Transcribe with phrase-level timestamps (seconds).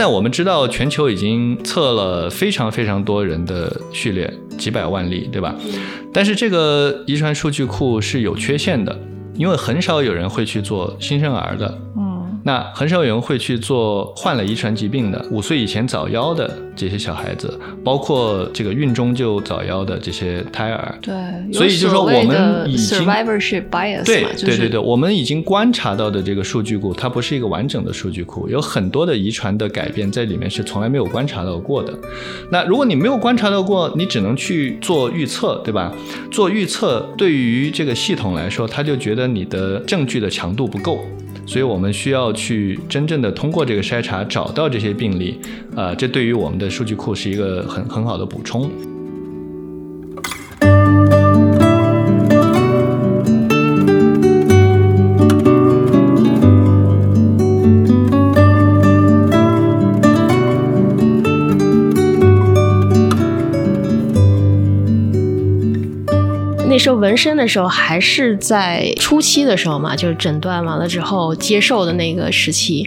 [0.00, 5.54] 现在我们知道，全球已经测了非常非常多人的序列，几百万例，对吧？
[6.10, 8.98] 但是这个遗传数据库是有缺陷的，
[9.34, 11.69] 因为很少有人会去做新生儿的。
[12.50, 20.98] 那很少有人会去做患了遗传疾病的、五岁以前早夭的这些小孩子，包括这个孕中就早夭的这些胎儿。
[21.00, 21.14] 对，
[21.52, 31.96] 所以就说我们已经 survivorship bias 对对对对，我们已经观察到的这个数据库，它不是一个完整的数据库，有很多的遗传的改变在里面是从来没有观察到过的。
[32.50, 35.94] 那如果你没有观察到过，你只能去做预测，对吧？
[36.32, 40.98] 做预测对于这个系统来说，他就觉得你的证据的强度不够。
[41.46, 45.38] 所以我们需要去真正的通过这个筛查找到这些病例，
[45.74, 48.70] 啊，这对于我们的数据库是一个很很好的补充。
[66.94, 72.86] 纹身的时候还是在初期的时候嘛，就是诊断完了之后接受的那个时期，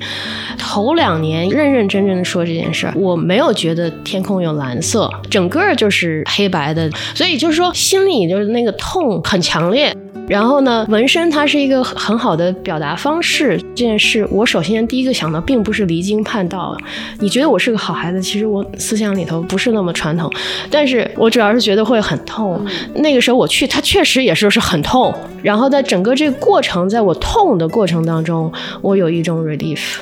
[0.58, 9.96] 头两年认认真真的说这件事儿，我没有觉得天空有蓝色，整个就是黑白的，所以就是说心里就是那个痛很强烈。
[10.28, 13.60] 然后呢，纹身它是一个很好的表达方式。
[13.76, 16.78] 这件事，我首先第一个想到，并不是离经叛道。
[17.20, 20.32] 你觉得我是个好孩子，其实我思想里头不是那么传统。
[20.72, 22.66] 但是我主要是觉得会很痛。
[22.96, 25.14] 那个时候我去，它确实也是是很痛。
[25.42, 28.52] 然后在整个这个过程，在我痛的过程当中，
[28.82, 29.98] 我有一种 relief。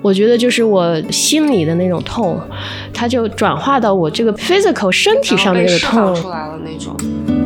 [0.00, 2.40] 我觉得就是我心里的那种痛，
[2.94, 7.45] 它就转化到我这个 physical 身体上的那个痛出来了那种。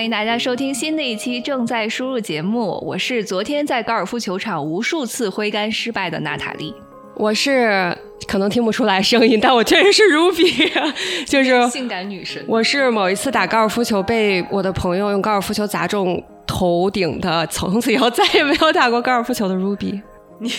[0.00, 6.74] 欢迎大家收听新的一期正在输入节目，我是昨天在高尔夫球场无数次挥杆失败的娜塔莉，
[7.16, 7.94] 我是
[8.26, 10.70] 可能听不出来声音，但我确实是 Ruby，
[11.28, 12.42] 就是性感女神。
[12.48, 20.00] 我是某一次打高尔夫球被我的朋友用高尔夫球砸中头顶的，从此以后再也没有打过高尔夫球的 Ruby。
[20.38, 20.50] 你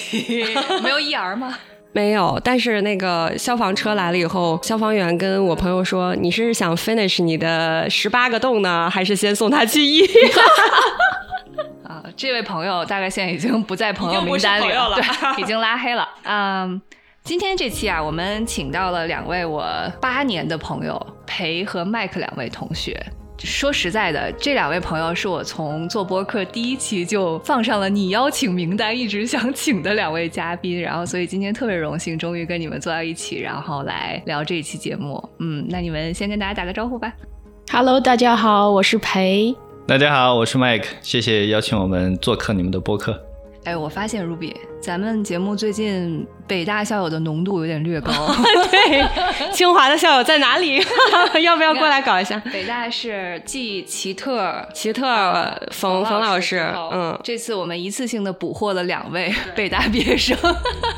[0.84, 1.58] 没有 ER 吗？
[1.94, 10.08] 没有，但是那个消防车来了以后，消防员跟我朋友说：“你是想 finish 你的十八个洞呢，还是先送他去医院？”
[11.84, 15.04] 啊，这位朋友大概现在已经不在朋友名单里了，对，
[15.44, 16.08] 已经拉黑了。
[16.24, 16.82] 嗯，
[17.24, 19.66] 今天这期啊，我们请到了两位我
[20.00, 23.06] 八年的朋友，裴和麦克两位同学。
[23.44, 30.80] 说实在的，这两位朋友是我从做播客第一期就放上了你邀请名单，一直想请的两位嘉宾。
[30.80, 35.24] 然后，所以今天特别荣幸，终于跟你们坐到一起，然后来聊这一期节目。
[35.40, 37.12] 嗯，那你们先跟大家打个招呼吧。
[37.72, 39.56] Hello，大家好，我是裴。
[39.88, 43.31] 大家好，我是 Mike，谢谢邀请我们做客你们的播客。
[43.64, 48.12] 哎，我发现 Ruby，咱们节目最近北大校友的浓度有点略高。
[48.72, 50.82] 对，清华的校友在哪里？
[51.44, 52.42] 要不要过来搞一下？
[52.52, 55.06] 北大是继奇特、奇特、
[55.70, 56.74] 冯冯老师。
[56.92, 60.36] 嗯，这次我们一次性的捕获了两位北大毕业生。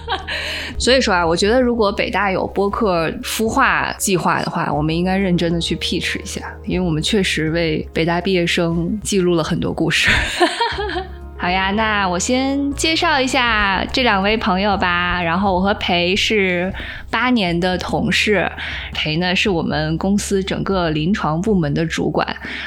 [0.79, 10.09] 所以说啊，我觉得如果北大有播客孵化计划的话，我们应该认真的去 pitch 一下，因为我们确实为北大毕业生记录了很多故事。
[11.37, 15.21] 好呀，那我先介绍一下这两位朋友吧。
[15.21, 16.73] 然后我和裴是
[17.11, 18.49] 八年的同事，
[18.93, 22.25] 裴呢是我们公司整个临床部门的主管，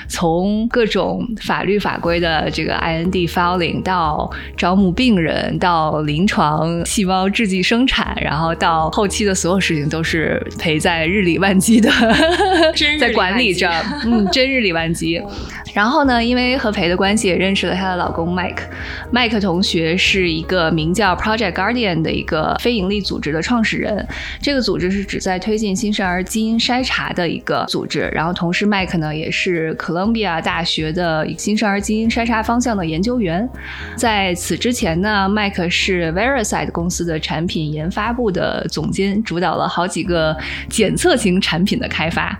[0.09, 11.91] 从各种法律法规的这个 IND filing 到招募病人，到临床细胞制剂生产，然后到后期的所有事情都是裴在日理万机的
[13.01, 13.71] 在管理着，
[14.05, 15.23] 嗯，真日理万机。
[15.73, 18.66] 然后呢，因为和裴的关系，也认识了她的老公 Mike。
[19.11, 24.07] 麦克同学是一个名叫 Project Guardian 的一个非营利组织的创始人。
[24.41, 28.11] 这个组织是旨在推进新生儿基因筛查的一个组织。
[28.15, 33.49] 然后，同时麦克呢也是哥伦比亚大学的新生儿基因筛查方向的研究员。
[33.97, 40.37] 在此之前呢，麦克是 Vericide 公司的产品研发部的总监，主导了好几个
[40.69, 42.39] 检测型产品的开发。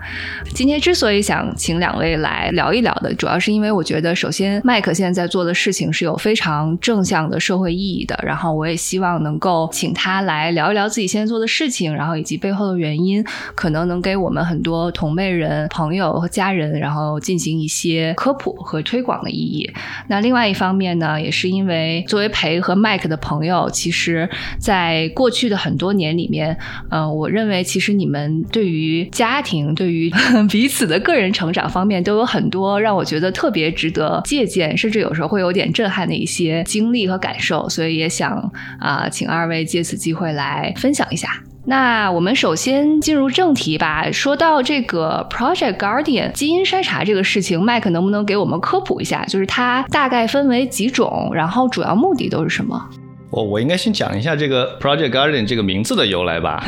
[0.53, 8.17] 今天之所以想请两位来聊一聊的，主要是因为我觉得，首先麦克现在在做的事情是有非常正向的社会意义的。
[8.23, 13.23] 然后我也希望能够请他来聊一聊自己现在做的事情，然后以及背后的原因，
[13.53, 19.69] 可能能给我们很多同辈人、朋友和家人，然后进行一些科普和推广的意义。
[20.07, 24.29] 那另外一方面呢，也是因为作为培和 Mike 的朋友，其实
[24.59, 26.57] 在过去的很多年里面，
[26.89, 30.11] 嗯，我认为其实你们对于家庭、对于
[30.49, 37.67] 彼此的个人成长方面，都有很多让我觉得特别值得借鉴，甚至有时候会有点震撼的一些经历和感受。
[37.69, 41.29] 所以也想啊，请二位借此机会来分享一下。
[41.69, 44.09] 那我们首先进入正题吧。
[44.09, 49.25] 说到这个 Project Guardian 基因筛查这个事情，麦克能不能给我们科普一下？
[49.25, 52.89] 就是它大概分为几种，然后主要目的都是什么？
[53.29, 56.63] 我我应该先讲一下这个 Project Guardian 这个名字的由来吧。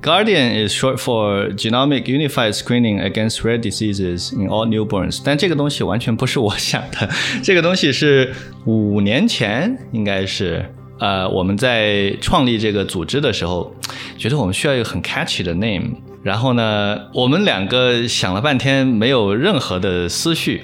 [0.00, 5.20] Guardian is short for Genomic Unified Screening Against Rare Diseases in All Newborns。
[5.24, 7.08] 但这个东西完全不是我想的，
[7.42, 8.34] 这个东西是
[8.64, 10.64] 五年前应该是
[10.98, 13.72] 呃我们在创立这个组织的时候，
[14.16, 15.96] 觉得我们需要一个很 catchy 的 name。
[16.22, 20.62] 然后呢，我们两个想了半天，没有任何的思绪。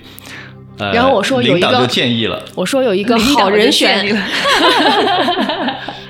[0.78, 4.06] 呃，然后我说有一个领导就建议了，我说有一个好人选，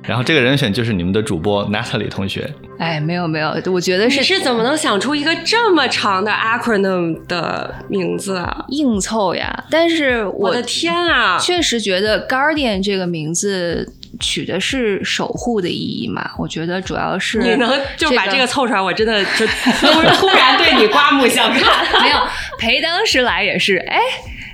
[0.03, 2.51] 然后这个人选就是你们的主播 Natalie 同学。
[2.79, 8.65] 哎，没有没有，我觉得是你是是怎么能想出一个这么长的 acronym 的名字啊？
[8.69, 9.65] 硬凑呀。
[9.71, 11.39] 但是我我的天啊！
[11.39, 16.31] 确实觉得 Guardian 这个名字取的是守护的意义嘛？
[16.39, 22.03] 我觉得主要是你能就把这这个凑出来，我真的就突突然对你刮目相看。
[22.03, 22.17] 没有，
[22.59, 24.01] 裴当时来也是，哎，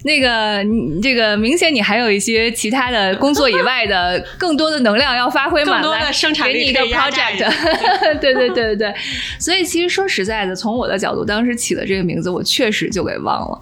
[0.04, 7.38] 那个你这个明显你还有一些其他的工作以外的更多的能量要发挥嘛，更多的来生产力给你一个 project，
[8.20, 8.94] 对对对对对。
[9.38, 13.60] 所以其实说实在的，从我的角度，当时起的这个名字，我确实就给忘了。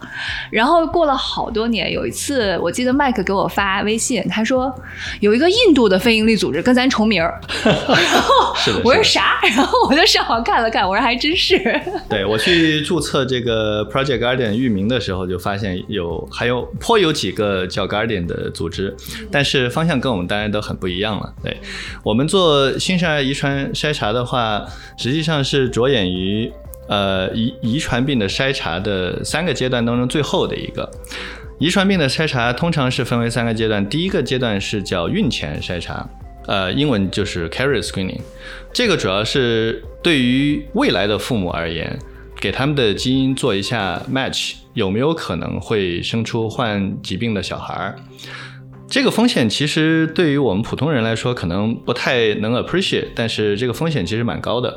[0.50, 4.72] 然后过了好多年，有一次我记得麦克给我发微信，他说
[5.20, 9.38] 有一个印度的非营利组织跟咱重名儿， 然后是的我说啥？
[9.56, 11.80] 然后我就上网看了看，我说还真是。
[12.10, 18.96] 对我去注册这个 Project Guardian 域名的时候，就发现有还有颇有几个叫 Guardian 的组织，
[19.30, 21.34] 但是方向跟我们当然都很不一样了。
[21.42, 21.56] 对
[22.02, 24.64] 我们做新生儿遗传筛查的话，
[24.96, 26.50] 实际上是着眼于
[26.88, 30.90] 呃遗遗传病的筛查的三个阶段当中最后的一个。
[31.58, 36.08] 遗传病的筛查通常是分为三个阶段，第一个阶段是叫孕前筛查，
[36.46, 38.20] 呃，英文就是 carrier screening。
[38.72, 41.96] 这个主要是对于未来的父母而言，
[42.42, 47.94] 给他们的基因做一下 match，有没有可能会生出患疾病的小孩儿。
[48.88, 54.76] 这个风险其实对于我们普通人来说可能不太能 appreciate，但是这个风险其实蛮高的。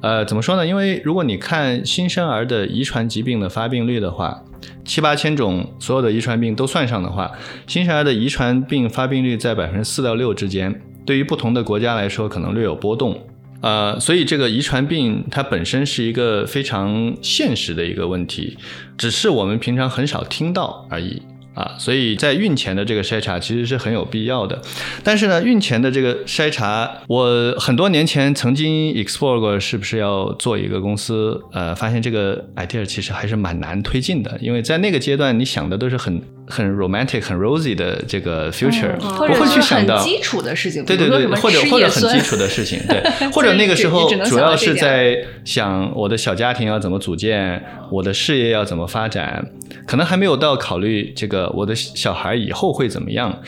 [0.00, 0.64] 呃，怎么说呢？
[0.64, 4.40] 因为如果你看新生儿的遗传疾病的发病率的话，
[4.84, 7.32] 七八千种所有的遗传病都算上的话，
[7.66, 13.20] 新生儿的遗传病发病率在百分之四到六之间，对于不同的国家来说可能略有波动。
[13.62, 18.58] 呃，所以这个遗传病它本身是一个非常现实的一个问题，
[18.98, 21.22] 只是我们平常很少听到而已。
[21.54, 24.58] 啊，所以在孕前的这个筛查其实是很有必要的，
[25.04, 49.44] 但是呢，孕前的这个筛查，我很多年前曾经 explore 过是不是要做一个公司，呃，发现这个 idea 其实还是蛮难推进的，因为在那个阶段你想的都是很很 romantic、很 rosy 的这个 future，、或不会去想到基础的事情，对对对，或者或者很基础的事情，对， 或者那个时候主要是在想我的小家庭要怎么组建，我的事业要怎么发展，
[49.86, 53.40] 可能还没有到考虑这个我的小孩以后会怎么样。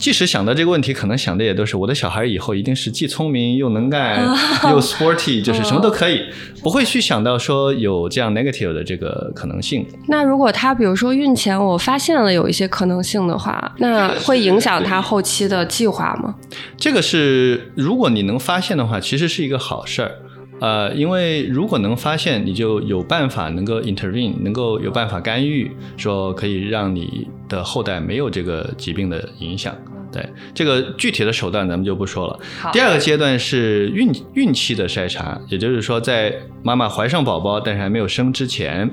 [0.00, 4.26] 即使想到这个问题，可能想的也都是我的小孩以后一定是既聪明又能干
[4.70, 6.22] 又 sporty， 就是什么都可以，
[6.62, 9.86] 不会去想到说有这样 negative 的这个可能性。
[10.08, 16.34] 那如果他比如说孕前我发现了有一些可能性的话，那会影响他后期的计划吗？
[16.78, 20.12] 这个是如果你能发现的话，其实是一个好事儿。
[20.60, 29.74] 呃，因为如果能发现，你就有办法能够 intervene，能够有办法干预，说可以让你的后代没有这个疾病的影响。
[30.12, 32.36] 对这个具体的手段，咱们就不说了。
[32.72, 38.90] 第二个阶段是孕孕期的筛查，也就是说，在妈妈怀上宝宝但是还没有生之前，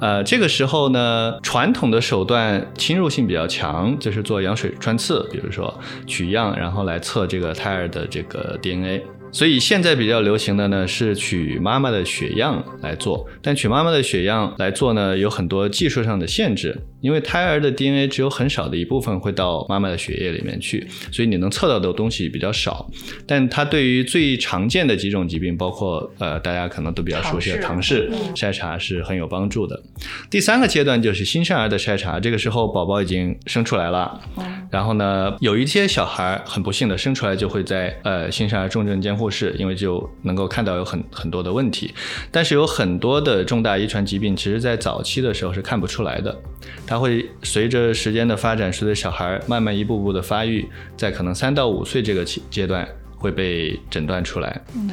[0.00, 5.72] 呃，这个时候呢，传统的手段侵入性比较强，就是做羊水穿刺，比如说
[6.06, 9.02] 取样，然后来测这个胎儿的这个 DNA。
[9.32, 22.88] 所以现在比较流行的呢是取妈妈的血样来做，但取妈妈的血样来做呢有很多技术上的限制，因为胎儿的 DNA 只有很少的一部分会到妈妈的血液里面去，所以你能测到的东西比较少。
[23.26, 28.10] 但它对于最常见的几种疾病，包括呃大家可能都比较熟悉的唐氏。
[28.34, 29.82] 筛查是很有帮助的。
[30.30, 34.20] 第三个阶段就是新生儿的筛查，这个时候宝宝已经生出来了，
[34.70, 41.94] 然后呢有一些小孩很不幸的生出来就会在呃新生儿重症监护护士，因为就能够看到有很很多的问题，
[42.32, 46.36] 但是有很多的重大遗传疾病，其实在早期的时候是看不出来的，
[46.86, 54.60] 它会随着时间的发展，随着小孩慢慢一步步的发育，在可能三到五岁这个阶段会被诊断出来。
[54.74, 54.90] 嗯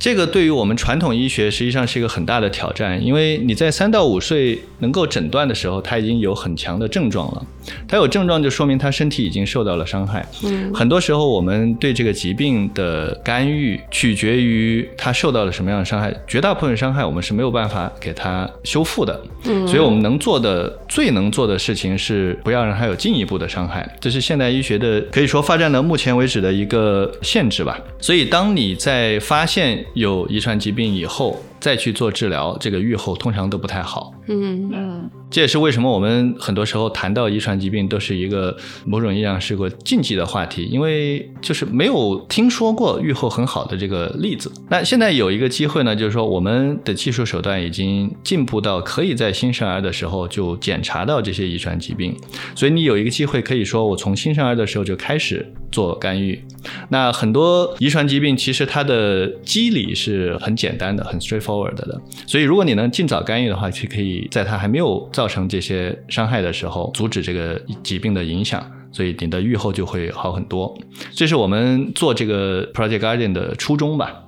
[0.00, 7.46] 这个对于我们传统医学实际上是一个很大的挑战，因为你在三到五岁能够诊断的时候，他已经有很强的症状了。
[7.86, 10.26] 他有症状就说明他身体已经受到了伤害。
[10.42, 19.20] 嗯，很多时候我们对这个疾病的干预取决于他受到了什么样的伤害，绝大部分伤害我们是没有办法给他修复的。
[19.44, 27.78] 嗯，所以我们能做的最能做的事情是不要让他有进一步的伤害，这是现代医学的可以说发展到目前为止的一个限制吧。
[28.00, 34.12] 所以当你在发现有遗传疾病以后，再去做治疗，这个预后通常都不太好。
[34.28, 44.50] 嗯嗯，这也是为什么我们很多时候谈到遗传疾病，都是一个某种意义上是个禁忌的话题，因为就是没有听说过预后很好的这个例子。
[44.68, 52.16] 那现在有一个机会呢，就是说我们的技术手段已经进步到可以在新生儿的时候就检查到这些遗传疾病，
[52.54, 56.40] 所以你有一个机会可以说我从新生儿的时候就开始做干预。
[56.88, 70.76] 那很多遗传疾病其实它的机理是很简单的，很 straightforward 的，所以如果你能尽早干预的话，就可以在它还没有造成这些伤害的时候，阻止这个疾病的影响，所以你的预后就会好很多。
[71.12, 74.24] 这是我们做这个 Project Guardian 的初衷吧。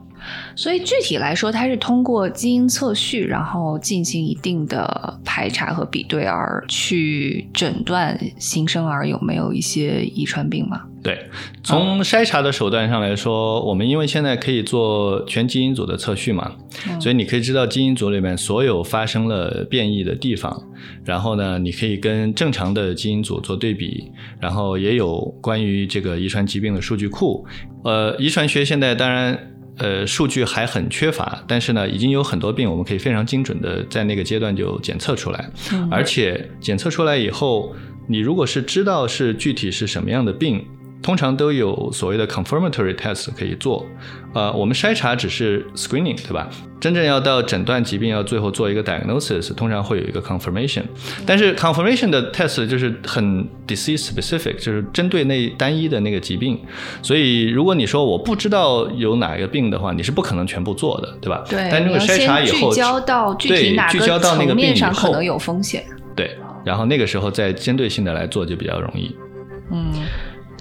[0.55, 10.83] 所以具体来说，它是通过基因测序，然后进行一定的排查和比对，而去诊断新生儿有没有一些遗传病吗？
[11.03, 11.19] 对，
[11.65, 16.53] 从筛查的手段上来说，我们因为现在可以做全基因组的测序嘛，
[17.01, 20.63] 所以你可以知道基因组里面所有发生了变异的地方，
[21.05, 27.45] 然后呢，你可以跟正常的基因组做对比，然后也有关于这个遗传疾病的数据库。
[27.83, 29.49] 呃，遗传学现在当然。
[29.79, 35.50] 呃，数据还很缺乏，但是呢，已经有很多病我们可以非常精准的在那个阶段就检测出来，
[35.91, 37.75] 而且检测出来以后，
[38.07, 40.64] 你如果是知道是具体是什么样的病。
[41.03, 43.85] 通常都有所谓的 confirmatory test 可以做，
[44.35, 46.49] 呃，我们筛查只是 screening，对吧？
[46.81, 50.83] 真正要到诊断疾病，要最后做一个 diagnosis，通常会有一个 confirmation。
[51.27, 56.61] 但是 confirmation 的 test 就是很 disease specific，就是针对那单一的那个疾病。
[57.03, 61.45] 所以如果你说我不知道有哪个病的话，你是不可能全部做的，对吧？
[61.49, 61.69] 对。
[61.71, 65.85] 但这个筛查以后，聚焦到具体哪个层面上可能有风险。
[66.17, 69.15] 对，然后那个时候再针对性的来做就比较容易。
[69.71, 69.93] 嗯。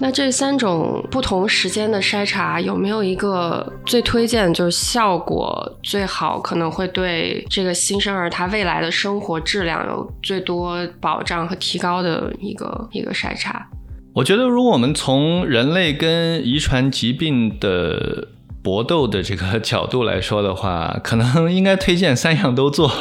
[0.03, 13.67] 那这三种不同时间的筛查有没有一个最推荐，就是效果最好，可能会对这个新生儿他未来的生活质量有最多保障和提高的一个一个筛查？
[14.15, 18.27] 我觉得，如果我们从人类跟遗传疾病的
[18.63, 22.91] 搏斗的这个角度来说的话，可能应该推荐三样都做，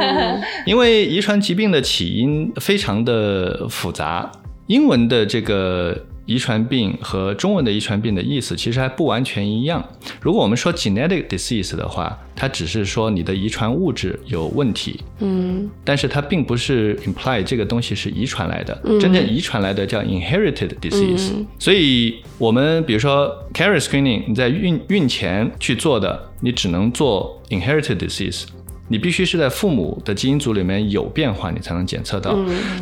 [0.64, 4.32] 因为遗传疾病的起因非常的复杂，
[4.70, 6.06] 英文的这个。
[6.26, 9.84] 遗传病和中文的遗传病的意思其实还不完全一样。
[10.20, 18.80] 如果我们说 genetic disease 的话，它只是说你的遗传物质有问题，嗯，但是它并不是 imply 这个东西是遗传来的。
[19.00, 21.32] 真正遗传来的叫 inherited disease。
[21.58, 28.44] 所以，我们比如说 carrier screening，你在孕孕前去做的，你只能做 inherited disease。
[28.90, 32.36] 你必须是在父母的基因组里面有变化，你才能检测到。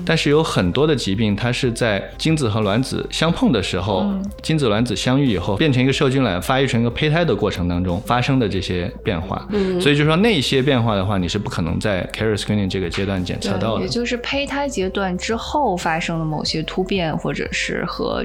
[0.06, 4.06] 但是有很多的疾病，它是在精子和卵子相碰的时候，
[4.42, 9.46] 精子卵子相遇以后，变成一个受精卵，发育成一个胚胎的过程当中发生的这些变化。
[9.78, 13.82] 所以就说那些变化的话，你是不可能在 carrier screening 这个阶段检测到的。
[13.82, 18.24] 也就是胚胎阶段之后发生的某些突变，或者是和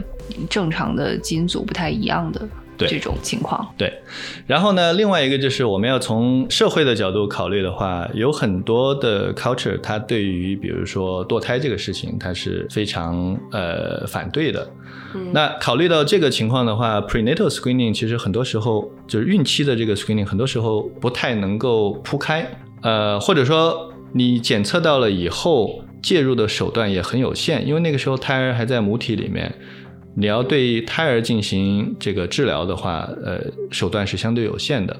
[0.49, 2.41] 正常的基因组不太一样的。
[2.87, 3.93] 这种情况，对。
[4.47, 14.67] 然后呢，另外一个就是我们要从社会的角度考虑的话，有很多的 culture，它对于比如说堕胎这个事情，它是非常呃反对的。
[15.31, 22.45] 那考虑到这个情况的话，prenatal screening 其实很多时候就是孕期的这个 screening，很多时候不太能够铺开。
[22.81, 29.53] 呃，或者说你检测到了以后，介入的手段也很有限，因为那个时候胎儿还在母体里面。
[30.15, 33.39] 你要对胎儿进行这个治疗的话，呃，
[33.71, 34.95] 手段是相对有限的。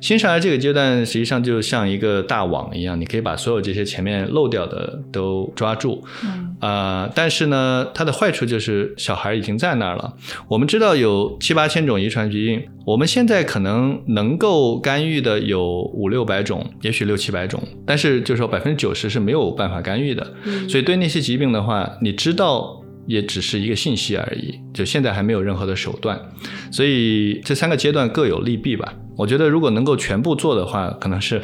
[0.00, 6.02] 新生儿这个阶段实际上就像一个大网一样，你可以把所有这些前面漏掉的都抓住。
[6.24, 10.14] 嗯，呃，但是呢，它的坏处就是小孩已经在那儿了。
[10.48, 20.34] 我们知道有七八千种遗传疾病，我们现在可能能够干预的有五六百种，也许六七百种，但是就是说百分之九十是没有办法干预的。
[20.44, 22.82] 嗯，所以对那些疾病的话，你知道。
[23.08, 26.20] 也只是一个信息而已，就现在还没有任何的手段，
[26.70, 28.94] 所以这三个阶段各有利弊吧。
[29.16, 31.40] 我觉得如果能够全部做的话，可能是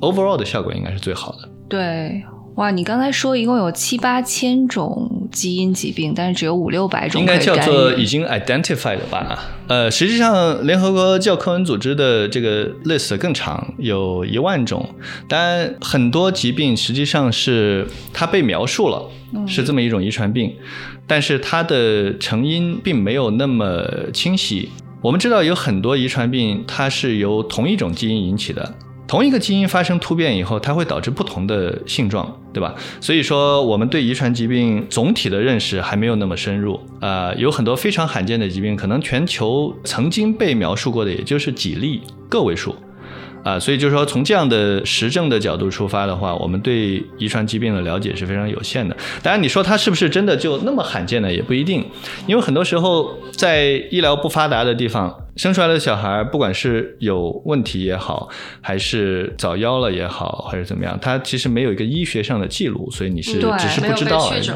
[0.00, 1.48] overall 的效果应该是最好的。
[1.68, 2.22] 对，
[2.56, 9.38] 哇，你刚才说一共有七八千种基因疾病，但是只有五六百种，应该叫做已经 identified 吧？
[9.68, 14.88] 呃，实际上联合国教科文组织的这个 list 更长，有一万种，
[15.28, 19.06] 当然很多疾病实际上是它被描述了，
[19.46, 20.50] 是这么一种遗传病。
[21.06, 23.84] 但是它的成因并没有那么
[24.14, 24.70] 清晰。
[25.02, 28.74] 我们知道有很多遗传病，它是由同一种基因引起的。
[29.06, 32.74] 同一个基因发生突变以后，它会导致不同的性状，对吧？
[33.00, 36.80] 所以说，我们对遗传疾病总体的认识还没有那么深入。
[37.00, 42.74] 啊，有很多非常罕见的疾病，可能全球曾经被描述过的，也就是几例，个位数。
[43.44, 48.96] 啊，所以就是说，从这样的实证的角度出发的话，我们对遗传疾病的了解是非常有限的。
[49.22, 51.32] 当然，你说它是不是真的就那么罕见呢？
[51.32, 51.86] 也不一定，
[52.26, 55.14] 因为很多时候在医疗不发达的地方。
[55.36, 58.28] 生出来的小孩，不管是有问题也好，
[58.60, 64.46] 还是早夭了也好，还是怎么样，他其实没有一个医学上的记录，所以你是只是不知道而已。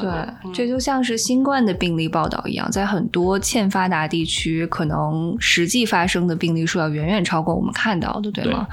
[0.00, 8.66] 对，这就像是新冠的病例报道一样，在很多欠发达地区，可能实际发生的病例数要远远超过我们看到的，对吗？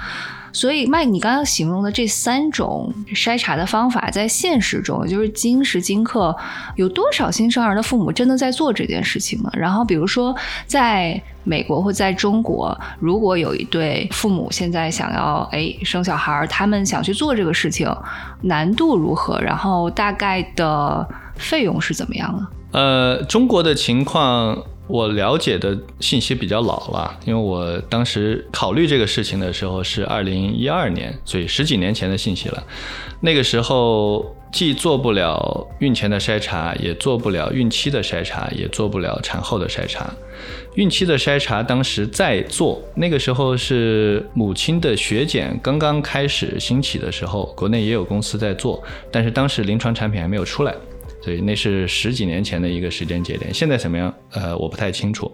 [0.53, 6.33] 所以，麦，你刚刚形容的这三种筛查的方法，在现实中，也就是今时今刻，
[6.77, 9.49] 有多少新生儿的父母真的在做这件事情呢？
[9.53, 10.33] 然后，比如说，
[10.65, 17.89] 在美国或在中国，如果有一对父母现在想要哎生小孩，他们想去做这个事情，
[18.41, 19.39] 难度如何？
[19.39, 22.47] 然后，大概的费用是怎么样呢？
[22.73, 24.61] 呃，中国的情况。
[24.87, 32.63] 我了解的信息比较老了，因为我当时考虑这个事情的时候是二零一二年，所以十几年前的信息了。
[33.19, 40.07] 那个时候既做不了孕前的筛查，也做不了孕期的筛查，也做不了产后的筛查。
[40.75, 50.75] 孕期的筛查当时在做，那个时候是母亲的血检刚刚开始兴起的时候，国内也有公司在做，但是当时临床产品还没有出来。
[51.21, 54.13] 所以那是十几年前的一个时间节点，现在怎么样？
[54.31, 55.31] 呃，我不太清楚。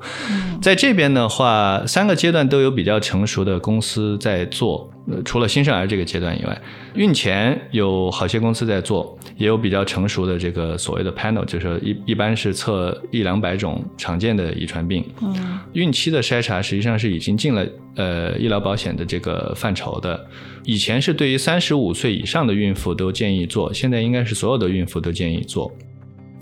[0.62, 4.91] 在这边的话，三个阶段都有比较成熟的公司在做。
[5.08, 6.62] 呃，除了新生儿这个阶段以外，
[6.94, 15.04] 孕前有好些公司在做，也有比较成熟的这个所谓的 panel，就是一一般是测一两百种常见的遗传病。
[15.22, 20.24] 嗯，孕期的筛查实际上是已经进了呃医疗保险的这个范畴的。
[20.64, 25.72] 以前是对于三十五岁以上的孕妇都建议做，现在应该是所有的孕妇都建议做。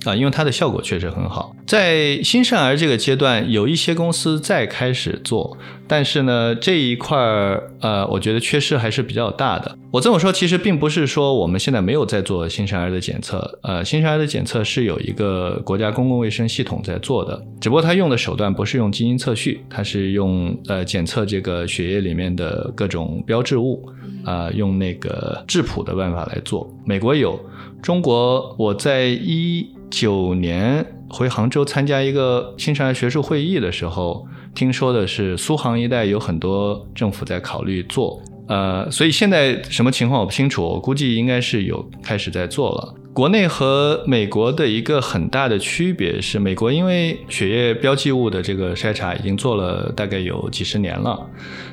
[0.06, 1.56] 啊，因为它的效果确实很好。
[1.66, 5.58] 在新生儿这个阶段，有一些公司在开始做，
[5.88, 9.78] 但是呢，这一块儿，呃，我觉得缺失还是比较大的。
[9.92, 23.84] 我这么说，其实并不是说我们现在没有在做新生儿的检测，呃，新生儿的检测是有一个国家公共卫生系统在做的，只不过它用的手段不是用基因测序，它是用呃检测这个血液里面的各种标志物，
[24.24, 26.72] 啊，用那个质谱的办法来做。
[26.86, 27.40] 美国有，
[27.82, 29.68] 中国我在一。
[29.92, 42.94] 九年回杭州参加一个新生儿学术会议的时候，听说的是苏杭一带有很多政府在考虑做，呃，所以现在什么情况我不清楚，我估计应该是有开始在做了。
[43.15, 51.20] 国内和美国的一个很大的区别是，美国因为血液标记物的这个筛查已经做了大概有几十年了，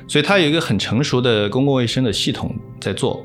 [0.07, 3.23] 所以它有一个很成熟的公共卫生的系统在做。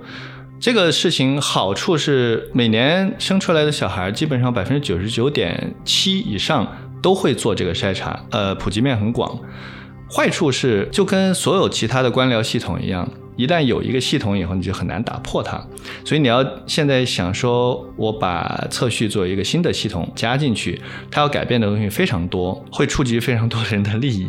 [0.63, 6.65] 这个事情好处是，每年生出来的小孩基本上百分之九十九点七以上
[7.03, 9.37] 都会做这个筛查，呃，普及面很广。
[10.09, 15.61] 坏处是，就跟所有其他的官僚系统一样，一旦有一个系统以后，你就很难打破它。
[16.05, 24.29] 所以你要现在想说，我把测序做一个新的系统加进去，它要改变的东西非常多，会触及非常多人的利益，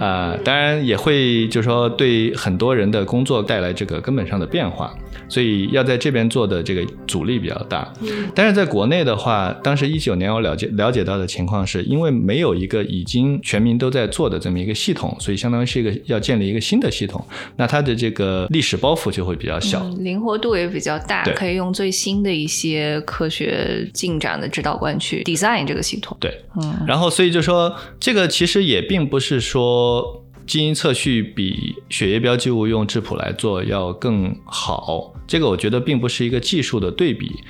[0.00, 4.94] 啊，当然也会就是说对很多人的工作带来这个根本上的变化。
[5.28, 7.92] 所以要在这边做的这个阻力比较大。
[8.34, 17.24] 但是在国内的话，当时一九年我了解了解到的情况是，因为没有一个已经全民都在做的这么一个系统，所以相当于是一个要建立一个新的系统，
[17.56, 26.16] 那它的这个历史包袱就会比较小，嗯灵活度也比较大，可以用最新的一些科学进展的指导观去 design 这个系统。
[26.20, 26.30] 对，
[26.62, 37.42] 嗯，然后所以就说这个其实也并不是说基因测序比血液标记物用质谱来做要更好，这个我觉得并不是一个技术的对比。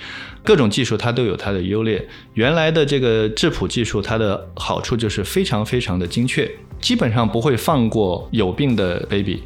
[0.43, 2.09] 各种技术它都有它的优劣。
[2.35, 9.43] 原来的这个质谱技术，它的好处就是非常非常的精确，基本上不会放过有病的 baby。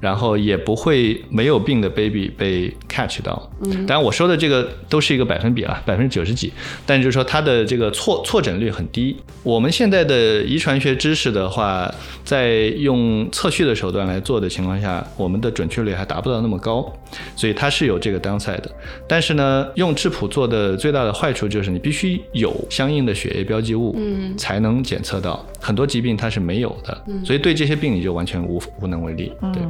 [0.00, 6.52] 然后也不会没有病的 baby 被 catch 到，嗯，当然我说的这个都是一个百分比了，百分之九十几，
[6.86, 9.14] 但就是说它的这个错错诊率很低。
[9.42, 11.92] 我们现在的遗传学知识的话，
[12.24, 16.90] 在用测序的手段来做的情况下，我们的准确率还达不到那么高，
[17.36, 18.70] 所以它是有这个 downside 的。
[19.06, 29.62] 但是呢，用质谱做的最大的坏处就是你必须有相应的血液标记物，嗯才能检测到很多疾病它是没有的，所以对这些病你就完全无无能为力，对。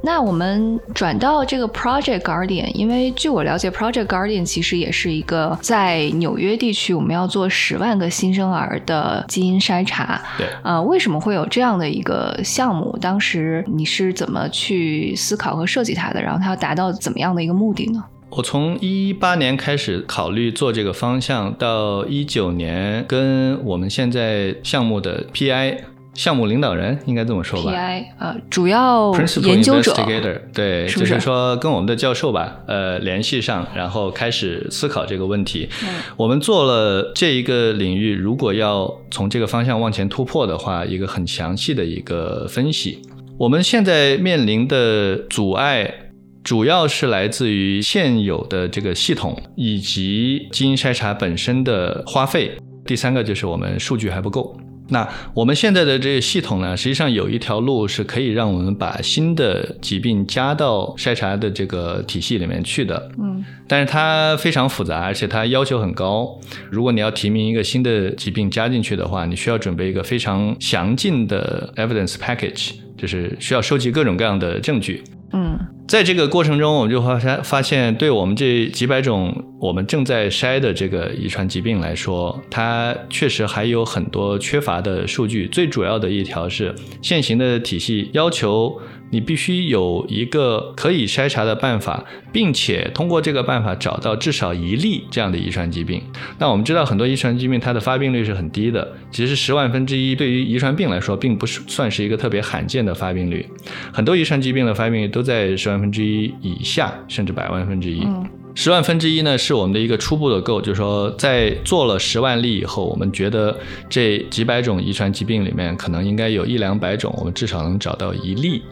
[0.00, 10.22] 那我们转到这个 Project Guardian，因为据我了解，Project Guardian 其实也是一个在纽约地区我们要做十万个新生儿的基因筛查。
[10.36, 12.96] 对呃，为什么会有这样的一个项目？
[13.00, 16.22] 当时你是怎么去思考和设计它的？
[16.22, 18.04] 然后它要达到怎么样的一个目的呢？
[18.30, 25.78] 我从一八年开始考虑做这个方向，到一九年跟我们现在项目的 PI
[26.14, 29.12] 项目领导人应该这么说吧 PI 呃，主要
[29.42, 35.68] 研究者 investigator，对，就是是说跟我们的教授吧，呃，联系上，然后开始思考这个问题。
[35.82, 43.00] 嗯我们做了这一个领域，如果要从这个方向往前突破的话，一个很详细的一个分析。
[43.38, 46.07] 我们现在面临的阻碍，
[46.48, 52.50] 主要是来自于现有的这个系统以及基因筛查本身的花费。
[52.86, 54.58] 第三个就是我们数据还不够。
[54.88, 63.10] 那我们现在的这个系统呢，实际上有一条路是可以让我们把新的疾病加到筛查的这个体系里面去的。
[63.18, 66.34] 嗯，但是它非常复杂，而且它要求很高。
[66.70, 75.04] 如果你要提名一个新的疾病加进去的话，你需要准备一个非常详尽的 evidence package，就是需要收集各种各样的证据。
[75.32, 85.48] 嗯在这个过程中，我们就发现发现，对我们这几百种我们正在筛的这个遗传疾病来说，它确实还有很多缺乏的数据。
[85.48, 88.78] 最主要的一条是，现行的体系要求
[89.10, 96.02] 你必须有一个可以筛查的办法，并且通过这个办法找到至少一例这样的遗传疾病。
[96.38, 103.46] 那我们知道，很多遗传疾病它的发病率是很低的，其实十万分之一对于遗传病来说，并不是算是一个特别罕见的发病率。
[103.92, 108.02] 很多遗传疾病的发病率都在十万分之一以下，甚至百万分之一。
[108.04, 113.56] 嗯十万分之一呢，是我们的一个初步的 goal，就是说，在做了十万例以后，我们觉得
[113.88, 118.62] 这几百种遗传疾病里面，可能应该有一两百种，我们至少能找到一例。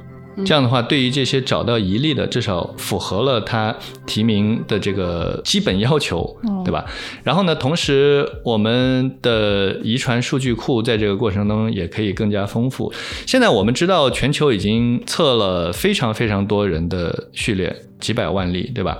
[0.44, 6.84] 这样的话，对于这些找到一例的，至少符合了他提名的这个基本要求，对吧？
[7.22, 12.92] 然后呢，同时我们的遗传数据库在这个过程中也可以更加丰富。
[13.26, 18.98] 现在我们知道，全球已经测了非常非常多人的序列，几百万例，对吧？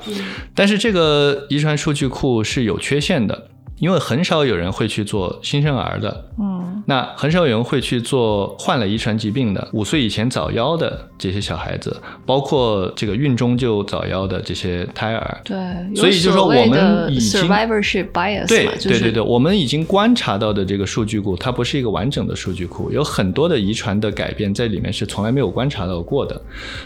[0.54, 15.40] 但是这个遗传数据库是有缺陷的，因为很少有人会去做新生儿的，嗯那很少有人会去做患了遗传疾病的、五岁以前早夭的这些小孩子，包括这个孕中就早夭的这些胎儿。
[15.42, 15.56] 对，
[15.96, 26.40] 所以就说我们已经 survivorship bias 对，就是对对对，我们已经观察到的这个数据库，它不是一个完整的数据库，有很多的遗传的改变在里面是从来没有观察到过的。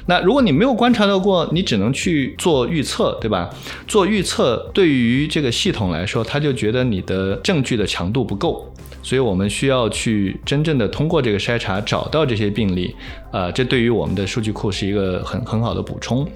[0.07, 3.51] 那如果你没有观察到过，你只能去做预测，对吧？
[3.87, 8.67] 做预测对于这个系统来说，他就觉得你的证据的强度不够。
[9.03, 12.95] 所以我们需要去真正的通过这个筛查找到这些病例，
[13.33, 16.27] 呃，这对于我们的数据库是一个很很好的补充。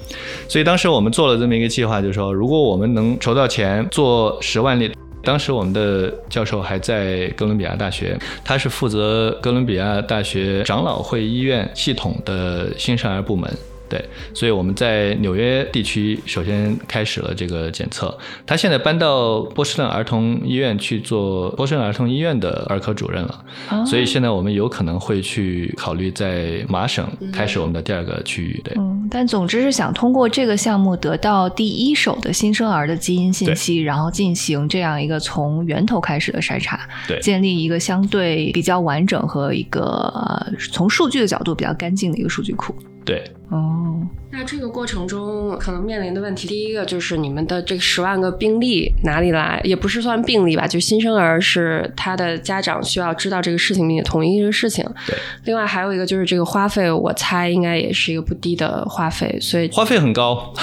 [0.48, 4.90] 所以当时我们做了这么一个计划，就是说，如果我们能筹到钱做十万例。
[5.22, 13.50] 当时我们的教授还在哥伦比亚大学，他是负责哥伦比亚大学长老会医院系统的新生儿部门。
[13.88, 18.16] 对，所以我们在纽约地区首先开始了这个检测。
[18.46, 28.60] 他现在搬到波士顿儿童医院去做波士顿儿童医院的儿科主任了，哦所以现在我们有可能会去考虑在麻省开始我们的第二个区域。
[28.64, 42.74] 对，嗯，但总之是想通过这个项目得到第一手的新生儿的基因信息，然后进行这样一个从源头开始的筛查，对建立一个相对比较完整和一个、呃、从数据的角度比较干净的一个数据库。
[43.04, 44.00] 对，哦，
[44.32, 49.60] 那这个过程中可能面临的问题，第一个就是你们的这个十万个病例哪里来？
[49.62, 54.82] 也不是算病例吧，就新生儿是他的家长需要知道这个事情并且同意这个事情。
[55.06, 55.14] 对。
[55.44, 60.54] 另外还有一个就是这个花费，我猜应该也是一个不低的花费，所以 花费很高，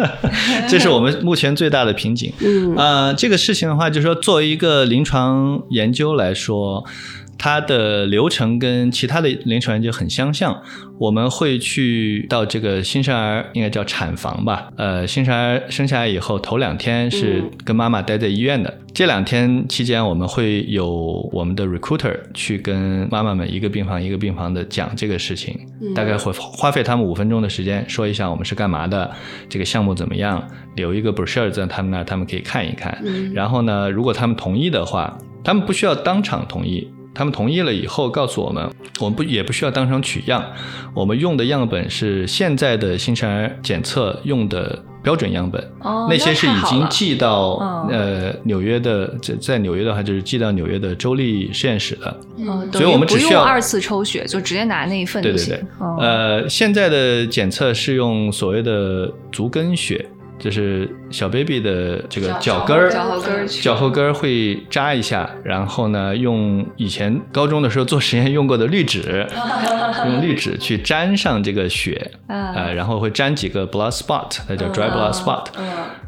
[0.66, 2.32] 这是我们目前最大的瓶颈。
[2.40, 6.82] 嗯呃，这个事情的话，就是说作为一个临床研究来说。
[7.42, 10.62] 它的流程跟其他的临床研究很相像，
[10.96, 25.58] 我们会去到这个新生儿应该叫产房吧，呃，新生儿生下来以后头两天是跟妈妈待在医院的，这两天期间我们会有我们的 recruiter 去跟妈妈们一个病房一个病房的讲这个事情，
[25.96, 29.10] 大概会花费他们五分钟的时间说一下我们是干嘛的，
[29.48, 30.40] 这个项目怎么样，
[30.76, 32.96] 留一个 brochure 在他们那儿，他们可以看一看，
[33.34, 36.88] 然后呢，如果他们同意的话，他们不需要当场同意。
[37.14, 38.68] 他们同意了以后，告诉我们，
[39.00, 40.44] 我们不也不需要当场取样，
[40.94, 47.88] 我们用的样本是现在的新生儿检测用的标准样本，哦那些是已经寄到嗯。
[47.90, 52.20] 呃纽约的，在在纽约的话就是寄到纽约的州立实验室的。
[52.38, 55.54] 嗯，所以我们不只需要用二次抽血，就直接拿那一份就行。
[55.54, 60.06] 对对对，哦呃，现在的检测是用所谓的足跟血，
[60.42, 69.24] 就是小 baby 的这个脚跟儿，脚后跟儿脚后跟儿会扎一下，然后呢，用以前高中的时候做实验用过的滤纸，
[70.04, 75.44] 用滤纸去粘上这个血，啊呃，然后会粘几个 blood spot，它叫 dry blood spot。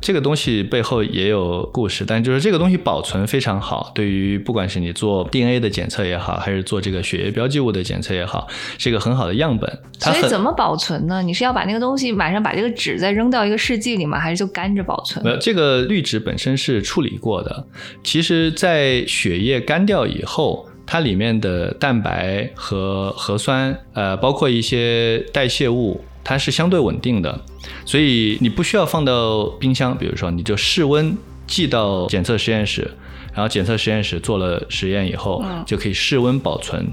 [0.01, 9.79] 这个东西背后也有故事，但就是这个东西保存非常好，对于不管是你做 DNA 的检测也好，还是做这个血液标记物的检测也好，是一个很好的样本。
[10.01, 11.23] 所以怎么保存呢？
[11.23, 14.18] 你是要把那个东西马上把这个纸再扔到一个试剂里吗？
[14.25, 15.23] 还是就干着保存？
[15.23, 17.67] 呃，这个滤纸本身是处理过的。
[18.03, 27.39] 其实，在血液干掉以后，它里面的蛋白和核酸，呃，包括一些代谢物，它是相对稳定的，
[27.85, 29.95] 所以你不需要放到冰箱。
[29.99, 31.15] 比如说，你就室温
[31.47, 32.91] 寄到检测实验室，
[33.35, 36.87] 然后检测实验室做了实验以后，就可以室温保存。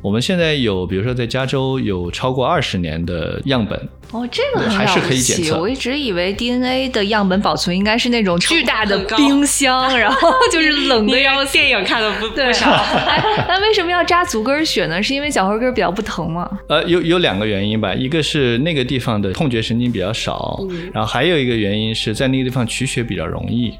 [0.00, 3.76] 我们现在有，比如说在加州有超过二十年的样本，
[4.12, 5.00] 哦，这个很还是。
[5.00, 11.52] 可以检测我一直以为 DNA 的样本保存应该是那种 巨大的冰箱， 然后就是冷的要死。
[11.52, 12.70] 电影看的不对不少。
[12.70, 15.02] 哎， 那为什么要扎足跟儿血呢？
[15.02, 16.48] 是因为脚后跟儿比较不疼吗？
[16.68, 20.60] 呃，有有两个原因吧，一个是那个地方的痛觉神经比较少，
[20.92, 23.74] 然后还有一个原因是在那个地方取血比较容易。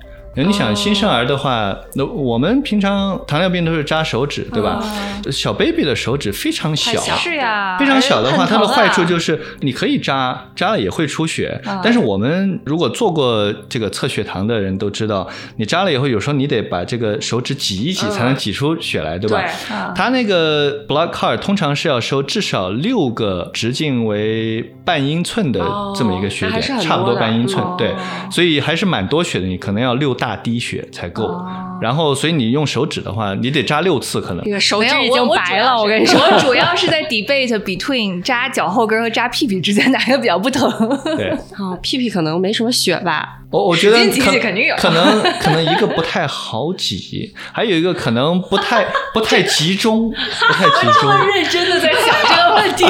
[0.46, 4.82] 你想新生儿的话，那我们平常糖尿病都是扎手指，对吧？
[5.30, 11.60] 小 baby 的手指非常小，是呀，非常小的话，它的坏处就是你可以扎，扎了也会出血。
[11.64, 19.40] 啊但是我们如果做过这个测血糖的人都知道，你扎了以后，有时候你得把这个手指挤一挤，才能挤出血来，对吧？
[19.40, 27.74] 对啊它那个 blood card 通常是要收至少六个直径为半英寸的哦这么一个血点，差不多半英寸，哦。
[27.78, 27.94] 对，
[28.30, 31.24] 所以还是蛮多血的，你可能要六大滴血才够。
[31.24, 31.46] 哦
[31.80, 34.50] 然后，所以你用手指的话，你得扎六次可能这。
[34.50, 36.20] 个手，指已经白了，我跟你说。
[36.20, 40.68] 我主要是在 debate between 扎脚后跟和扎屁屁之间哪个比较不疼。
[41.16, 43.38] 对， 哦，屁屁可能没什么血吧？
[43.52, 51.10] 我我觉得可能可能 一个不太好挤，还有一个可能不太不太集中，不太集中。
[51.28, 52.84] 认真的在想这个问题，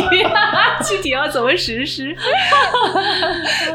[0.89, 2.17] 具体要怎么实施？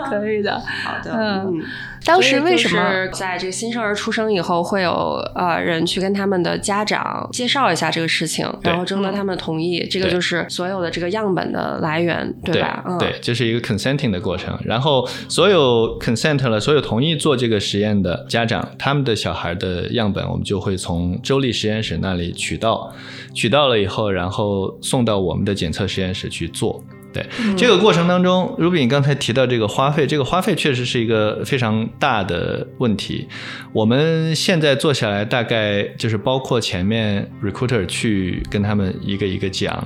[0.09, 0.59] 可以的。
[0.59, 1.61] 好的嗯
[2.05, 2.91] 当时为什么？
[2.91, 4.91] 是在这个新生儿出生以后，会有
[5.35, 12.83] 呃人去跟他们的家长介绍一下这个事情，然后征得他们同意，这个就是所有的这个样本的来源，对吧？
[12.87, 14.57] 嗯，对，这是一个 consenting 的过程。
[14.65, 22.93] 然后所有 consent 了，所有同意做这个实验的家长，他们的小孩的样本，我们就会从州立实验室那里取到，
[23.33, 26.83] 取到了以后，然后送到我们的检测实验室去做。
[27.13, 27.23] 对、
[27.55, 33.27] 这个过程当中，Ruby 你刚才提到这个花费，这个花费确实是一个非常大的问题。
[33.71, 39.85] 我们现在做下来，大概就是包括前面 recruiter 去跟他们一个一个讲，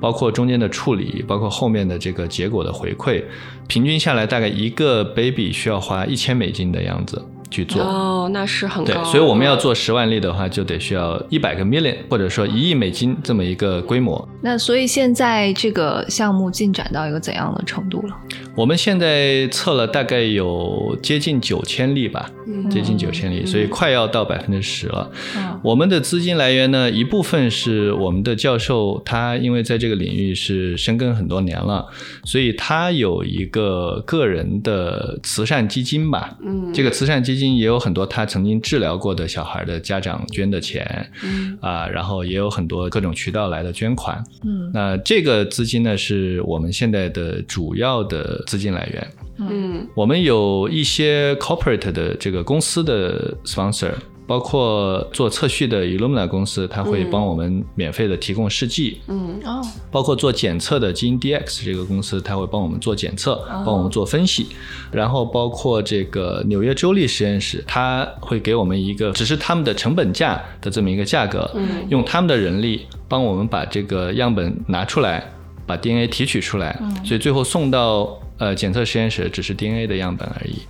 [0.00, 3.24] 包括中间的处理，包括后面的这个结果的回馈，
[3.66, 7.82] 平均下来大概一个 baby 需要花一千美金的样子去做。
[7.82, 14.28] 哦，那是很对高，，所以我们要做十万例的话，就得需要一百个 million，或者说一亿美金这么一个规模。
[14.42, 18.16] 那所以现在这个项目进展到一个怎样的程度了？
[18.54, 22.30] 我们现在测了大概有接近九千例吧，
[22.70, 25.10] 接近九千例，所以快要到百分之十了。
[25.36, 31.84] 嗯我们的资金来源呢，一部分是我们的教授，他因为在这个领域是深耕很多年了，
[32.24, 36.36] 所以他有一个个人的慈善基金吧。
[36.44, 44.22] 嗯这个慈善基金也有很多他曾经治疗过的小孩的家长捐的钱，嗯啊，然后也有很多各种渠道来的捐款。
[44.44, 49.08] 嗯那这个资金呢，是我们现在的主要的资金来源。
[49.40, 53.92] 嗯我们有一些 corporate 的这个公司的 sponsor，
[54.28, 59.00] 包括做测序的 Illumina 公司，它会帮我们免费的提供试剂。
[59.08, 64.48] 嗯哦包括做检测的基因 DX 这个公司，它会帮我们做检测，哦帮我们做分析。
[64.92, 75.32] 然后包括这个纽约州立实验室，它会给我们一个只是他们的成本价的这么一个价格，嗯用他们的人力帮我们把这个样本拿出来，
[75.68, 80.62] 把 DNA 提取出来，所以最后送到呃检测实验室只是 DNA 的样本而已。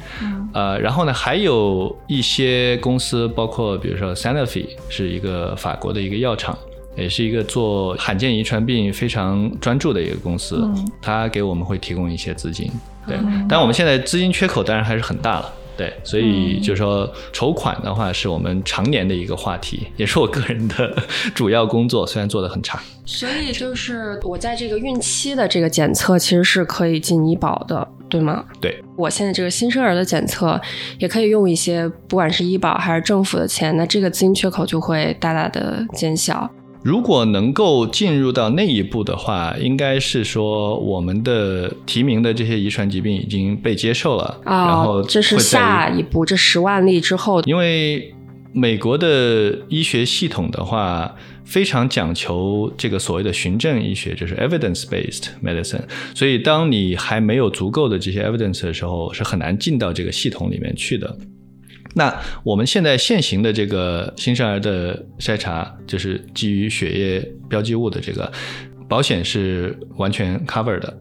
[0.53, 6.59] 呃，然后呢，还有一些公司，包括比如说 Sanofi 是一个法国的一个药厂。
[6.97, 10.69] 也是一个做罕见遗传病非常专注的一个公司，
[11.01, 12.69] 它给我们会提供一些资金，
[13.07, 13.17] 对。
[13.49, 15.91] 但我们现在资金缺口当然还是很大了，对。
[16.05, 20.95] 所以就是说筹款的话，是我们常年的一个话题，也是我个人的
[21.35, 22.79] 主要工作，虽然做的很差。
[23.07, 28.45] 所以就是我在这个孕期的这个检测其实是可以进医保的，对吗？
[28.61, 30.61] 对，我现在这个新生儿的检测
[30.99, 36.51] 也可以用一些不管是医保还是政府的钱，那这个资金缺口就会大大的减小。
[36.83, 48.15] 如果能够进入到那一步的话，应该是说我们的提名的这些遗传疾病已经被接受了，啊然啊、后这是下一步，这十万例之后，因为
[48.53, 51.15] 美国的医学系统的话，
[51.45, 55.83] 非常讲求这个所谓的循证医学，就是 evidence-based medicine。
[56.15, 61.17] 所以，当你还没有足够的这些 evidence 的时候，是很难进到这个系统里面去的。
[61.95, 68.31] 那我们现在现行的这个新生儿的筛查，就是基于血液标记物的这个
[68.89, 70.97] 保险是完全 cover 的，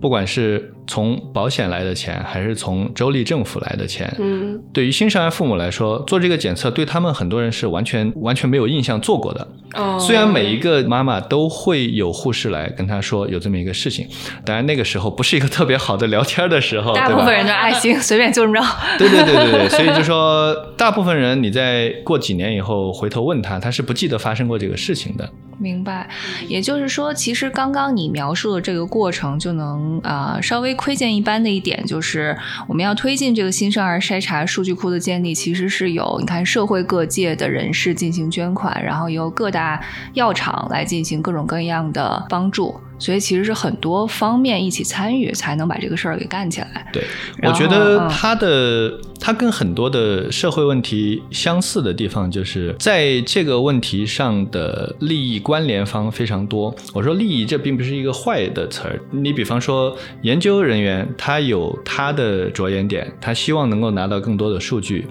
[0.00, 9.46] 不管是从保险来的钱，还是从州立政府来的钱，嗯对于新生儿父母来说，做这个检测对他们很多人是完全完全没有印象做过的。
[9.74, 14.08] 哦虽然每一个妈妈都会有护士来跟她说有这么一个事情，
[14.44, 18.64] 当然那个时候不是一个特别好的聊天的时候，大部分人的爱心，随便就这么着。
[18.98, 25.30] 对对对对对，所以就说大部分人你在过几年以后回头问他，他是不记得发生过这个事情的。
[25.58, 26.08] 明白，
[26.48, 39.80] 也就是说，其实刚刚你描述的这个过程，就能能啊、稍微窥见一斑的一点，就是我们要推进这个新生儿筛查数据库的建立，其实是有你看社会各界的人士进行捐款，然后由各大
[40.14, 46.86] 药厂来进行各种各样的帮助，所以其实是很多方面一起参与，才能把这个事儿给干起来。
[46.92, 47.02] 对，
[47.42, 56.72] 我觉得嗯它的它跟很多的社会问题相似的地方，就是在这个问题上的利益关联方非常多。
[56.92, 59.00] 我说利益，这并不是一个坏的词儿。
[59.10, 65.06] 你比方说，研究人员他有他的着眼点，他希望能够拿到更多的数据。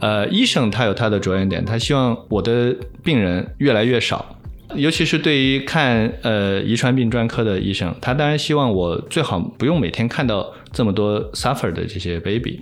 [0.00, 4.36] 呃，医生他有他的着眼点，他希望我的病人越来越少。
[4.74, 12.60] 尤其是对于看呃遗传病专科的医生，他当然希望我最好不用每天看到这么多 suffer 的这些 baby。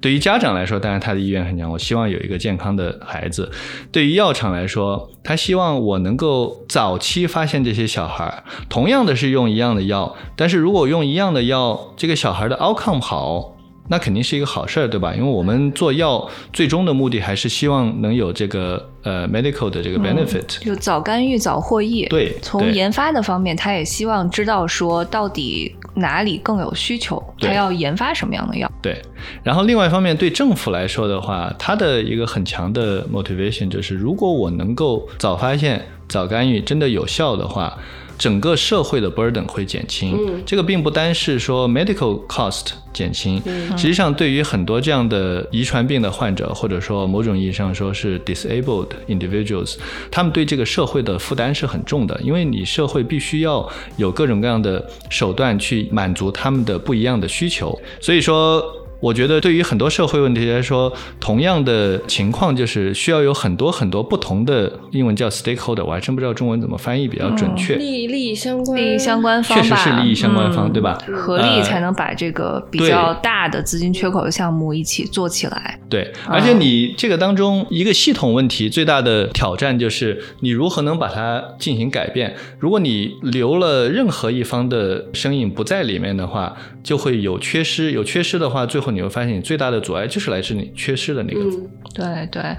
[0.00, 3.50] 对于家长来说，当然他的意愿很强，我希望有一个健康的孩子。
[3.90, 13.53] 对于药厂来说，他希望我能够早期发现这些小孩，同样的是用一样的药，但是如果用一样的药，这个小孩的 outcome 好。
[13.88, 15.14] 那肯定是一个好事儿，对吧？
[15.14, 22.06] 因为我们做药最终的目的还是希望能有这个呃 medical 的这个 benefit，、就早干预早获益。
[22.06, 28.70] 对对从研发的方面，他也希望知道说到底哪里更有需求，他要研发什么样的药。
[28.80, 29.00] 对，
[29.42, 37.76] 然后另外一方面，对政府来说的话，他的一个很强的 motivation 就是，如果我能够早发现、早干预，真的有效的话，
[38.18, 40.16] 整个社会的 burden 会减轻。
[40.16, 49.76] 嗯这个并不单是说 medical cost 减轻，嗯实际上对于很多这样的遗传病的患者，或者说某种意义上说是 disabled individuals，
[50.10, 58.62] 他们对这个社会的负担是很重的，因为你社会必须要有各种各样的手段去满足他们的不一样的需求，所以说。
[59.04, 60.90] 我觉得对于很多社会问题来说，
[61.20, 67.76] 同样的情况就是需要有很多很多不同的，英文叫 stakeholder，我还真不知道中文怎么翻译比较准确。
[67.76, 70.98] 利利益相关，利益相关方确实是利益相关方，嗯对吧？
[71.12, 75.78] 合力才能把这个比较大的资金缺口的项目一起做起来。
[75.90, 82.34] 对，而且你这个当中一个系统问题最大的挑战就是你如何能把它进行改变。
[82.58, 87.92] 如果你留了任何一方的声音不在里面的话，就会有缺失。
[87.92, 91.40] 有缺失的话，最后你会发现你最大的阻碍就是来自你缺失的那个。
[91.40, 92.56] 嗯，对对，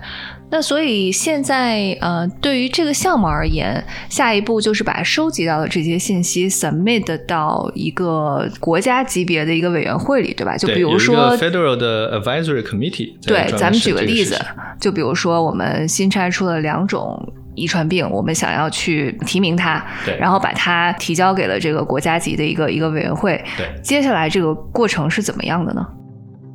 [0.52, 10.58] 那所以现在呃，对于这个项目而言，下一步就是把收集到的这些信息 submit 到一个国家级别的一个委员会里，对吧？
[10.58, 11.36] 就比如说。
[11.38, 14.40] Federal 的 Advisory Committee 对，咱们举个例子，
[14.80, 23.44] 就比如说我们新拆出了两种遗传病，我们想要去提名它，对然后把它提交给了这个国家级的一个一个委员会。
[23.58, 23.68] 对。
[23.82, 25.86] 接下来这个过程是怎么样的呢？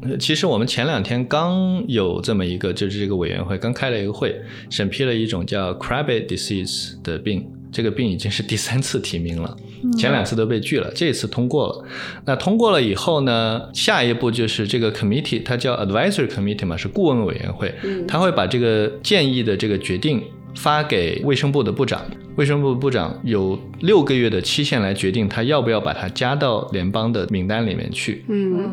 [0.03, 4.35] 呃其实我们前两天刚有这么一个，就是这个委员会刚开了一个会，
[4.71, 7.47] 审批了一种叫 Krabbe disease 的病。
[7.73, 9.57] 这个病已经是第三次提名了，
[9.97, 11.85] 前两次都被拒了，这一次通过了。
[12.25, 17.73] 那通过了以后呢，下一步就是这个 committee，它叫 advisory committee 嘛，是顾问委员会，
[18.09, 20.21] 他会把这个建议的这个决定
[20.57, 28.25] 发给卫生部的部长，卫生部部长有六个月的期限来决定他要不要把它加到联邦的名单里面去。
[28.29, 28.69] 嗯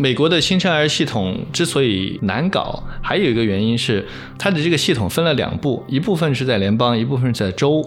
[0.00, 4.06] 美国的新生儿系统之所以难搞，还有一个原因是
[4.38, 7.84] 它的这个系统分了两步，一部分是在联邦，一部分是在州，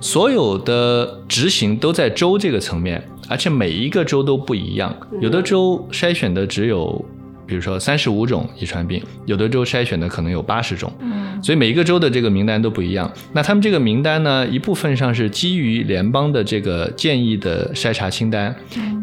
[0.00, 7.04] 所有的执行都在州这个层面，而且每一个州都不一样，有的州筛选的只有。
[7.46, 13.10] 比如说三十五种遗传病，有的州筛选的可能有八十种，嗯所以每一个州的这个名单都不一样。
[13.32, 18.54] 那他们这个名单呢，一部分上是基于联邦的这个建议的筛查清单，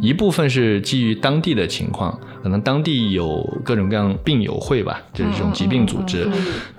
[0.01, 6.25] 一部分是基于当地的情况，可能当地有各种各样病友会吧，就是这种疾病组织，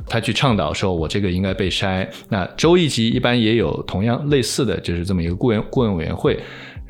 [0.09, 2.09] 他去倡导说我这个应该被筛。
[2.31, 6.41] 那州一级一般也有同样类似的就是这么一个顾问顾问委员会。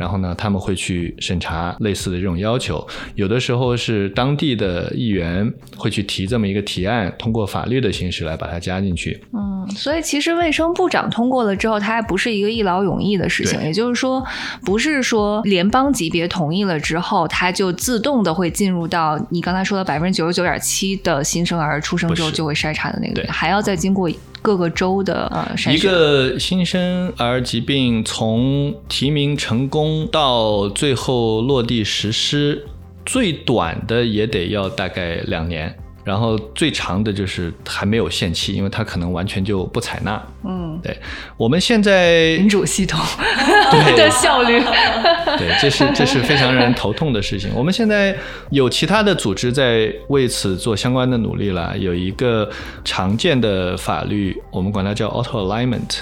[0.00, 2.84] 然后呢，他们会去审查类似的这种要求，
[3.16, 9.22] 有的时候是当地的议员会去提这么一个提案，通过法律的形式来把它加进去。
[9.34, 14.24] 嗯，所以其实卫生部长通过了之后，它还不是一个一劳永逸的事情，也就是说，
[14.64, 24.10] 不是说联邦级别同意了之后，它就自动的会进入到你刚才说的百分之九十九点七的新生儿出生之后就会筛查的那个对，还要再经过
[24.42, 25.78] 各个州的呃筛一。
[25.78, 32.66] 个新生儿疾病从提名成功到最后落地实施，
[33.04, 40.20] 最短的也得要大概两年，然后最长的就是还没有限期，因为它可能完全就不采纳。
[40.44, 40.96] 嗯，对，
[41.36, 42.98] 我们现在民主系统
[43.70, 44.60] 对 的效率。
[45.38, 47.50] 对，这是这是非常让人头痛的事情。
[47.54, 48.16] 我们现在
[48.50, 51.76] 有其他的组织在为此做相关的努力了。
[51.78, 52.50] 有一个
[52.84, 56.00] 常见的法律，我们管它叫 auto alignment，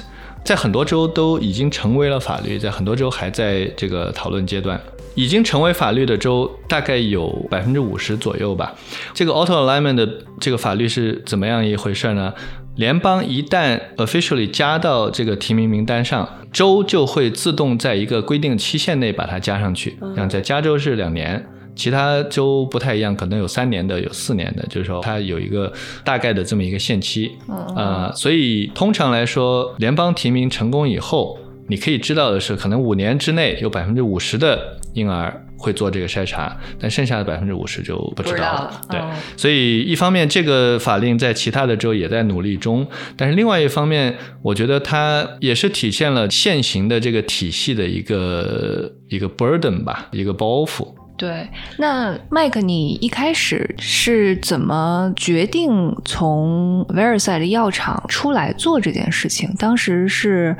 [0.48, 4.80] 在很多州都已经成为了法律，在很多州还在这个讨论阶段。
[5.14, 8.74] 已经成为法律的州大概有百分之五十左右吧。
[9.12, 10.08] 这个 auto alignment 的
[10.40, 12.32] 这个法律是怎么样一回事呢？
[12.76, 19.98] 联邦一旦 officially 加到这个提名名单上，州就会自动在一个规定期限内把它加上去。
[20.16, 21.44] 像在加州是两年，
[21.78, 25.72] 其他州不太一样，可能有三年的，有四年的，就是说它有一个
[26.04, 27.30] 大概的这么一个限期。
[27.76, 38.80] 呃，所以通常来说，联邦提名成功以后，你可以知道的是，可能五年之内有百分之五十的婴儿会做这个筛查，但剩下的百分之五十就不知道了。
[38.86, 42.84] 不知道了对，嗯所以一方面这个法令在其他的州也在努力中，
[43.16, 50.88] 但是另外一方面，我觉得它也是体现了现行的这个体系的一个一个 burden 吧，一个包袱。
[51.18, 51.48] 对，
[51.78, 59.52] 那麦克，你一开始是怎么决定从 Veriside 的药厂出来做这件事情？
[59.58, 60.56] 当时是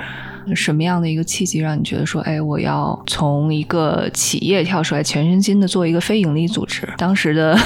[0.56, 6.88] 什么样的一个契机让你觉得说，哎，我要从一个企业跳出来，全身心的做一个非盈利组织？
[6.96, 7.56] 当时的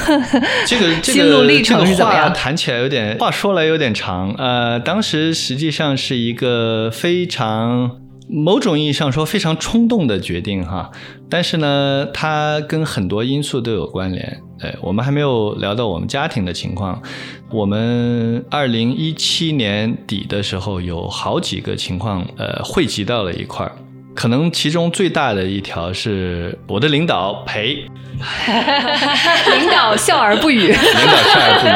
[0.66, 2.30] 这个 这心路历程话是怎么样？
[2.34, 4.30] 谈起来有点话说来有点长。
[4.36, 8.01] 呃，当时实际上是一个非常
[8.32, 10.90] 某种意义上说非常冲动的决定哈，
[11.28, 14.40] 但是呢，它跟很多因素都有关联。
[14.58, 17.02] 对我们还没有聊到我们家庭的情况，
[17.50, 23.72] 我们二零一七年底的时候有好几个情况呃汇集到了一块儿。
[24.14, 27.74] 可能其中最大的一条是我的领导陪，
[29.58, 30.68] 领导笑而不语。
[30.68, 31.70] 领导笑而不语。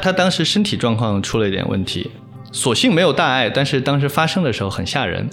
[0.00, 2.10] 他当时身体状况出了一点问题，
[2.52, 5.28] 所幸没有大碍，但是当时发生的时候很吓人。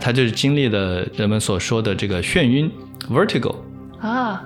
[0.00, 2.70] 他就是经历了人们所说的这个眩晕
[3.10, 3.54] （vertigo）。
[4.00, 4.44] 啊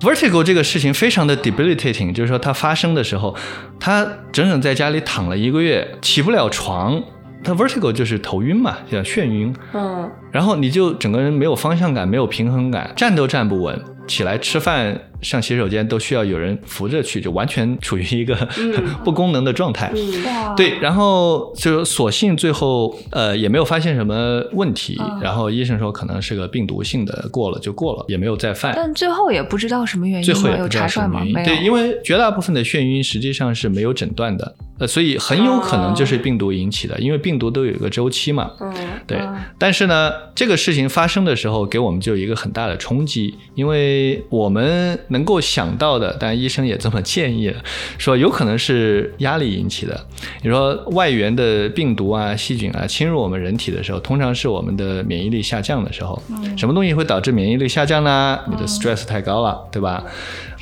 [0.00, 3.36] ，Vertigo 这个事情非常的 debilitating，就是说它发生的时候，
[3.78, 7.02] 他整整在家里躺了一个月，起不了床。
[7.42, 9.54] 他 vertigo 就是头晕嘛，叫眩晕。
[9.72, 18.34] 嗯，然后你就整个人没有方向感，没有平衡感，站都站不稳，起来吃饭、上洗手间都需要有人扶着去，就完全处于一个、
[19.04, 19.92] 不功能的状态。
[20.26, 28.72] 哇，对，然后就索性最后呃也没有发现什么问题，然后医生说可能是个病毒性的，过了就过了，也没有再犯。
[28.74, 31.20] 但最后也不知道什么原因最后也不知道查出来吗？
[31.20, 38.50] 什么原因，对，因为绝大部分的眩晕实际上是没有诊断的，呃，所以很有可能就是病毒引起的，因为病毒都有一个周期嘛。
[38.60, 38.72] 嗯，
[39.06, 39.18] 对，
[39.58, 47.62] 但是呢，这个事情发生的时候，给我们就有一个很大的冲击，因为我们能够想到的，但医生也这么建议了，
[47.98, 50.04] 说有可能是压力引起的。
[50.42, 56.20] 你说外源的病毒啊、细菌啊侵入我们人体的时候，通常是我们的免疫力下降的时候。
[56.56, 58.38] 什么东西会导致免疫力下降呢？
[58.48, 60.04] 你的 stress 太高了，对吧？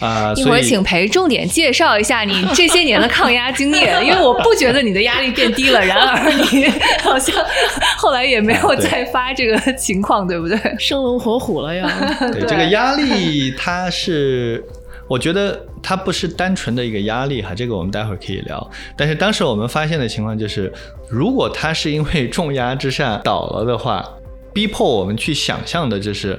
[0.00, 6.68] 啊、一会儿所以请裴重点介绍一下你这些年的抗压经验，因为我不觉得你的压力变低了，然而你
[7.02, 7.34] 好像
[7.96, 10.56] 后来也没有再发这个情况，对不对？
[10.78, 11.90] 生龙活虎了呀！
[12.32, 14.64] 对这个压力，它是，
[15.08, 18.70] 我觉得它不是单纯的一个压力哈，这个我们待会儿可以聊。
[18.96, 20.72] 但是当时我们发现的情况就是，
[21.10, 24.04] 如果它是因为重压之下倒了的话，
[24.52, 26.38] 逼迫我们去想象的就是。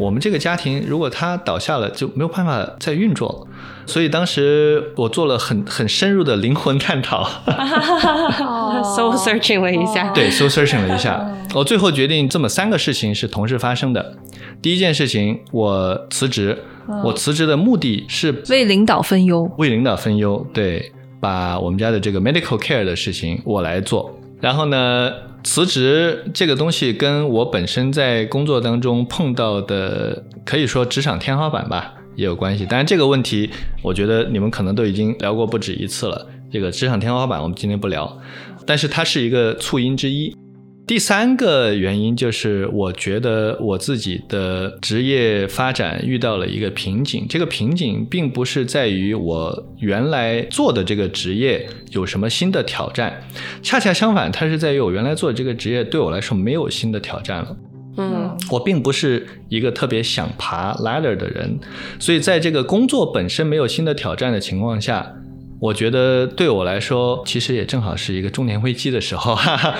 [0.00, 3.46] 我们这个家庭，如果它倒下了，就没有办法再运作了。
[3.86, 7.22] 所以当时我做了很很深入的灵魂探讨，
[8.96, 14.14] soul searching 了一下，对，soul searching 了一下，我最后决定这么三个事情是同时发生的。
[14.62, 16.56] 第一件事情，我辞职，
[17.04, 19.50] 我辞职的目的是为领导分忧。
[19.58, 20.90] 为领导分忧，对，
[21.20, 24.10] 把我们家的这个 medical care 的事情我来做。
[24.40, 25.10] 然后呢，
[25.42, 32.66] 辞职这个东西跟我本身在工作当中碰到的，可以说职场天花板吧，也有关系。
[32.66, 33.50] 当然，这个问题
[33.82, 36.26] 我觉得你们可能都已经聊过不止一次了。
[36.52, 38.18] 这个职场天花板我们今天不聊，
[38.66, 40.34] 但是它是一个促因之一。
[40.90, 47.24] 第三个原因就是，我觉得我自己的职业发展遇到了一个瓶颈。
[47.28, 53.22] 这个瓶颈并不是在于我原来做的这个职业有什么新的挑战，
[53.62, 57.56] 恰恰相反，它是在于我原来做的这个职业对我来说没有新的挑战了。
[57.96, 61.56] 嗯我并不是一个特别想爬 ladder 的人，
[62.00, 65.14] 所以在这个工作本身没有新的挑战的情况下，
[65.60, 69.36] 我觉得对我来说，其实也正好是一个中年危机的时候。
[69.36, 69.76] 哈哈，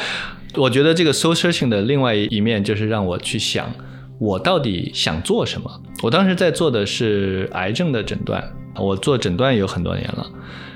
[0.56, 3.72] 我觉得这个 soul searching 的另外一面就是让我去想，
[4.18, 5.70] 我到底想做什么。
[6.02, 8.42] 我当时在做的是癌症的诊断，
[8.76, 10.26] 我做诊断有很多年了。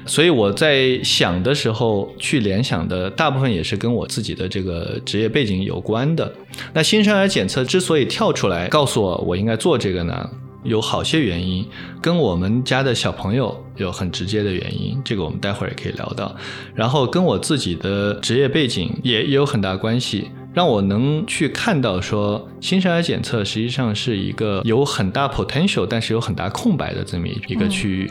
[0.06, 6.30] 所以我在想的时候，去联想的大部分也是跟我自己的这个职业背景有关的。
[6.74, 10.30] 那新生儿检测之所以跳出来告诉我我应该做这个呢，
[10.62, 11.66] 有好些原因，
[12.02, 16.34] 跟我们家的小朋友有很直接的原因，这个我们待会儿也可以聊到。
[16.74, 20.30] 然后跟我自己的职业背景也也有很大关系。
[20.52, 28.08] 让我能去看到说，新生儿检测实际上是一个有很大 potential，但是有很大空白的这么一一个区域。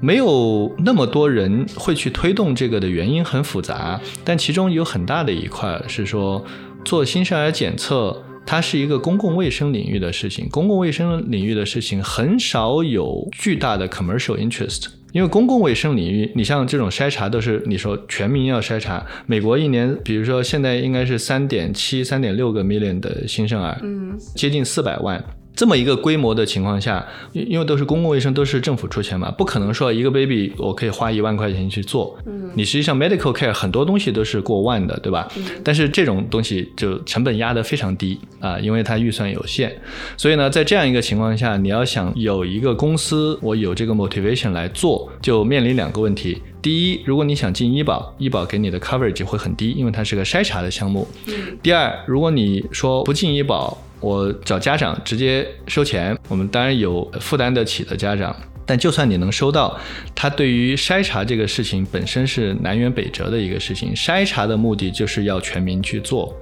[0.00, 6.44] 没有那么多人会去推动这个的原因很复杂，但其中有很大的一块是说，
[6.84, 10.48] 做新生儿检测，它是一个公共卫生领域的事情。
[10.50, 14.86] 公共卫生领域的事情很少有巨大的 commercial interest。
[15.12, 25.22] 因为公共卫生领域，你像这种筛查都是你说全民要筛查，美国一年，比如说现在应该是三点七、三点六个 million 的新生儿，嗯接近四百万。
[25.54, 32.18] 这么一个规模的情况下，因因为都是公共卫生，都是政府出钱嘛，不可能说一个 baby 我可以花一万块钱去做。
[32.26, 35.26] 嗯你实际上 medical care 很多东西都是过万的，对吧？
[35.64, 39.74] 但是这种东西就成本压得非常低啊，因为它预算有限。
[40.16, 46.42] 所以呢，在这样一个情况下，你要想有一个公司我有这个 motivation 来做，就面临两个问题。
[46.60, 51.08] 第一，如果你想进医保，医保给你的 coverage 会很低，因为它是个筛查的项目。
[51.62, 58.34] 第二，如果你说不进医保，我找家长直接收钱，我们当然有负担得起的家长。
[58.64, 59.76] 但就算你能收到，
[60.14, 63.94] 他对于筛查这个事情本身是南辕北辙的一个事情。
[63.94, 66.34] 筛查的目的就是要全民去做，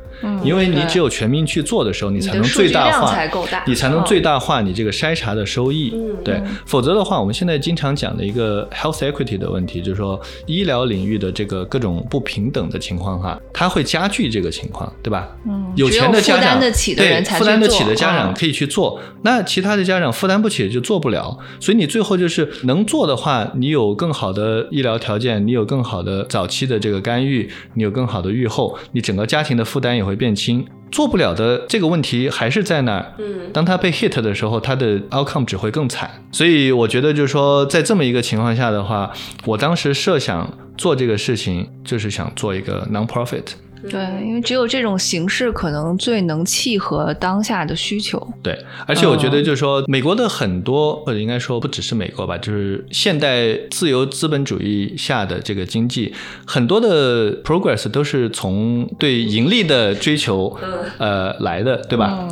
[0.45, 3.63] 因为你只有全民去做的时候，你才能最大化，才大。
[3.67, 5.95] 你才能嗯最大化你这个筛查的收益。
[6.25, 15.29] 对，否则的话，我们现在经常讲的一个 health equity 的问题，就是说医疗领域的这个各种不平等的情况哈，它会加剧这个情况，对吧？
[15.47, 18.35] 嗯有钱的家长负担得起的人才对负担得起的家长嗯。
[18.35, 30.67] 可以去做，那其他的家长负担不起就做不了，所以你最后就是能做的话，你有更好的医疗条件，你有更好的早期的这个干预，你有更好的预后，你整个家庭的负担也会变轻。
[30.91, 33.15] 做不了的这个问题还是在那儿。
[33.19, 36.11] 嗯，当他被 hit 的时候，他的 outcome 只会更惨。
[36.33, 39.13] 所以我觉得就是说，在这么一个情况下的话，
[39.45, 43.45] 我当时设想做这个事情，就是想做一个 non-profit。
[43.89, 48.21] 对，因为只有这种形式可能最能契合当下的需求。
[48.43, 56.13] 对，而且我觉得就是说，美国的很多，或者应该说不只是美国吧，就是现代自由资本主义下的这个经济，
[56.45, 60.57] 很多的 progress 都是从对盈利的追求
[60.99, 62.29] 呃来的，对吧？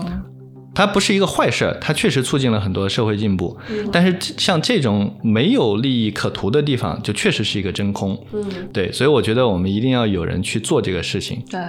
[0.79, 3.57] 它不是一个坏事儿，它确实促进了很多社会进步。
[3.91, 8.16] 但是像这种没有利益可图的地方，就确实是一个真空。
[8.33, 11.43] 嗯，对，所以我觉得我们一定要有人去做这个事情。
[11.51, 11.61] 对，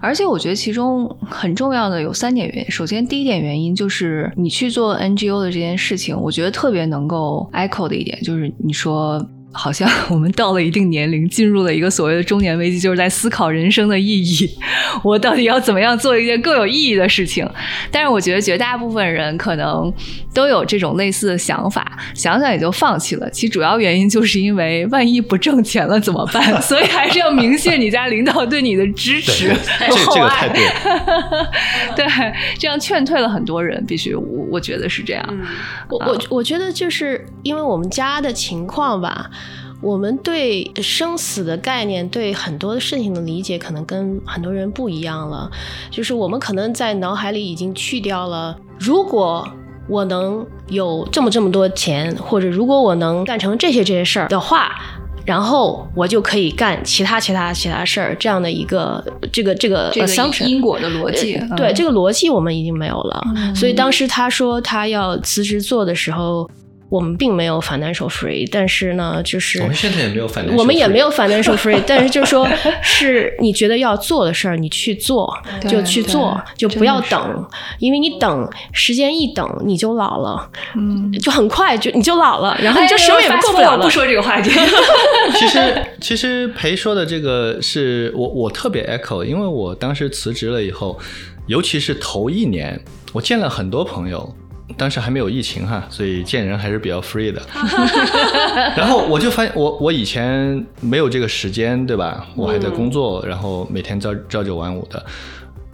[0.00, 2.68] 而且我觉得其中很重要的有三点原因。
[2.68, 9.24] 首先，第一点原因就是你去做 NGO 的这件事情，我觉得特别能够 echo 的一点就是你说。
[9.52, 14.50] 好像我们到了一定年龄，进入了一个所谓的中年危机，就是在思考人生的意义。
[15.02, 17.48] 我到底要怎么样做一件更有意义的事情？
[17.90, 19.92] 但是我觉得绝大部分人可能
[20.34, 23.28] 都有这种类似的想法，想想也就放弃了。
[23.30, 26.42] 其主要原因就是因为万一不挣钱了怎么办？
[26.62, 30.62] 所以还是要明谢你家领导对你的支持这个太对。
[31.94, 32.06] 对，
[32.58, 33.82] 这样劝退了很多人。
[33.86, 35.38] 必须，我我觉得是这样。
[35.88, 39.30] 我我我觉得就是因为我们家的情况吧。
[39.82, 45.50] 我们对生死的概念，对很多事情的理解，可能跟很多人不一样了。
[45.90, 49.46] 就是我们可能在脑海里已经去掉了，如果
[49.88, 54.70] 我能有这么这么多钱，或者如果我能干成这些这些事儿的话，
[55.26, 60.06] 然后我就可以干其他其他其他事儿，这样的一个这个这个这个
[60.46, 61.36] 因果的逻辑。
[61.56, 63.20] 对这个逻辑，我们已经没有了。
[63.52, 66.48] 所以当时他说他要辞职做的时候。
[66.92, 72.46] 我们并没有 financial free，但是呢，就是我们现在也没有 financial，我们也没有 financial free， 但是就是说，
[72.82, 75.34] 是你觉得要做的事儿，你去做
[75.66, 83.82] 就去做，就不要等，因为你等时间一等你就老了，嗯，就很快就你就老了，然后你就什么也做不了了。
[83.82, 84.50] 不说这个话题。
[85.40, 90.98] 其实其实裴说的这个是我我特别 echo，因为我当时辞职了以后，
[91.46, 92.78] 尤其是头一年，
[93.14, 94.30] 我见了很多朋友。
[94.76, 97.42] 当时还没有疫情哈，所以见人还是比较 free 的。
[98.76, 102.26] 然后我就发现，我我以前没有这个时间，对吧？
[102.36, 105.04] 我还在工作，然后每天朝朝九晚五的。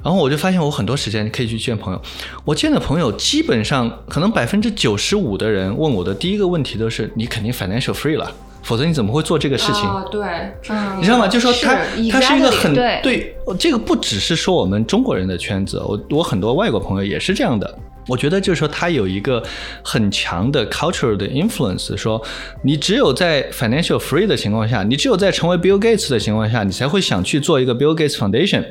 [0.03, 2.01] 然后我就发现，我很多时间可以去见朋友。
[2.45, 8.31] 我见的朋友基本上，可能百分之九十五的人问我的第一个问题都是：你肯定 financial free 了，
[8.63, 9.85] 否则你怎么会做这个事情？
[10.11, 10.25] 对，
[10.69, 11.27] 嗯你知道吗？
[11.29, 11.77] 就说他
[12.11, 17.79] 他是一个很对，这个不只是说我们中国人的圈子，我我很多外国朋友也是这样的。
[18.09, 19.41] 我觉得就是说，它有一个
[19.85, 22.21] 很强的 cultural 的 influence，说
[22.63, 28.65] 你只有在 financial free 的情况下，你只有在成为 Bill Gates 的情况下，你才会想去做一个 Bill Gates Foundation。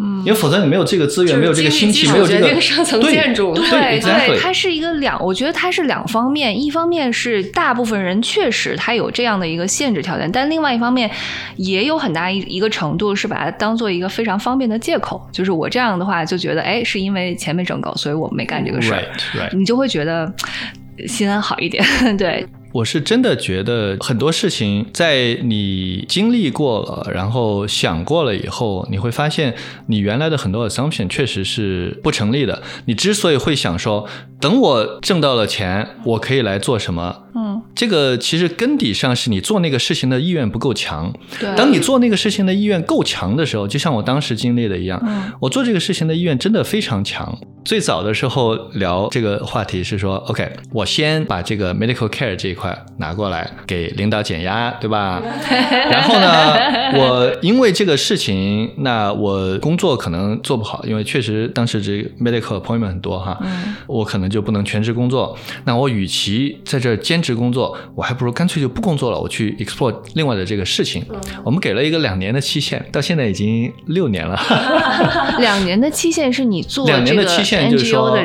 [0.00, 11.10] 嗯，因为否则你没有这个资源，没有这个心气，没有这个上层建筑，对对，它是一个两，我觉得它是两方面，一方面是大部分人确实他有这样的一个限制条件，但另外一方面
[11.56, 19.02] 也有很大一一个程度是把它当做一个非常方便的借口，就是我这样的话就觉得，哎，是因为钱没挣够，所以我没干这个事儿，
[19.52, 20.32] 你就会觉得
[21.06, 21.84] 心安好一点，
[22.16, 22.46] 对。
[22.78, 29.56] 我是真的觉得很多事情，在你经历过了，然后想过了以后，你会发现
[29.86, 32.62] 你原来的很多 assumption 确实是不成立的。
[32.84, 34.06] 你之所以会想说，
[34.40, 37.24] 等我挣到了钱，我可以来做什么？
[37.34, 41.12] 嗯，这个其实根底上是你做那个事情的意愿不够强。
[41.38, 45.00] 对，当你做那个事情的意愿够强的时候，就像我当时经历的一样，
[45.40, 47.38] 我做这个事情的意愿真的非常强。
[47.64, 55.20] 最早的时候聊这个话题是说，OK，我先把这个 medical care 这一块拿过来给领导减压，对吧？
[55.90, 56.54] 然后呢，
[56.98, 63.38] 我因为这个事情，那我工作可能做不好，因为确实当时这 medical appointment 很多哈，
[63.86, 65.36] 我可能就不能全职工作。
[65.66, 71.04] 那我与其在这兼职工作，我还不如干脆就不工作了，我去 explore 另外的这个事情。
[71.44, 74.40] 我们给了一个两年的期限，到现在已经六年了。
[75.38, 77.70] 两年的期限是你做两年的期限。
[77.70, 78.16] 就是说，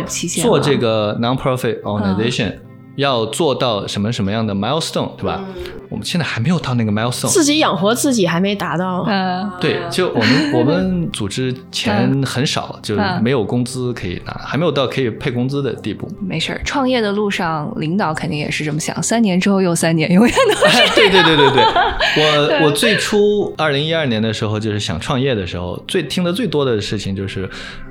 [0.41, 2.53] 做这个 non-profit organization
[2.95, 5.43] 要做到什么什么样的 milestone，对吧？
[5.89, 9.05] 我们现在还没有到那个 milestone，自己养活自己还没达到。
[9.07, 16.09] 嗯，对，就我们 我们组织钱很少，就没有工资可以拿，还没有到可以配工资的地步。
[16.19, 20.77] 没事儿，创业的路上，领导肯定也是这么想，三年之后又三年，永远都是。
[20.95, 21.63] 对对对对对，
[22.61, 27.49] 我我最初二零一二年的时候，就是想创业的时候，最听的最多的事情就是。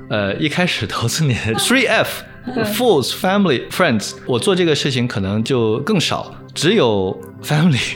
[0.09, 1.87] 呃，一开始投资你 three
[2.45, 7.95] F，fools family friends，我做这个事情可能就更少，只有 family。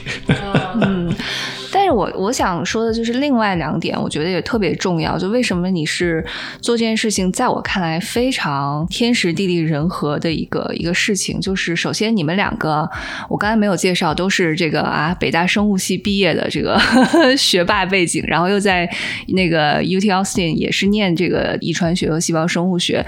[1.90, 5.18] 我我想说的就是另外两点，我觉得也特别重要。
[5.18, 6.24] 就为什么你是
[6.60, 11.40] 做这件事情，在我看来非常天时地利人和的一个一个事情。
[11.40, 12.88] 就是首先你们两个，
[13.28, 16.80] 我刚才没有介绍，都是这个啊北大生物系毕业的这个
[17.36, 18.88] 学霸背景，然后又在
[19.28, 23.04] 那个 UT Austin 也是念这个遗传学和细胞生物学，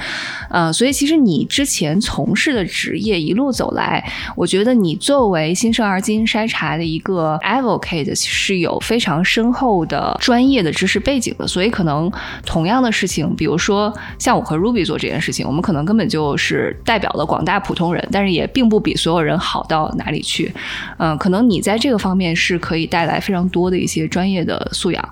[0.51, 4.05] 呃，所以其实你之前从事的职业一路走来，
[4.37, 12.11] 我觉得你作为新生儿基因筛查的一个 advocate 是有有非常深厚的专业的知识背景的，所以可能
[12.47, 20.53] 同样的事情，比如说像我和 Ruby 做这件事情，我们可能根本就是代表了广大普通人，但是也并不比所有人好到哪里去。
[20.99, 25.09] 嗯，可能你在这个方面是可以带来非常多的一些专业的素养。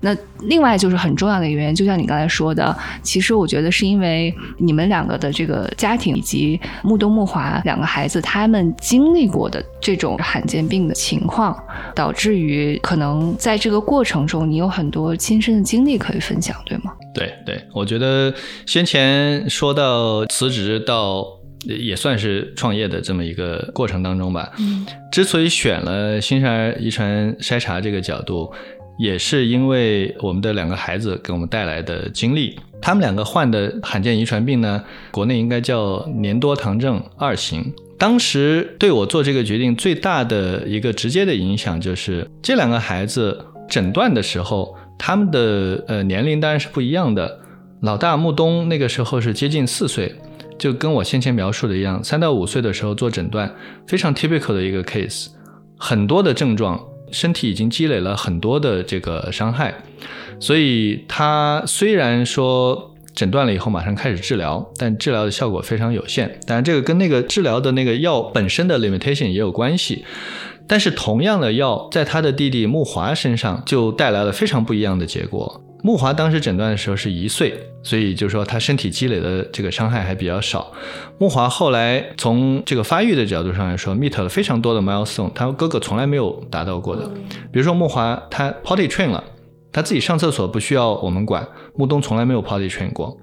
[0.00, 11.56] 那另外就是很重要的一个原因，就像你刚才说的，其实我觉得是因为你们两个的这个家庭以及木东木华两个孩子他们经历过的这种罕见病的情况，
[11.94, 12.99] 导致于可能
[13.38, 16.92] 在这个过程中你有很多亲身的经历可以分享，对吗？
[17.14, 18.32] 对对，我觉得
[18.66, 21.24] 先前说到辞职到
[21.64, 24.50] 也算是创业的这么一个过程当中吧。
[24.58, 28.52] 嗯，之所以选了新生儿遗传筛查这个角度，
[28.98, 32.58] 也是因为我们的两个孩子给我们带来的经历。
[32.82, 37.72] 他们两个患的罕见遗传病呢，国内应该叫粘多糖症二型。
[37.98, 47.40] 当时对我做这个决定最大的一个直接的影响，就是这两个孩子诊断的时候，他们的呃年龄当然是不一样的。
[47.82, 50.14] 老大木东那个时候是接近四岁，
[50.58, 53.54] 就跟我先前描述的一样，三到五岁的时候做诊断，
[53.86, 55.28] 非常 typical 的一个 case，
[55.78, 56.82] 很多的症状，
[57.12, 59.74] 身体已经积累了很多的这个伤害，
[60.38, 62.86] 所以他虽然说。
[63.12, 66.38] 诊断了以后马上开始治疗，但治疗的效果非常有限。
[66.46, 70.04] 当然，这个跟那个治疗的那个药本身的 limitation 也有关系。
[70.66, 75.60] 但是，同样的药在他的弟弟木华身上就带来了非常不一样的结果。
[75.82, 80.72] 木华当时诊断的时候是一岁，所以就是说他身体积累的这个伤害还比较少。
[81.18, 87.08] 木华后来从这个发育的角度上来说，meet 了非常多的 milestone，他哥哥从来没有达到过的。
[87.52, 89.22] 比如说木华他 potty train 了。
[89.72, 93.16] 他自己上厕所不需要我们管，木东从来没有 potty train 过。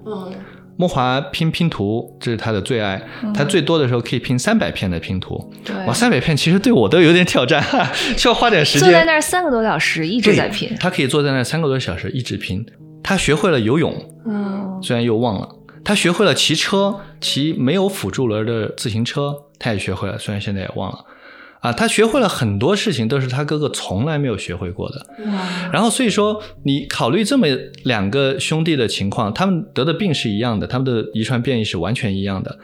[0.78, 3.02] 木华拼拼图，这是他的最爱。
[3.34, 5.52] 他最多的时候可以拼三百片的拼图。
[5.64, 7.60] 对，哇，三百片其实对我都有点挑战，
[8.16, 8.88] 需要花点时间。
[8.88, 10.72] 坐在那儿三个多小时一直在拼。
[10.78, 12.64] 他可以坐在那儿三个多小时一直拼。
[13.02, 13.92] 他学会了游泳，
[14.24, 15.48] 嗯，虽然又忘了。
[15.84, 21.04] 他学会了骑车，骑没有辅助轮的自行车，他也学会了，虽然现在也忘了。
[21.60, 25.06] 啊，他学会了很多事情，都是他哥哥从来没有学会过的。
[25.72, 27.46] 然后，所以说你考虑这么
[27.84, 32.58] 两个兄弟的情况，他们得的病是一样的，他们的遗传变异是完全一样的，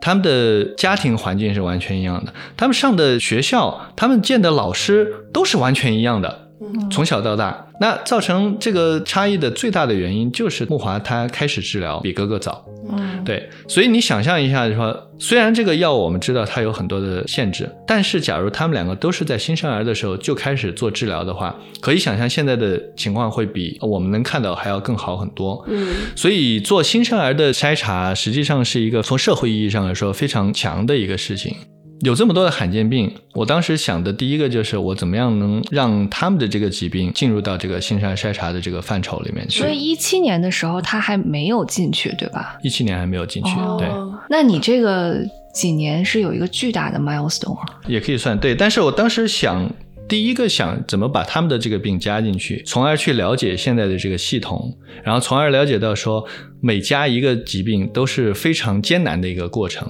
[0.00, 6.49] 他们的家庭环境是完全一样的，他们上的学校，他们见的老师都是完全一样的。
[6.90, 12.64] 从小到大，那造成这个差异的最大的原因就是木华他开始治疗比哥哥早。
[12.92, 25.64] 嗯，对，所以你想象一下，就说虽然这个药我们知道它有很多的限制，但是假如他们两个都是在新生儿的时候就开始做治疗的话，可以想象现在的情况会比我们能看到还要更好很多。
[25.68, 31.54] 嗯，所以做新生儿的筛查实际上是一个从社会意义上来说非常强的一个事情。
[32.00, 39.60] 有这么多的罕见病，我当时想的第一个就是我怎么样能让他们的这个疾病进入到这个新生儿筛查的这个范畴里面去。
[39.60, 42.58] 所以一七年的时候他还没有进去，对吧？
[42.62, 43.88] 一七年还没有进去，对。
[44.30, 45.18] 那你这个
[45.52, 48.54] 几年是有一个巨大的 milestone，也可以算对。
[48.54, 49.70] 但是我当时想，
[50.10, 56.26] 第一个想怎么把他们的这个病加进去，从而去了解现在的这个系统，然后从而了解到说
[56.60, 59.88] 每加一个疾病都是非常艰难的一个过程。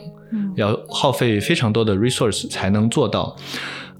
[0.56, 3.34] 要耗费非常多的 resource 才能做到，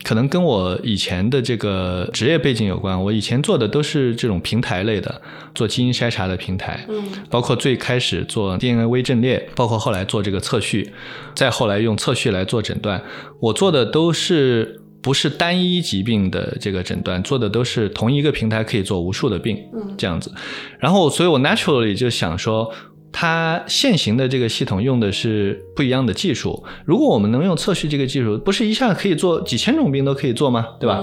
[0.02, 3.00] 可能跟我以前的这个职业背景有关。
[3.02, 5.22] 我以前做的都是这种平台类的，
[5.54, 10.92] 做基因筛查的平台，嗯，包括最开始做 DNA 微阵列，包括后来做这个测序，
[11.34, 13.02] 再后来用测序来做诊断。
[13.40, 20.32] 我做的都是不是单一疾病的这个诊断，做的都是同一个平台可以做无数的病，嗯，这样子。
[20.78, 22.72] 然后，所以我 naturally 就想说。
[23.12, 26.62] 它现行的这个系统用的是不一样的技术。
[26.84, 30.66] 如果我们能用测序这个技术，不是一下可以做几千种病都可以做吗？
[30.78, 31.02] 对吧？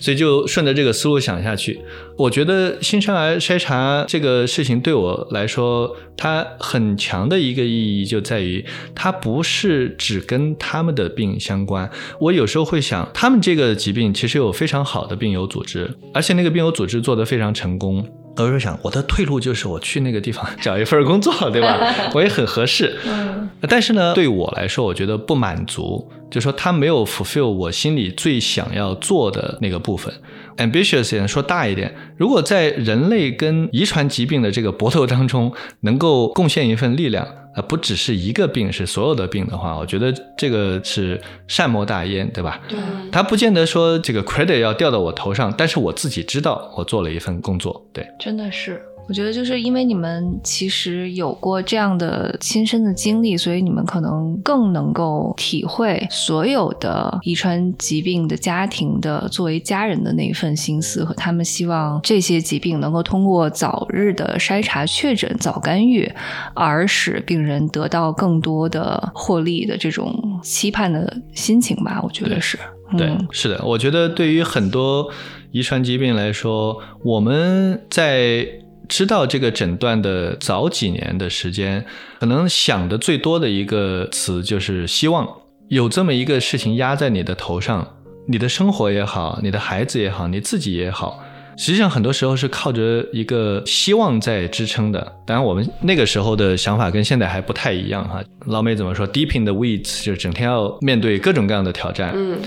[0.00, 1.80] 所以就顺着这个思路想下去，
[2.16, 11.90] 我觉得新生儿筛查这个事情对我来说，它很强的一个意义就在于，它不是只跟他们的病相关。
[12.20, 18.06] 我有时候会想，他们这个疾病其实有非常好的病友组织，而且那个病友组织做得非常成功。
[18.44, 21.78] 我就想，我的退路就是我去那个地方 找一份工作，对吧？
[22.14, 22.96] 我也很合适。
[23.06, 23.48] 嗯。
[23.68, 30.12] 但是呢，对我来说，我觉得不满足，就说他没有 fulfill 我心里最想要做的那个部分。
[30.58, 37.26] ambitious 点说大一点，如果在人类跟遗传疾病的这个搏斗当中，能够贡献一份力量，
[37.58, 42.60] 啊，不只是一个病，是所有的病的话，我觉得这个是善莫大焉，对吧？
[42.68, 42.78] 对，
[43.10, 48.06] 他不见得说这个 credit 要掉到我头上，但是我自己知道我做了一份工作，对。
[48.20, 48.80] 真的是。
[49.08, 66.12] 我觉得就是因为你们其实有过这样的亲身的经历，所以你们可能更能够体会所有的遗传疾病的家庭的作为家人的那一份心思和他们希望这些疾病能够通过早日的筛查确诊、早干预，
[66.52, 71.98] 而使病人得到更多的获利的这种期盼的心情吧。
[72.02, 72.58] 我觉得是，
[72.98, 73.64] 对，是的。
[73.64, 75.10] 我觉得对于很多
[75.50, 78.46] 遗传疾病来说，我们在
[78.88, 81.84] 知道这个诊断的早几年的时间，
[82.18, 85.28] 可能想的最多的一个词就是希望
[85.68, 87.86] 有这么一个事情压在你的头上，
[88.26, 91.22] 你的生活也好，你的孩子也好，你自己也好，
[91.58, 95.00] 实际上很多时候是靠着一个希望在支撑的。
[95.26, 98.22] 当然，我们那个时候的想法跟现在还不太一样哈。
[98.46, 102.12] 老美怎么说？Deep in the weeds，就是整天要面对各种各样的挑战。
[102.14, 102.38] 嗯，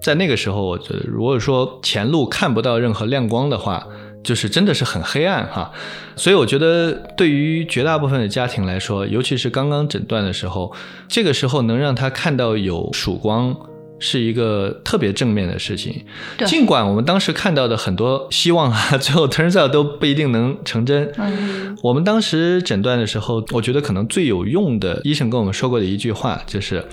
[0.00, 3.84] 在那个时候，我觉得如果说前路看不到任何亮光的话。
[4.28, 5.72] 就是真的是很黑暗哈，
[6.14, 10.70] 所以我觉得对于绝大部分的家庭来说，尤其是刚刚诊断的时候，
[11.08, 13.56] 这个时候能让他看到有曙光，
[13.98, 16.04] 是一个特别正面的事情。
[16.44, 21.10] 尽管我们当时看到的很多希望啊， 最后 turns out 都不一定能成真。
[21.16, 26.84] 嗯，我们当时诊断的时候，我觉得可能最有用的医生跟我们说过的一句话就是。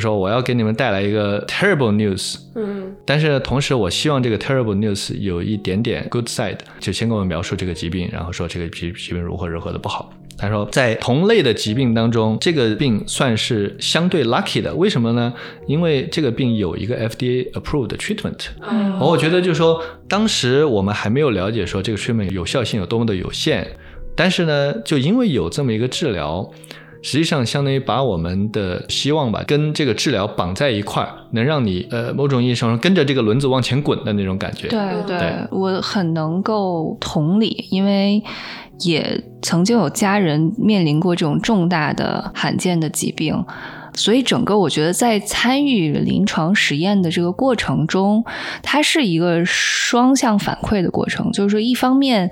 [0.00, 10.10] 他说：“我要给你们带来一个 terrible news，嗯，但是同时我希望这个 terrible news 有一点点 good side，就先给我们描述这个疾病，然后说这个疾疾病如何如何的不好。
[10.38, 15.34] 他说，在同类的疾病当中，这个病算是相对 lucky 的，为什么呢？
[15.66, 18.46] 因为这个病有一个 FDA approved treatment。
[18.70, 23.66] 嗯，我觉得就是说，当时我们还没有了解说这个 treatment 有效性有多么的有限，
[24.16, 26.50] 但是呢，就因为有这么一个治疗。”
[27.02, 34.68] 实际上，相当于把我们的希望吧，跟这个治疗绑在一块儿，能让你呃，某种意义上跟着这个轮子往前滚的那种感觉。
[34.68, 38.22] 对对，我很能够同理，因为
[38.80, 43.44] 也曾经有家人面临过这种重大的罕见的疾病。
[43.92, 48.24] 所以，整个我觉得在参与临床实验的这个过程中，
[48.62, 51.32] 它是一个双向反馈的过程。
[51.32, 52.30] 就是说，一方面，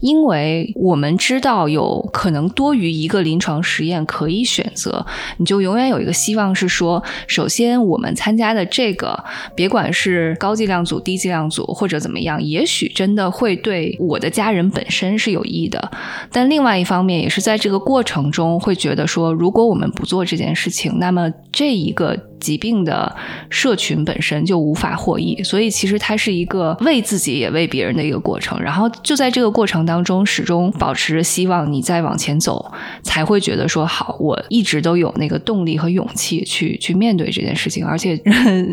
[0.00, 5.04] 因为我们知道有可能多于一个临床实验可以选择，
[5.38, 9.24] 你就永远有一个希望是说，首先我们参加的这个，
[9.54, 15.90] 别管是高剂量组、低剂量组或者怎么样，也许真的会对我的家人本身是有益的。
[16.30, 22.27] 但另外一方面，也是在这个过程中会觉得说，如果我们不做这件事情，那么这一个。
[22.40, 23.14] 疾病的
[23.50, 28.60] 社群本身就无法获益，所以其实它是一个为自己也为别人的一个过程。
[28.60, 32.72] 然后就在这个过程当中，始终保持着希望，你再往前走，
[33.02, 37.84] 才会觉得说好，我一直都有那个动力和勇气去去面对这件事情。
[37.84, 38.20] 而且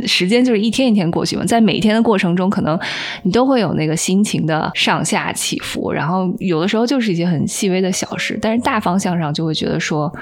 [0.05, 2.79] 时间就是一天一天过去嘛，在每一天的过程中，可能
[3.23, 5.91] 你都会有那个心情的上下起伏。
[5.91, 10.13] 然后有的时候就是一些很细微的小事，但是大方向上就会觉得说，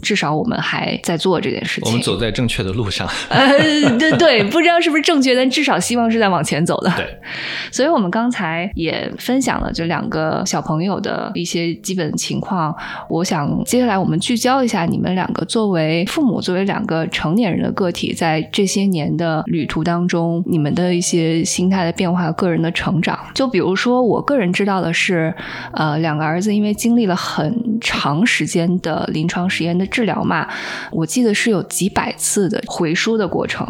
[0.00, 2.91] 至少我们还在做这件事情，我们走在正确的路。
[3.28, 6.92] 呃，对对，不知道是不是正确，但至少希望是在往前走的。
[6.96, 7.06] 对，
[7.72, 12.74] 所以我们刚才也分享了这两个小朋友的一些基本情况。
[13.08, 23.18] 我想接下来我们聚焦一下你们两个作为父母，作为两个成年人的个体，在这些年的旅途当中，你们的一些心态的变化、个人的成长。
[23.34, 25.34] 就比如说，我个人知道的是，
[25.72, 30.48] 呃，两个儿子因为经历了很长时间的临床实验的治疗嘛，
[30.90, 32.62] 我记得是有几百次的。
[32.82, 33.64] 回输的过程，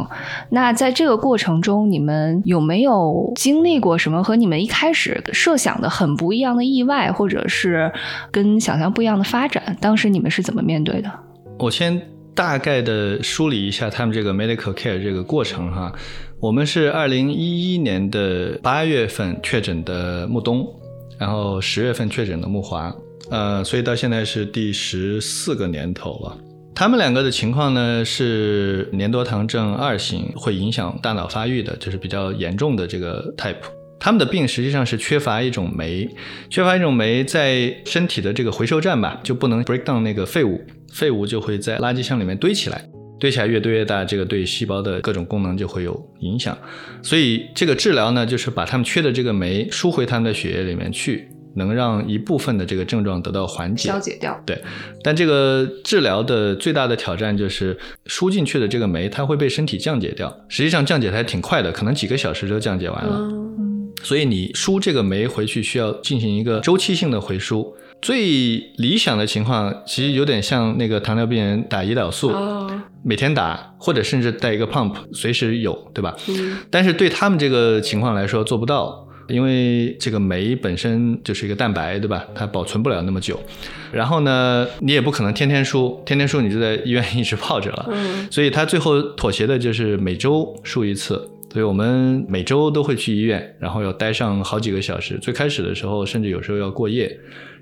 [0.49, 7.93] 那在这个过程中，你们有没有经历过什么和你们一开始设想的很不一样的意外，或者是
[8.31, 9.77] 跟想象不一样的发展？
[9.83, 11.13] 当时你们是怎么面对的？
[11.59, 12.01] 我先
[12.35, 15.93] 大概的梳理一下他们这个 medical care 这个过程哈。
[16.41, 20.67] 我们是二零一一年的八月份确诊的木东，
[21.19, 22.91] 然后十月份确诊的木华，
[23.31, 26.39] 呃，所以到现在是第十四个年头了。
[26.75, 33.57] 他们两个的情况呢是粘多糖症二型，会影响大脑发育的，就是比较严重的这个 type。
[34.01, 36.09] 他们的病实际上是缺乏一种酶，
[36.51, 40.61] 缺乏一种酶在身体的这个回收站吧，就不能 break down 那个废物，
[40.93, 42.85] 废物就会在垃圾箱里面堆起来，
[43.21, 46.59] 堆起来越堆越大，这个对细胞的各种功能就会有影响。
[47.01, 51.29] 所以这个治疗呢，就是把他们缺的这个酶输回他们的血液里面去。
[51.55, 53.99] 能让一部分的这个症状得到缓解消。
[53.99, 54.41] 解掉。
[54.47, 54.63] 对，
[55.03, 60.35] 但这个治疗的最大的挑战就是输进去的这个酶，它会被身体降解掉。
[60.49, 63.17] 实际上降解的还挺快的，可能几个小时就降解完了。
[63.17, 67.75] 嗯，所以你输这个酶回去需要进行一个周期性的回输。
[68.01, 72.69] 最理想的情况，其实有点像那个糖尿病人打胰岛素，哦，
[73.05, 76.13] 每天打，或者甚至带一个 pump，随时有，对吧？
[76.29, 82.25] 嗯但是对他们这个情况来说做不到，因为这个酶本身就是一个蛋白，对吧？
[82.35, 83.39] 它保存不了那么久。
[83.93, 87.89] 然后呢，你也不可能天天输，天天输你就在医院一直泡着了。
[87.91, 91.29] 嗯所以他最后妥协的就是每周输一次。
[91.53, 95.19] 所以我们每周都会去医院，然后要待上好几个小时。
[95.19, 97.15] 最开始的时候，甚至有时候要过夜，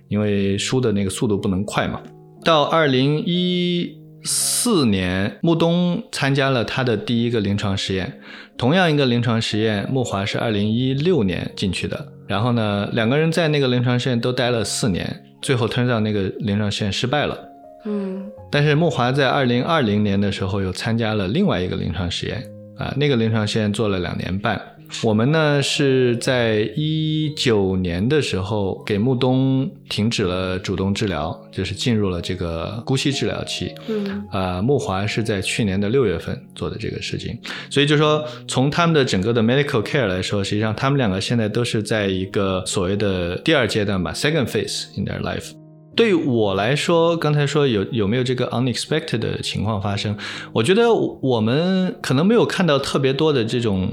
[0.07, 2.01] 因为输的那个速度不能快嘛。
[2.45, 3.93] 到二零一
[4.25, 8.21] 四年，穆东参加了他的第一个临床实验，
[8.57, 12.07] 同样一个临床实验，穆华是二零一六年进去的。
[12.27, 17.39] 然后呢，两个人在那个临床实验都待了四年，最后 turns out 那个临床实验失败了。
[17.85, 22.45] 嗯但是穆华在二零二零年的时候又参加了另外一个临床实验
[22.77, 24.61] 啊，那个临床实验做了两年半。
[25.03, 33.73] 我们呢是在一九年的时候给穆东停止了主动治疗，就是进入了这个姑息治疗期。
[33.89, 37.39] 嗯啊，穆华是在去年的六月份做的这个事情，
[37.71, 45.53] 所以就说从他们的整个的 medical care 来说，实际上他们两个现在都是在一个所谓的第二阶段吧，second phase in their life。
[45.97, 50.17] 对于我来说，刚才说有有没有这个 unexpected 的情况发生？
[50.53, 53.91] 我觉得我们可能没有看到特别多的这种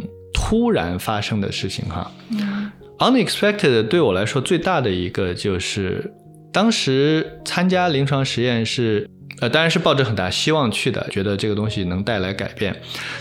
[0.47, 2.09] 突然发生的事情哈。
[2.99, 6.09] unexpected 对我来说最大的一个就是，
[6.53, 9.09] 当时参加临床实验是，
[9.41, 12.73] 呃，当然是抱着很大希望去的，觉得这个东西能带来改变，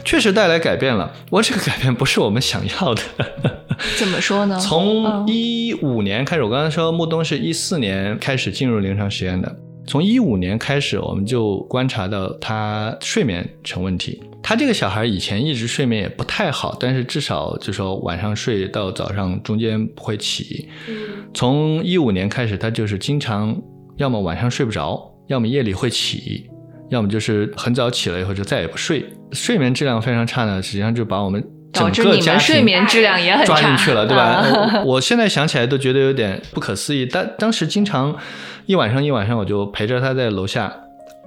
[0.04, 1.12] 确实带来改变了。
[1.24, 3.02] 不过这个改变不是我们想要的。
[3.98, 4.56] 怎么说呢？
[4.60, 9.56] 从嗯一五年开始，我刚才说木东是一四年开始进入临床实验的。
[9.86, 14.22] 从一五年开始，我们就观察到他睡眠成问题。
[14.42, 20.68] 他这个小孩以前一直睡眠也不太好，但是至少就说晚上睡到早上中间不会起。
[21.34, 23.56] 从一五年开始，他就是经常
[23.96, 26.48] 要么晚上睡不着，要么夜里会起，
[26.90, 29.04] 要么就是很早起了以后就再也不睡。
[29.32, 34.22] 睡眠质量非常差呢，实际上就把我们整导致你个家睡眠质量也很差，抓进去了，对吧？
[34.24, 37.06] 啊我我现在想起来都觉得有点不可思议。
[37.06, 38.16] 但当时经常
[38.66, 40.72] 一晚上一晚上，我就陪着他在楼下，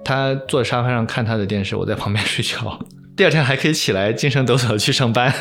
[0.03, 2.79] 他坐沙发上看他的电视，我在旁边 睡觉。
[3.15, 5.33] 第二天还可以起来精神抖擞地去上班，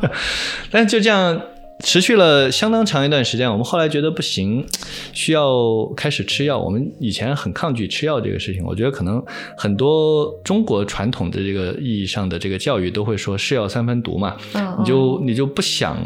[0.70, 1.40] 但是就这样
[1.82, 3.50] 持续了相当长一段时间。
[3.50, 4.64] 我们后来觉得不行，
[5.12, 6.58] 需要开始吃药。
[6.58, 9.22] 我们以前很抗拒吃药这个事情，我觉得可能
[9.56, 15.98] 很多中国传统的这个意义上的这个教育都会说“是药三分毒”嘛，嗯你就你就不想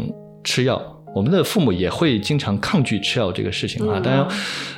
[0.42, 0.80] 吃药。
[1.14, 4.28] 我们的父母也会经常抗拒吃药这个事情啊，嗯当然，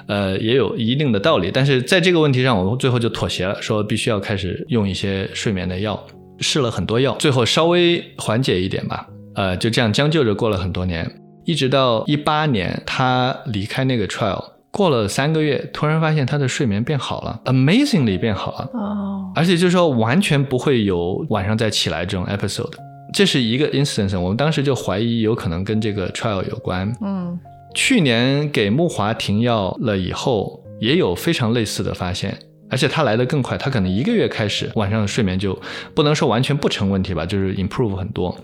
[0.07, 1.51] 呃，也有一定的道理。
[1.53, 6.01] 但是在这个问题上，我们最后就妥协了，说必须要开始用一些睡眠的药，
[6.39, 9.07] 试了很多药，最后稍微缓解一点吧。
[9.35, 11.11] 呃，就这样将就着过了很多年，
[11.45, 18.71] 一直到一八年他离开那个 trial，过了三个月，突然发现他的睡眠变好了，amazingly 变好了。
[18.75, 22.73] 哦，而且就是说完全不会有晚上再起来这种 episode。
[23.13, 26.93] 这是一个 instance，我们当时就怀疑有可能跟这个 trial 有关。
[27.03, 27.39] 嗯
[27.73, 32.37] 去年给木华停药了以后，也有非常类似的发现，
[32.71, 35.59] 而且它来的更快，它可能一个月开始晚上的睡眠就
[35.95, 38.35] 不能说完全不成问题吧，就是 improve 很多。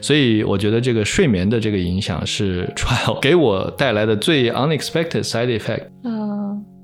[0.00, 5.84] 所以我觉得这个睡眠的这个影响是 trial 给我带来的最 unexpected side effect。
[6.04, 6.26] 嗯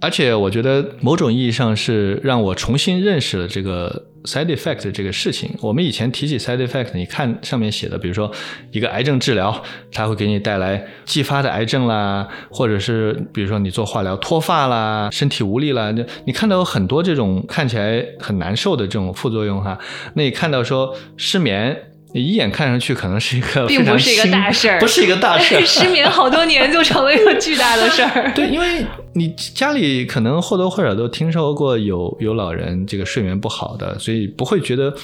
[0.01, 5.55] 而且我觉得某种意义上是让我重新认识了这个 side effect 这个事情。
[5.61, 8.31] 我们以前提起 side effect，你看上面写的，比如说
[8.71, 9.63] 一个癌症治疗，
[9.93, 19.79] 它会给你带来继发的癌症啦，或者是比如说你做化疗脱发啦、身体无力啦，就你看到有很多这种看起来很难受的这种副作用哈。
[20.15, 21.77] 那你看到说失眠。
[22.15, 28.33] 你一眼看上去可能是一个并不是一个大事儿不是一个大事儿， 失眠好多年就成了一个巨大的事儿。
[28.37, 28.85] 对，因为
[29.15, 34.95] 你家里可能或多或少都听说过有有老人这个睡眠不好的，所以不会觉得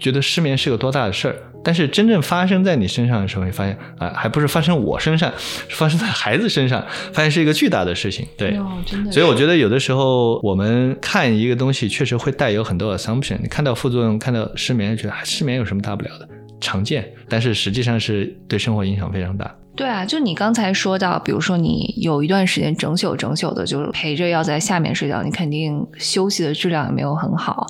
[0.00, 1.36] 觉得失眠是个多大的事儿。
[1.62, 5.32] 但是真正发生在你身上的时候，你发现啊，还不是发生我身上，
[5.68, 8.24] 是发生在孩子身上，发现是一个巨大的事情。
[8.38, 9.10] 对，哦，真的。
[9.10, 13.36] 所以我觉得有的时候我们看一个东西，确实会带有很多 assumption。
[13.42, 16.28] 你看到副作用，看到失眠，觉得、啊、失眠有什么大不了的？
[16.60, 19.54] 常见，但是实际上是对生活影响非常大。
[19.74, 27.66] 对啊，就你刚才说到，比如说你有一段时间整宿整宿的，就是陪着要在下面睡觉，你肯定休息的质量也没有很好。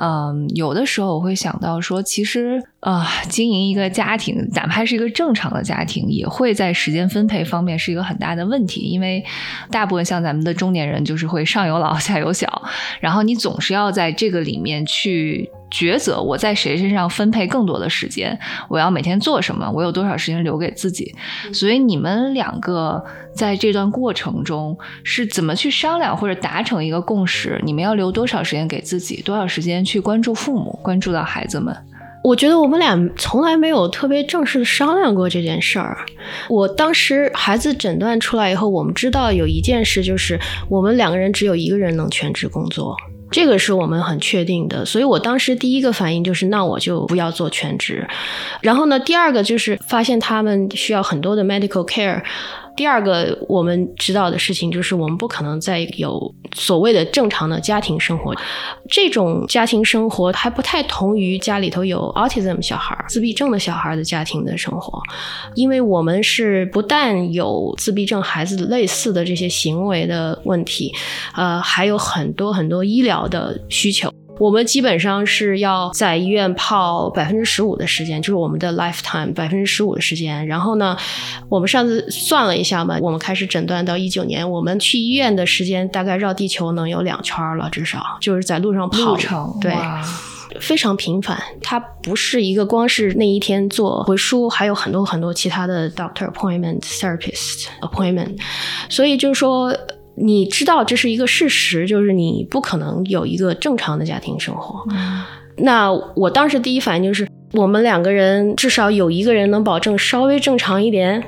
[0.00, 9.24] 嗯，有的时候我会想到说，其实啊，经营一个家庭，哪怕是一个正常的家庭，也会在时间分配方面是一个很大的问题，因为
[9.70, 12.64] 大部分像咱们的中年人，就是会上有老下有小，
[12.98, 15.48] 然后你总是要在这个里面去。
[15.70, 18.38] 抉择，我在谁身上分配更多的时间？
[18.68, 19.70] 我要每天做什么？
[19.72, 21.14] 我有多少时间留给自己？
[21.52, 23.04] 所以你们两个
[23.34, 27.60] 在这段过程中是怎么去商量或者达成一个共识？
[27.64, 29.20] 你们要留多少时间给自己？
[29.22, 31.76] 多少时间去关注父母、关注到孩子们？
[32.22, 35.98] 我觉得我们俩从来没有特别正式的商量过这件事儿。
[36.48, 40.36] 我当时孩子诊断出来以后，我们知道有一件事，就是
[40.68, 42.96] 我们两个人只有一个人能全职工作。
[43.36, 48.08] 这个是我们很确定的，所以我当时第一个反应就是，那我就不要做全职。
[48.62, 52.22] 然后呢，第二个就是发现他们需要很多的 medical care。
[52.76, 58.34] 第二个我们知道的事情就是，我们不可能再有所谓的正常的家庭生活。
[58.88, 65.00] 这种家庭生活还不太同于家里头有 autism 小孩、自闭症的小孩的家庭的生活，
[65.54, 70.92] 因为我们是不但有自闭症孩子类似的这些行为的问题，
[71.34, 74.12] 呃，还有很多很多医疗的需求。
[74.38, 80.46] 我们基本上是要在医院泡百分之十五的时间，就是我们的 lifetime 百分之十五的时间。
[80.46, 80.96] 然后呢，
[81.48, 89.12] 我们上次算了一下嘛，我们开始诊断到一九年，我们去医院的时间大概绕地球能有两圈了，至少就是在路上跑。
[89.12, 89.74] 路程对，
[90.60, 91.42] 非常频繁。
[91.62, 98.36] 它不是一个光是那一天做回输，还有很多很多其他的 doctor appointment、therapist appointment。
[98.90, 99.74] 所以就是说。
[100.16, 104.82] 你知道这是一个事实，就是你不可能有一个正常的家庭生活。
[105.58, 111.22] 那我当时第一反应就是，我们两个人至少有一个人能保证稍微正常一点。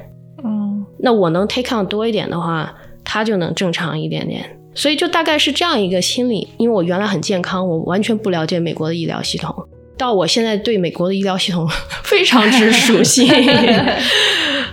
[0.44, 2.74] 嗯，那我能 take on 多一点的话，
[3.04, 4.58] 他就能正常一点点。
[4.74, 6.46] 所以就大概是这样一个心理。
[6.56, 9.54] 因为我原来很健康，我完全不了解美国的医疗系统，
[9.98, 11.68] 到我现在对美国的医疗系统
[12.04, 13.28] 非常之熟悉。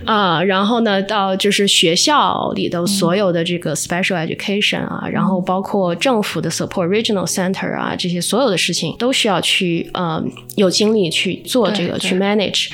[0.05, 12.69] 啊，然后呢，到就是学校里的所有的这个 special education 啊，然后包括政府的 support regional center 啊，这些所有的事情都需要去，嗯，有精力去做这个去 manage。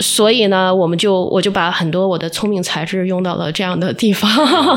[0.00, 4.30] 所以呢，我们就我就把很多我的聪明才智用到了这样的地方，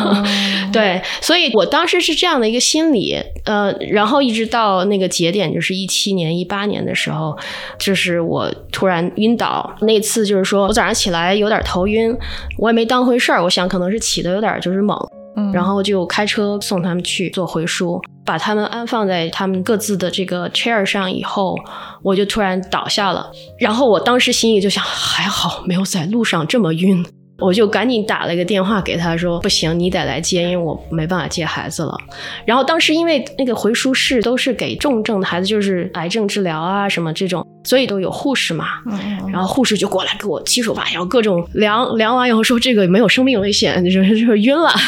[0.73, 3.15] 对，所以我当时是这样的一个心理，
[3.45, 7.37] 呃，然后一直到那个节点，就是一七年、一八年的时候，
[7.77, 12.15] 就是我突然晕倒，那次就是说我早上起来有点头晕，
[12.57, 14.97] 我也没当回事儿，我想可能是起的有点就是猛。
[15.53, 21.57] 然后就开车送他们去做回输，把他们安放在他们各自的这个 chair 上以后，
[22.03, 23.31] 我就突然倒下了。
[23.59, 27.05] 然后我当时心里就想，还好没有在路上这么晕。
[27.41, 31.97] 我就赶紧打了一个电话给他说：“不行，你得来接，因为我没办法接孩子了。”
[32.45, 38.65] 然后当时因为那个回书室都是给重症的孩子，就是癌症治疗啊什么这种，所以都有护士嘛。
[39.33, 44.69] 然后护士就过来给我七手八脚各种量量完以后说：“这个没有生命危险，就是就是晕了。”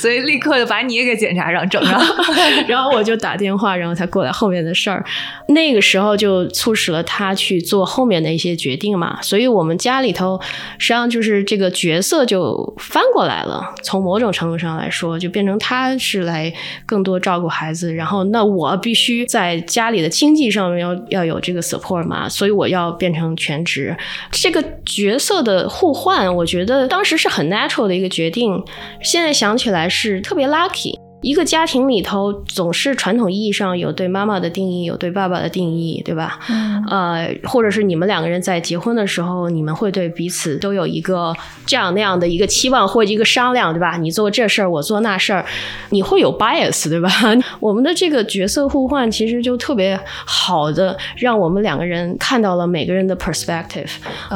[0.00, 2.00] 所以立刻就把你也给检查上整上。
[2.66, 5.04] 然后我就打电话，然后他过来后面的事儿。
[5.48, 9.20] 那个时候就促使了他去做后面的一些决定嘛。
[9.20, 10.40] 所以我们家里头。
[10.78, 16.52] 实际上就是这个角色就翻过来了，从某种程度上来说，就变成他是来
[16.86, 23.96] 更多照顾孩子，然后那我必须在家里的经济上面要要有这个 support 嘛，所以我要变成全职。
[24.30, 28.62] 这个角色的互换，我觉得当时是很 natural 的一个决定，
[29.02, 31.03] 现在想起来是特别 lucky。
[31.24, 36.38] 一个家庭里头总是传统意义上有对妈妈的定义，有对爸爸的定义，对吧？
[36.50, 36.84] 嗯。
[36.90, 43.96] 呃，或者是你们两个人在结婚的时候，你们会对彼此都有一个这样那样的一个期望或者一个商量，对吧？
[43.96, 45.42] 你做这事儿，我做那事儿，
[45.88, 47.08] 你会有 bias，对吧？
[47.58, 53.90] 我们的这个角色互换其实就特别好的让我们两个人看到了每个人的 perspective。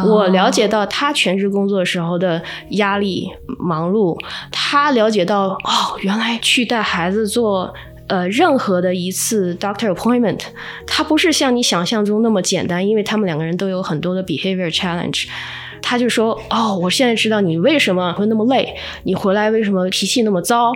[0.07, 3.28] 我了解到他全职工作时候的压力、
[3.59, 4.18] 忙碌，
[4.51, 6.78] 他了解到哦，原来去带。
[6.79, 7.74] 带孩子做
[8.07, 10.39] 呃任何的一次 doctor appointment，
[10.87, 15.26] 他不是像你想象中那么简单，因为他们两个人都有很多的 behavior challenge。
[15.83, 20.72] 他就说：“哦，我现在知道你为什么会那么累，你回来为什么脾气那么糟，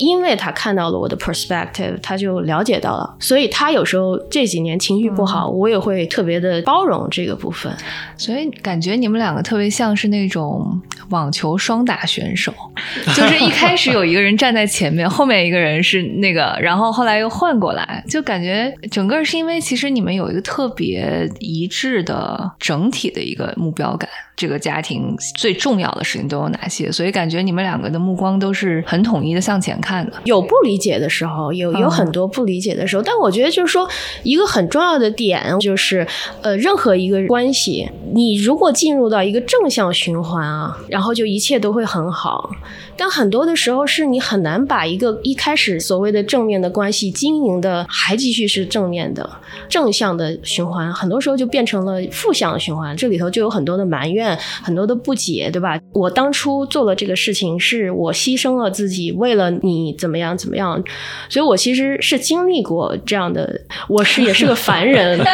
[0.00, 3.16] 因为他看到了我的 perspective，他就了解到了。
[3.20, 7.72] 所以他有时候这几年情绪不好，我也会特别的包容这个部分。
[8.16, 10.80] 所以感觉你们两个特别像是那种
[11.10, 12.52] 网球双打选手，
[13.14, 26.90] 就是一开始有一个人站在前面，后面一个人是那个，然后后来又换过来，就感觉整个是因为其实你们有一个特别一致的整体的一个目标感。”这个家庭最重要的事情都有哪些？
[26.90, 30.12] 所以感觉你们两个的目光都是很统一的向前看的。
[30.24, 33.88] 有不理解的时候，有有很多不理解的时候，但我觉得就是说
[34.22, 36.06] 一个很重要的点就是，
[36.42, 42.50] 呃，任何一个关系，你如果进入到一个正向循环啊，然后就一切都会很好。
[42.96, 49.28] 但很多的时候是你很难把一个一开始所谓的正面的关系经营的还继续是正面的
[49.70, 52.94] 正向的循环，很多时候就变成了负向的循环。
[52.94, 54.38] 这里头就有很多的埋怨。
[54.62, 55.80] 很多的不解，对吧？
[55.92, 60.82] 我当初做了这个事情，是我牺牲了自己，为了你怎么样怎么样，
[61.28, 65.18] 所以我其实是经历过这样的，我是也是个凡人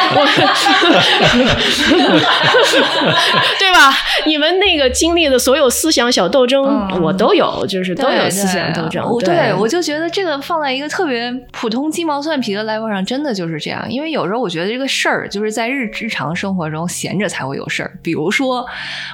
[3.59, 3.91] 对吧？
[4.25, 6.63] 你们那个经历的所有思想小斗争，
[7.01, 9.03] 我都有，就是都有思想斗争。
[9.23, 13.85] 对，我就觉得这个放在一个特别普通鸡毛蒜皮的 level 上，真的就是这样。
[13.89, 18.65] 因为有时候我觉得这个事儿，就是在日日常生活中闲着才会有事儿，比如说。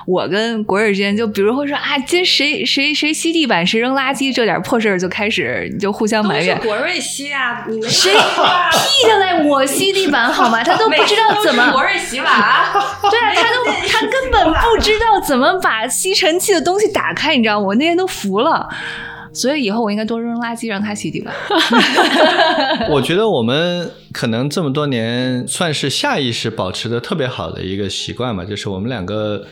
[0.05, 6.57] 我跟国瑞之间，就比如会说啊，今谁谁谁吸地板，谁扔垃圾，这点破事儿就开始你就互相埋怨。
[6.59, 9.43] 国瑞吸啊，你们谁屁下来？
[9.43, 10.61] 我吸地板好吗？
[10.65, 11.71] 他都不知道怎么。
[11.71, 12.25] 国瑞洗碗。
[13.09, 17.67] 对啊，他都他根本不知道怎么把吸尘器的东西打开，你知道吗？
[17.67, 18.67] 我那天都服了。
[19.35, 21.33] 所以以后我应该多扔垃圾，让他洗地板。
[22.91, 29.43] 我觉得我们可能这么多年算是下意识保持的特别好的一个习惯吧，就是我们两个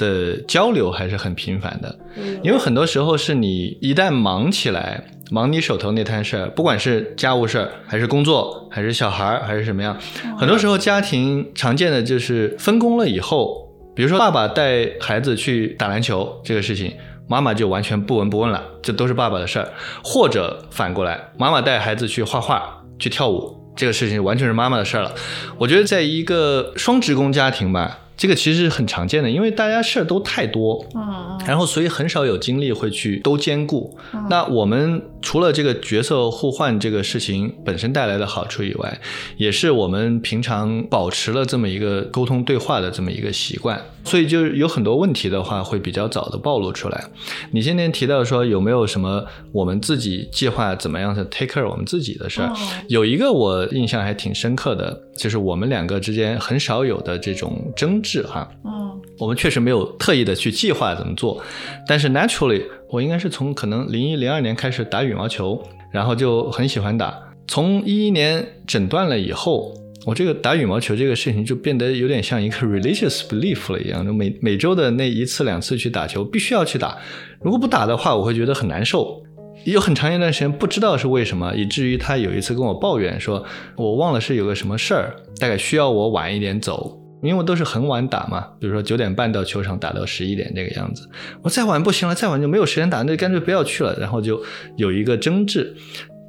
[0.00, 1.96] 的交流还是很频繁的。
[2.42, 9.96] 因为很多时候是你一旦忙起来，忙你手头那摊事儿，不管是家务事儿，还是工作，还是小孩儿，还是什么样，
[10.38, 16.92] 很多时候家庭常见的就是分工了以后，比如说爸爸带孩子去打篮球这个事情。
[17.28, 19.68] 妈妈就完全不闻不问了，这都是爸爸的事儿，
[20.02, 25.14] 或者反过来，妈妈带孩子去画画、去跳舞，这个事情完全是妈妈的事儿了。
[25.56, 28.00] 我觉得在一个双职工家庭吧。
[28.20, 33.96] 这个其实是很常见的，因为大家事儿都太多，嗯，然后所以很少有精力会去都兼顾。
[34.28, 39.00] 那我们除了这个角色互换这个事情本身带来的好处以外，
[39.36, 47.04] 也是我们平常保持了这么一个沟通对话的这么一个习惯，所以就有很多问题的话会比较早的暴露出来。
[47.52, 52.52] 你今天提到说有没有什么我们自己计划怎么样的 take care 我们自己的事儿？
[52.88, 58.22] 有一个我印象还挺深刻的，就是我们两个之间很少有的这种争执。
[58.22, 61.42] 哈，嗯，我们确实没有特意的去计划怎么做，
[61.86, 65.62] 但是 naturally，我应该是从可能零一零二年开始打羽毛球，
[65.92, 67.16] 然后就很喜欢打。
[67.46, 69.72] 从一一年诊断了以后，
[70.06, 76.98] 我这个打羽毛球这个事情就变得有点像一个 religious belief 了一样，就每每周的那一次两次去打球，必须要去打。
[77.40, 79.22] 如果不打的话，我会觉得很难受。
[79.64, 83.44] 有很长一段时间不知道是为什么，以至于他有一次跟我抱怨说，
[83.76, 86.99] 我忘了是有个什么事儿，大概需要我晚一点走。
[87.22, 91.08] 因为都是很晚打嘛，比如说九点半到球场打到十一点这个样子，
[91.42, 93.96] 我再晚不行了，再晚就没有时间打，那干脆不要去了。
[93.98, 94.42] 然后就
[94.76, 95.76] 有一个争执，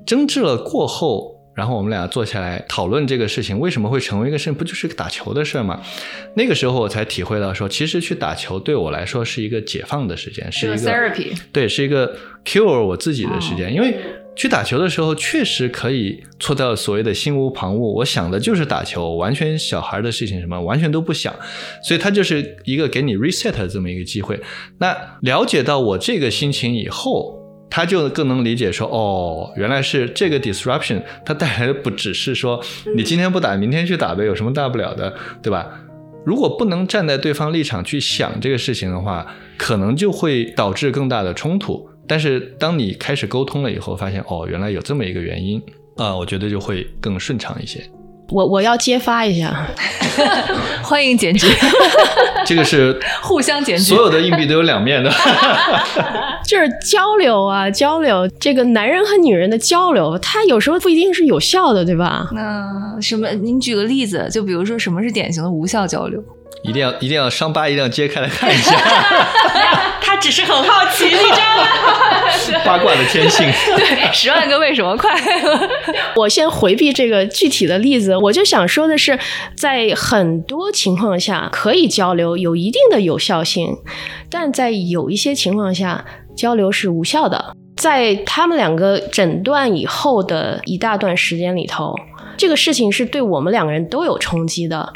[0.06, 5.82] 争执了过后，然后我们俩坐下来讨论这个事情为什么会成为一个事情，不就是个打球的事儿吗？
[6.36, 13.96] 那个时候我才体会到说，其实去打球对我来说是一个解放的时间，是一个 therapy，对，是一个 cure 我自己的时间，因为。
[14.36, 17.80] 去打球的时候，确实可以做到所谓的心无旁骛。
[17.80, 21.36] 我想的就是打球，完全小孩的事情什么完全都不想，
[21.84, 24.40] 所以他就是一个给你 reset 的这么一个机会。
[24.80, 27.38] 那了解到我这个心情以后，
[27.70, 32.64] 他就更能理解说，哦，原来是这个 disruption，它带来的不只是说
[32.96, 35.14] 你今天不打，明天去打呗，有什么大不了的，
[35.44, 35.68] 对吧？
[36.26, 39.28] 如果不能站在对方立场去想这个事情的话，
[39.58, 41.91] 可能就会导致更大的冲突。
[42.08, 45.62] 但是当你开始沟通了以后，发现哦，原来有这么一个原因
[45.98, 47.82] 啊，我觉得就会更顺畅一些。
[48.30, 49.68] 我我要揭发一下，
[50.82, 51.48] 欢迎检举。
[52.46, 55.12] 这个是 互相检举，所有的硬币都有两面的。
[56.48, 62.30] 就是交流啊，交流，这个男人和女人的交流，他有时候不一定是有效的，对吧？
[62.34, 63.30] 那什么？
[63.32, 66.22] 您举个例子，就比如说什么是典型的无效交流？
[66.64, 68.78] 一定要一定要伤疤一定要揭开来看一下。
[70.12, 72.60] 他只是很好奇，你知道吗？
[72.66, 73.50] 八卦的天性。
[73.78, 75.70] 对，十万个为什么快乐。
[76.18, 79.18] 我先回避这个具体的例子，我就想说的是，
[79.56, 83.78] 在很多情况下可以交流，有一定的有效性，
[84.30, 86.04] 但在有一些情况下，
[86.36, 87.56] 交流是无效的。
[87.78, 91.96] 在他们两个诊断以后的一大段时间里头，
[92.36, 94.92] 这个事情是对我们两个人都有冲击的。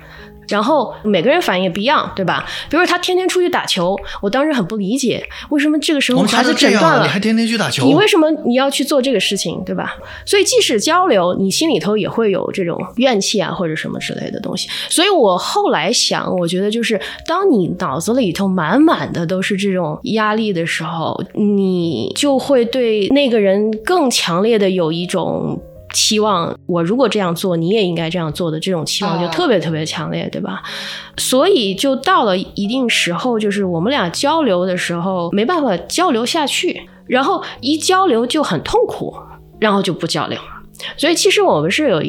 [0.49, 2.45] 然后每个人反应也不一样，对吧？
[2.69, 7.85] 比如说他天天出去打球，我当时很不理解，为什么这个时候孩子诊断了，你还天天去打球？
[7.85, 9.95] 你为什么你要去做这个事情，对吧？
[10.25, 14.67] 所以即使交流，你心里头也会有这种怨气啊，或者什么之类的东西。
[14.89, 25.61] 所以我后来想，我觉得就是当你脑子里头满满的都是这种压力的时候，你就会对那个人更强烈的有一种。
[25.95, 30.61] 期望我如果这样做，你也应该这样做的这种期望就特别特别强烈，对吧？
[31.15, 39.15] 所以就到了一定时候，就是我们俩交流的时候没办法交流下去，然后一交流就很痛苦，
[39.59, 40.37] 然后就不交流。
[40.97, 42.01] 所以其实我们是有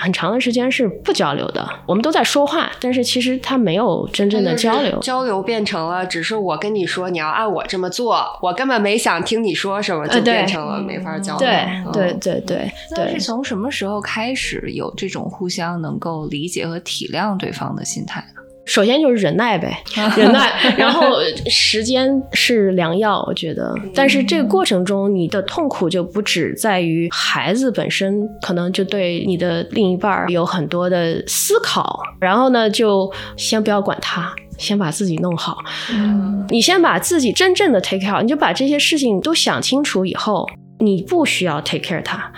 [0.00, 4.98] 很长的时间是不交流的，我们都在说话，但是其实他没有真正的交流。
[5.00, 11.46] 交流变成了只是我跟你说你要按我这么做，我根本没想听你说什么，就变成了没法交流。
[11.46, 13.12] 对对对对对。
[13.14, 18.41] 是从什么时候开始有这种互相能够理解和体谅对方的心态呢？
[18.64, 19.76] 首先就是忍耐呗，
[20.16, 21.02] 忍耐，然后
[21.50, 23.74] 时间是良药，我觉得。
[23.94, 32.00] 但是这个过程中，你的痛苦就不只在于孩子本身，可能就对你的另一半有很多的思考。
[32.20, 35.58] 然后呢，就先不要管他，先把自己弄好。
[35.92, 40.48] 嗯，你先把自己真正的 take care，你就把这些事情都想清楚以后。
[40.82, 42.32] 你不需要 take care 他，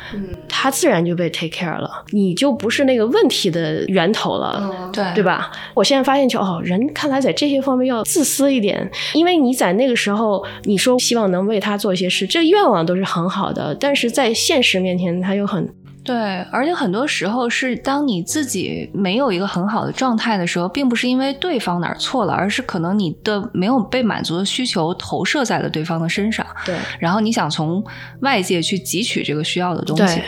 [0.49, 5.51] 他自然就被 take care 了，你就不是那个问题的源头了，对对吧？
[5.75, 15.73] 我现在发现就哦，人看来在这些方面要自私一点，因为你在那个时候你说希望能为他做一些事，这愿望都是很好的，但是在现实面前他又很。
[16.05, 16.17] 对，
[16.53, 26.47] 而且很多时候是当你自己没有一个很好的状态的时候，并不是因为对方哪儿错了，而是可能你的没有被满足的需求投射在了对方的身上。
[26.67, 27.83] 对，然后你想从
[28.21, 30.23] 外界去汲取这个需要的东西，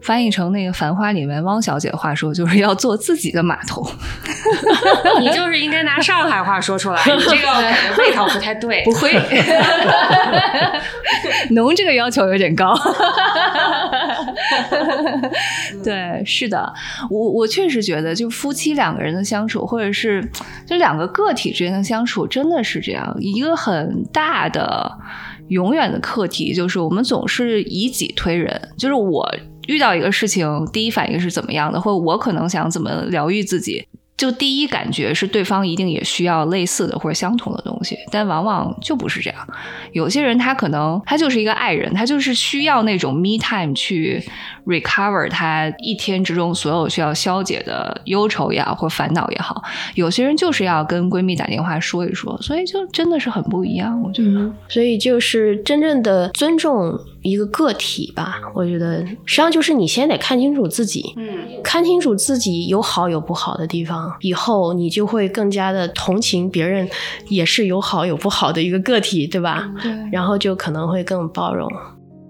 [0.00, 3.84] 翻译成那个《繁花》里面汪小姐的话说，就是要做自己的码头。
[5.18, 8.84] 你就是应该拿上海话说出来，你这个感觉味道不太对。
[8.84, 9.12] 不会
[11.50, 12.78] 浓这个要求有点高。
[15.84, 16.72] 对，是的，
[17.10, 20.26] 我我确实觉得，就夫妻两个人的相处，或者是
[20.66, 24.90] 就两个个体之间的相处，真的是这样一个很大的、
[25.48, 29.28] 永远的课题，就是我们总是以己推人，就是我
[29.66, 33.86] 遇到一个事情，第一反应是怎么样的，或者我可能想怎么疗愈自己。
[34.16, 39.46] 就第一感觉是对方一定也需要类似的或者相同的东西，但往往就不是这样。
[39.92, 44.24] 有些人他可能他就是一个爱人，他就是需要那种 me time 去
[44.66, 49.62] recover 他一天之中所有需要消解的忧愁也好或烦恼也好。
[49.94, 54.02] 有些人就是要跟闺蜜打电话说一说，所以就真的是很不一样。
[54.02, 56.98] 我觉得，所以就是真正的尊重。
[57.22, 66.88] 一个个体吧，我觉得实际上就是你先得看清楚自己，嗯，看清楚自己有好有不好的地方，以后你就会更加的同情别人，
[67.28, 69.68] 也是有好有不好的一个个体，对吧？
[69.82, 71.68] 对，然后就可能会更包容。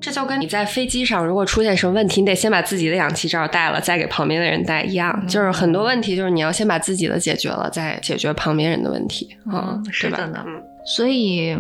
[0.01, 5.27] 这就跟你在飞机上如果出现什么问题，你得先把自己的氧气罩戴了，再给旁边的人戴一样。
[5.27, 9.29] 就是很多问题，就是你要先把自己的解决了，再解决旁边人的问题。
[9.53, 10.45] 嗯，是的呢。
[10.97, 11.57] 所以。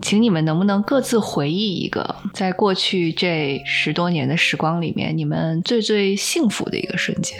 [0.00, 7.36] 请你们能不能各自回忆一个，在过去这十多年的时光里面，你们最最幸福的一个瞬间？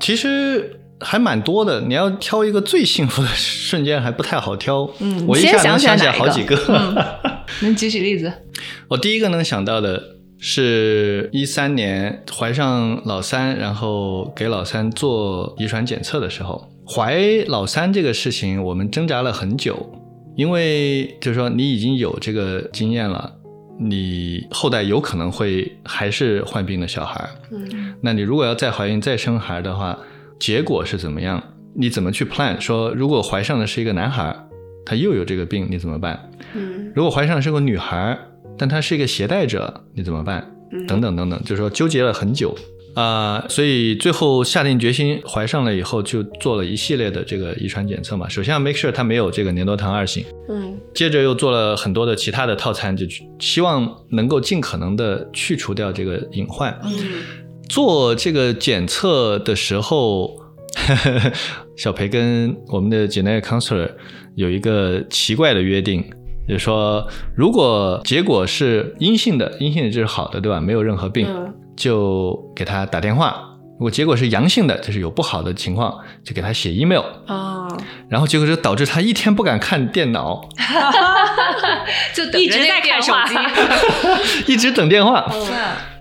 [0.00, 1.82] 其实还蛮多的。
[1.82, 4.90] 你要挑一个最幸福的瞬间，还不太好挑。
[5.00, 6.56] 嗯，我一下能想起来好几个。
[7.60, 8.32] 能举举例子？
[8.88, 10.00] 我第一个能想到的
[10.38, 19.92] 是一三年怀上老三，然后给老三做遗传检测的时候，怀老三这个事情，我们挣扎了很久。
[20.36, 23.32] 因为就是说，你已经有这个经验了，
[23.80, 27.26] 你后代有可能会还是患病的小孩。
[27.50, 29.98] 嗯，那你如果要再怀孕再生孩的话，
[30.38, 31.42] 结果是怎么样？
[31.74, 32.60] 你怎么去 plan？
[32.60, 34.36] 说如果怀上的是一个男孩，
[34.84, 36.30] 他又有这个病，你怎么办？
[36.54, 38.18] 嗯，如果怀上的是个女孩，
[38.58, 40.52] 但他是一个携带者，你怎么办？
[40.88, 42.56] 等等等等，就是说纠结了很久。
[42.94, 48.26] 啊，所以最后下定决心怀上了以后，就做了一系列的这个遗传检测嘛。
[48.26, 53.04] 首先要 make sure 他没有这个粘多糖二型，嗯，接着又做了很多的其他的套餐，就
[53.38, 56.74] 希望能够尽可能的去除掉这个隐患。
[56.84, 56.90] 嗯，
[57.68, 60.34] 做这个检测的时候，
[61.76, 63.90] 小培跟我们的 genetic counselor
[64.36, 66.02] 有一个奇怪的约定，
[66.48, 70.60] 就是说，如果结果是阴性的，阴性的就是好的，对吧？
[70.60, 73.28] 没有任何病，嗯就给他打电话；
[73.74, 77.02] 如果结果是阳性的，就是有不好的情况，就给他写 email。
[77.26, 77.68] 哦，
[78.08, 80.48] 然后结果就导致他一天不敢看电脑，
[82.14, 83.34] 就一直在看手机。
[84.52, 85.26] 一直等电话。
[85.32, 85.46] 嗯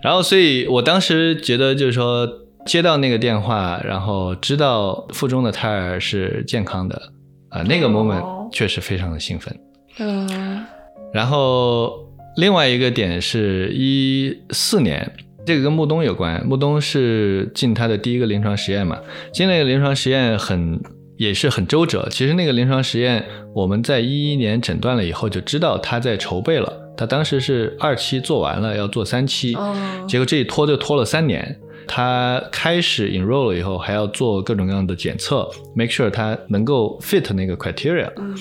[0.01, 2.29] 然后，所以我当时觉得，就是说
[2.67, 7.01] 接到那个电话，然后知道腹中的胎儿是健康的，
[7.49, 9.51] 啊、那个 moment 确实非常的兴奋。
[9.97, 10.65] 嗯
[11.13, 11.93] 然后
[12.37, 15.09] 另外一个点是一四年，
[15.45, 16.45] 这个跟木东有关。
[16.45, 18.99] 木东是进他的第一个临床实验嘛，
[19.31, 20.81] 进那个临床实验很
[21.17, 22.07] 也是很周折。
[22.11, 23.23] 其实那个临床实验
[23.53, 29.73] 我们在一一年诊断了以后就知道他在筹备了，他当时是二期做完了，要做三期，哦
[30.07, 31.57] 结果这一拖就拖了三年。
[31.87, 38.11] 他开始 enroll 了以后，还要做各种各样的检测，make sure 他能够 fit 那个 criteria。
[38.17, 38.35] 嗯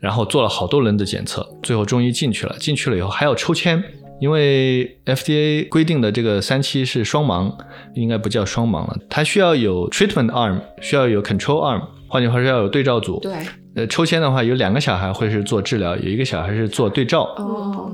[0.00, 2.54] 然后做了好多轮的检测，最后终于进去了。
[2.60, 3.82] 进去了以后还要抽签，
[4.20, 7.52] 因为 FDA 规定的这个三期是双盲，
[7.94, 13.18] 应该不叫双盲了，它需要有 treatment arm，需要有 control arm，换句话说要有对照组。
[13.18, 13.32] 对，
[13.74, 17.22] 呃，抽签的话有两个小孩会是做治疗，有一个小孩是做对照。
[17.36, 17.90] 哦，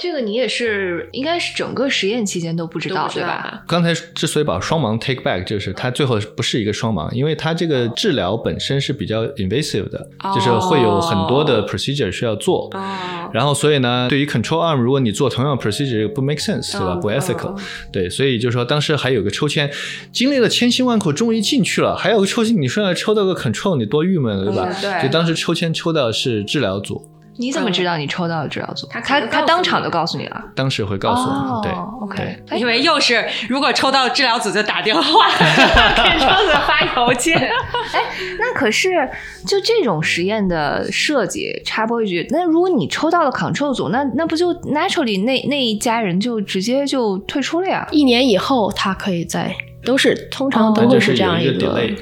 [0.00, 3.62] 这个你也是，应该是整个实验期间都不知道，知道对吧？
[3.68, 12.70] 刚才之所以把双盲 take back，就是它最后不是一个双盲，因为它这个治疗本身是比较 invasive 的，就是会有很多的 procedure 需要做。
[12.72, 16.94] 哦，然后，所以呢，对于 control arm，如果你做同样 procedure，不 make sense，对吧？
[16.94, 19.70] 嗯不 ethical，、嗯对，所以就是说，当时还有个抽签，
[20.10, 24.66] 经历了千辛万苦，终于进去了，还有个抽签，你说要抽到个 control，你多郁闷，对吧？
[24.70, 25.02] 嗯对。
[25.02, 27.06] 就当时抽签抽到是治疗组，
[27.36, 28.86] 你怎么知道你抽到了治疗组？
[28.90, 30.44] 他他他当场就告诉你了。
[30.54, 35.02] 当时会告诉我们，哦对 OK 因为又是如果抽到治疗组就打电话
[36.04, 37.36] 给周子发邮件，
[37.94, 38.02] 哎
[38.38, 39.08] 那可是
[39.46, 47.86] 就这种实验的设计，插播一句，那如果你抽到了 control 组，那那不就 naturally 那那一家人就直接就退出了呀？
[47.90, 49.54] 一年以后他可以再，
[49.84, 51.96] 都是通常都会是这样一个对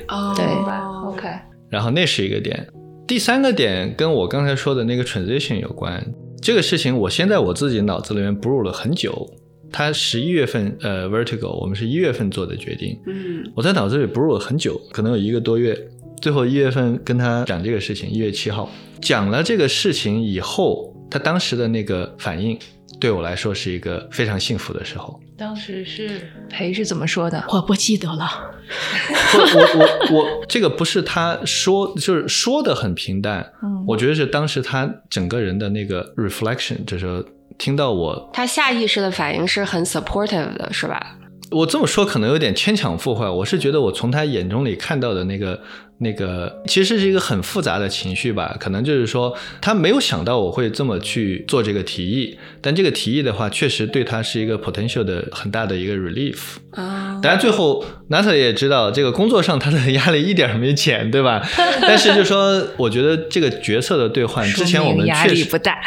[1.07, 1.29] ，OK，
[1.69, 2.67] 然后那是一个点。
[3.09, 6.07] 第三个点跟我刚才说的那个 transition 有关。
[6.43, 9.27] 这个事情我现在我自己脑子里面 brew 了很久。
[9.73, 12.99] 他十一月份，呃，Vertigo，我们是一月份做的决定。
[13.07, 15.75] 嗯我在脑子里 brew 了很久，可能有一个多月。
[16.21, 18.71] 最后一月份跟他讲这个事情，一月七号
[19.01, 22.59] 讲了这个事情以后，他当时的那个反应，
[23.01, 25.19] 对我来说是一个非常幸福的时候。
[25.39, 26.21] 当时是
[26.51, 27.45] 裴是怎么说的？
[27.51, 28.29] 我不记得了。
[29.35, 33.53] 我我我我，这个不是他说，就是说的很平淡。
[33.63, 37.25] 嗯我觉得是当时他整个人的那个 reflection，就是
[37.57, 41.17] 听到我，他下意识的反应是很 supportive 的，是吧？
[41.53, 43.27] 我这么说可能有点牵强附会。
[43.27, 45.63] 我是觉得我从他眼中里看到的那个
[46.01, 48.57] 那个，其实是一个很复杂的情绪吧。
[48.61, 56.39] 可能就是说他没有想到我会这么去做这个提议，但这个提议的话，确实对他是一个 potential 的很大的一个 relief。
[56.73, 61.43] 啊，当然，最后 NASA 也知道这个工作上他的压力一点儿没减，对吧？
[61.83, 65.79] 但是就说，我觉得这个角色的兑换，之前我们压确实力不大。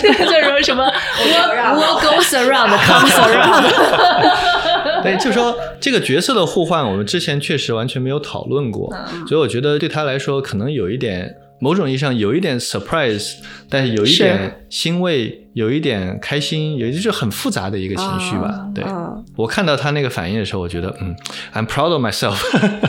[0.00, 4.57] 这 这说什么？What what goes around comes around。
[5.04, 8.92] 对，就说这个角色的互换，我们之前确实完全没有讨论过，
[9.26, 13.36] 所以我觉得对他来说，可能有一点某种意义上有一点 surprise，
[13.68, 18.68] 但是有一点欣慰，有一点开心，也就是很复杂的一个情绪吧。
[18.74, 21.14] 对、嗯我看到他那个反应的时候，我觉得嗯
[21.54, 22.36] ，I'm proud of myself。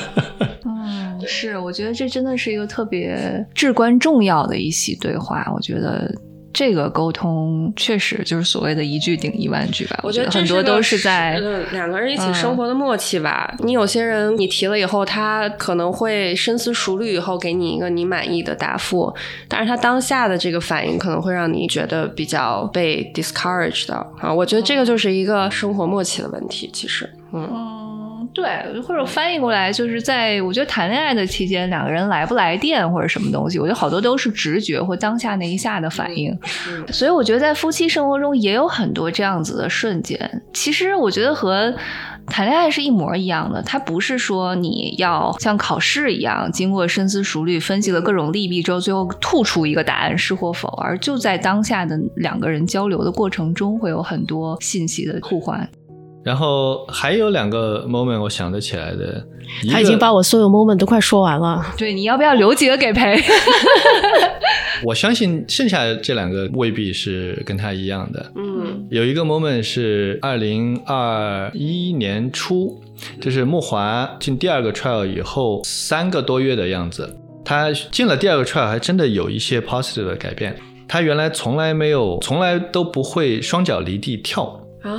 [0.66, 5.46] 嗯，是，我觉得这真的是一个特别至关重要的一席对话。
[5.56, 6.12] 我觉得
[6.52, 10.00] 这个沟通确实就是所谓的一句顶一万句吧。
[10.04, 13.56] 我觉得很多都是在呃两个人一起生活的默契吧。
[13.60, 19.14] 你有些人你提了以后，他可能会深思熟虑以后给你一个你满意的答复，
[19.48, 24.34] 但是他当下的这个反应可能会让你觉得比较被 discouraged 的啊。
[24.34, 27.48] 我觉得这个就是一个生活默契的问题，其实，嗯。
[27.52, 27.89] 嗯，
[28.34, 28.46] 对，
[28.82, 36.32] 或者翻译过来，就是在我觉得谈恋爱的期间，两个人来不来电或者什么东西，我觉得好多都是直觉或当下那一下的反应。
[36.68, 40.42] 嗯所以我觉得在夫妻生活中也有很多这样子的瞬间。
[40.54, 41.74] 其实我觉得和
[42.28, 55.68] 谈恋爱是一模一样的，它不是说你要像考试一样，经过深思熟虑、分析了各种利弊之后，最后吐出一个答案是或否，而就在当下的两个人交流的过程中，会有很多信息的互换。
[56.24, 59.26] 然后还有两个 moment 我想得起来的，
[59.72, 61.66] 他已经把我所有 moment 都快说完了。
[61.78, 63.18] 对，你要不要留几个给裴？
[64.86, 68.32] 我相信剩下的这两个未必是跟他一样的。
[68.36, 72.82] 嗯有一个 moment 是二零二一年初，
[73.20, 77.14] 就是木华进第二个 trial 以后三个多月的样子，
[77.44, 80.56] 他进了第二个 trial 还真的有一些 positive 的改变。
[80.88, 84.46] 他原来从来没有，从来都不会双脚离地跳
[84.82, 84.90] 啊，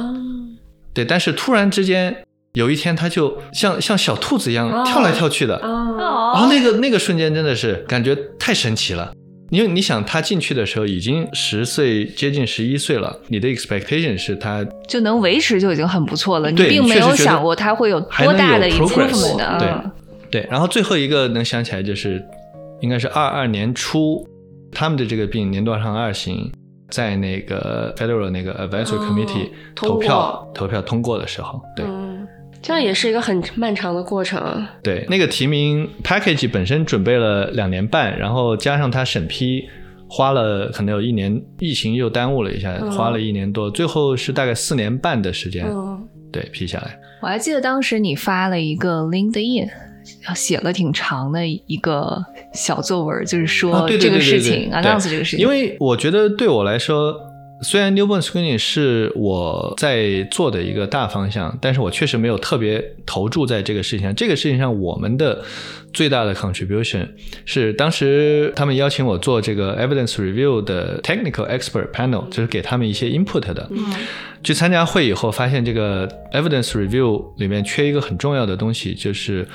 [0.92, 9.12] 对，但是突然之间有一天，他就像像小兔子一样跳来跳去的，啊，然后那个那个瞬间真的是感觉太神奇了。
[9.50, 19.56] 因为你想，他进去的时候已经十岁，接近十一岁了，你的 expectation 是他就能维持就已经很不错了，你并没有想过他会有多大的 progress，improvement 的。
[19.58, 19.90] 对嗯
[20.30, 20.48] 对。
[20.48, 22.24] 然后最后一个能想起来就是，
[22.80, 24.24] 应该是二二年初，
[24.70, 26.52] 他们的这个病年段上二型，
[26.90, 31.84] 在那个 federal 那个 advisory 哦 committee 投票投票通过的时候，对。
[31.86, 32.26] 嗯，
[32.60, 34.66] 这样也是一个很漫长的过程。
[34.82, 39.64] 对，那个提名 package 本身准备了两年半，然后加上他审批，
[40.08, 46.98] 花了可能有一年，疫情又耽误了一下，嗯花了一年多，最后是大概四年半的时间，嗯，对批下来。
[47.22, 49.68] 我还记得当时你发了一个 LinkedIn，
[50.34, 57.14] 写了挺长的一个小作文，就是啊说这个事情对 announce 这个事情，因为我觉得对我来说，
[57.62, 64.14] 虽然 newborn screening 是我在做的一个大方向，但是我确实没有特别投注在这个事情上。
[64.14, 65.42] 这个事情上，我们的
[65.92, 67.06] 最大的 contribution
[67.44, 73.68] 是当时他们邀请我做这个 evidence review 的 technical expert panel，就是给他们一些 input 的。
[74.42, 79.46] 去参加会以后，发现这个 evidence review 里面缺一个很重要的东西，就是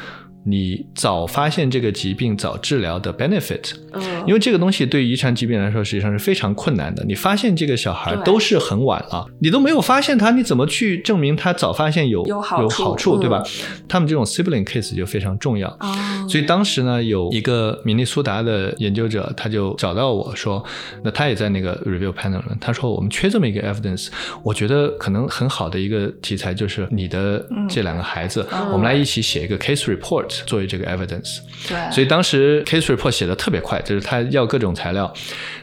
[0.48, 3.74] 你早发现这个疾病、早治疗的 benefit。
[3.94, 7.04] 嗯因为这个东西对于遗传疾病来说，实际上是非常困难的。
[7.06, 13.44] 你发现这个小孩都是很晚了，你都没有发现他，你怎么去证明他早发现有有好处好处，嗯对吧？
[13.88, 15.70] 他们这种 sibling case 就非常重要。
[15.80, 15.96] 哦
[16.28, 20.64] 所以当时呢，有一个明尼苏达的研究者，他就找到我说，
[21.04, 22.58] 那他也在那个 review panel 呢。
[22.60, 24.08] 他说我们缺这么一个 evidence，
[24.44, 31.40] 我觉得可能很好的一个题材就是你的这两个孩子，我们来一起写一个 case report 作为这个 evidence。
[31.68, 35.12] 对，所以当时 case report 写的特别快，就是他要各种材料，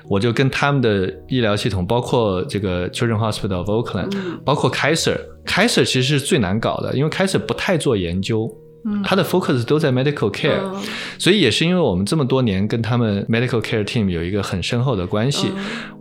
[0.09, 4.13] 我就跟他们的医疗系统，包括这个 Children Hospital of Oakland，、
[4.45, 8.51] 包括 Kaiser，Kaiser 其实是最难搞的，因为 Kaiser 不太做研究。
[9.05, 10.75] 他的 focus 都在 medical care，、嗯。
[11.17, 15.53] 所以也是因为我们这么多年跟他们 medical care team 有一个很深厚的关系，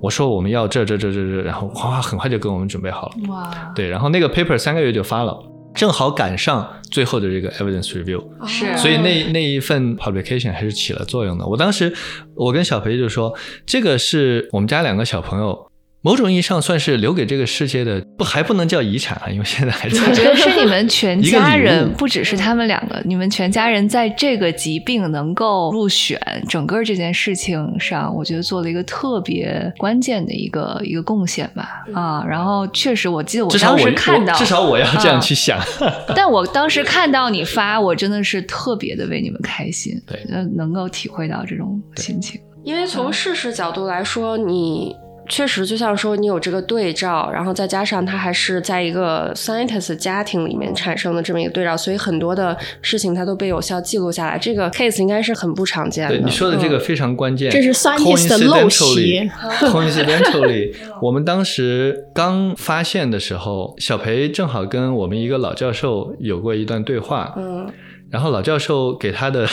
[0.02, 3.30] 我说我们要这这这这这，然后哗很快就跟我们准备好了。
[3.30, 5.40] 哇，对，然后那个 paper 三个月就发了，
[5.74, 8.22] 正好赶上最后的这个 evidence review。
[8.48, 11.46] 是所以那那一份 publication 还是起了作用的。
[11.46, 11.94] 我当时
[12.36, 13.34] 我跟小裴就说，
[13.66, 15.71] 这个是我们家两个小朋友。
[16.04, 20.02] 某种意义上算是留给这个世界的，不还不能叫遗产啊，因为现在还在。
[20.02, 26.20] 我觉得 是你们全家人，不只是他们两个，你们全家人在这个疾病能够入选，
[26.50, 31.84] 整个这件事情上，我觉得做了一个特别关键的一个一个贡献吧。
[31.94, 35.60] 啊，然后确实，我记得我当时看到，我至少我要这样啊去想。
[36.16, 40.02] 但我当时看到你发，我真的是特别的为你们开心，
[40.56, 42.42] 能够体会到这种心情。
[42.64, 44.96] 因为从事实角度来说，你
[45.32, 54.38] 确实就像说你有这个对照，然后再加上他还是在一个 scientist 家庭里面产生的这么一个对照，所以很多的事情它都被有效记录下来。
[54.38, 56.18] 这个 case 应该是很不常见的。
[56.18, 59.32] 对你说的这个非常关键，这是 scientist 的陋习
[59.62, 67.34] Coincidentally， 我们当时刚发现的时候，小裴正好跟我们一个老教授有过一段对话。
[67.38, 67.72] 嗯
[68.12, 69.48] 然后老教授给他的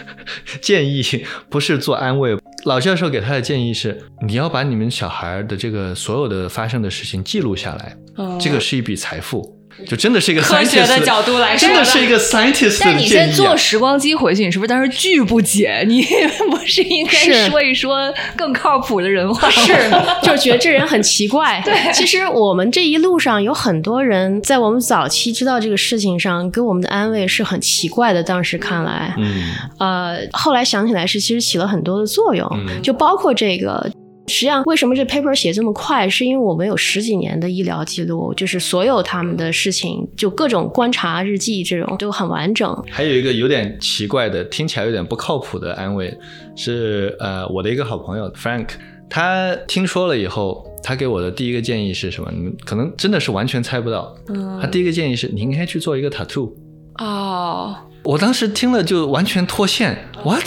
[0.62, 1.02] 建议
[1.50, 2.34] 不是做安慰，
[2.64, 9.57] 老教授给他的建议是：你要把你们小孩的这个所有的发生的事情记录下来，哦，这个是一笔财富。
[9.86, 13.08] 就真的是一个科学的角度来说真的是一个 scientist 但你。
[13.08, 15.82] 先坐时光机回去，你是不是当时巨不解？
[15.86, 16.02] 你
[16.50, 19.52] 不是应该说一说更靠谱的人话吗？
[19.52, 19.72] 是，
[20.22, 21.60] 就是觉得这人很奇怪。
[21.64, 28.22] 对，其实我们这一路上有很多人在我们早期知道这个事情上给我们的安慰是很奇怪的。
[28.22, 29.42] 当时看来，嗯，
[29.78, 33.90] 呃，后来想起来是其实起了很多的作用，嗯就包括这个。
[34.28, 36.08] 实际上，为什么这 paper 写这么快？
[36.08, 42.84] 是因为我们有十几年的医疗记录，就是所有他们的事情，就各种观察日记这种都很完整。
[42.90, 46.16] 还有一个有点奇怪的，听起来有点不靠谱的安慰，
[46.54, 48.68] 是呃我的一个好朋友 Frank，
[49.08, 52.30] 他听说了以后，他给我的第一个建议是什么？
[52.34, 54.14] 你们可能真的是完全猜不到。
[54.28, 56.52] 嗯他第一个建议是你应该去做一个 tattoo。
[56.98, 60.44] 哦，我当时听了就完全脱线，what？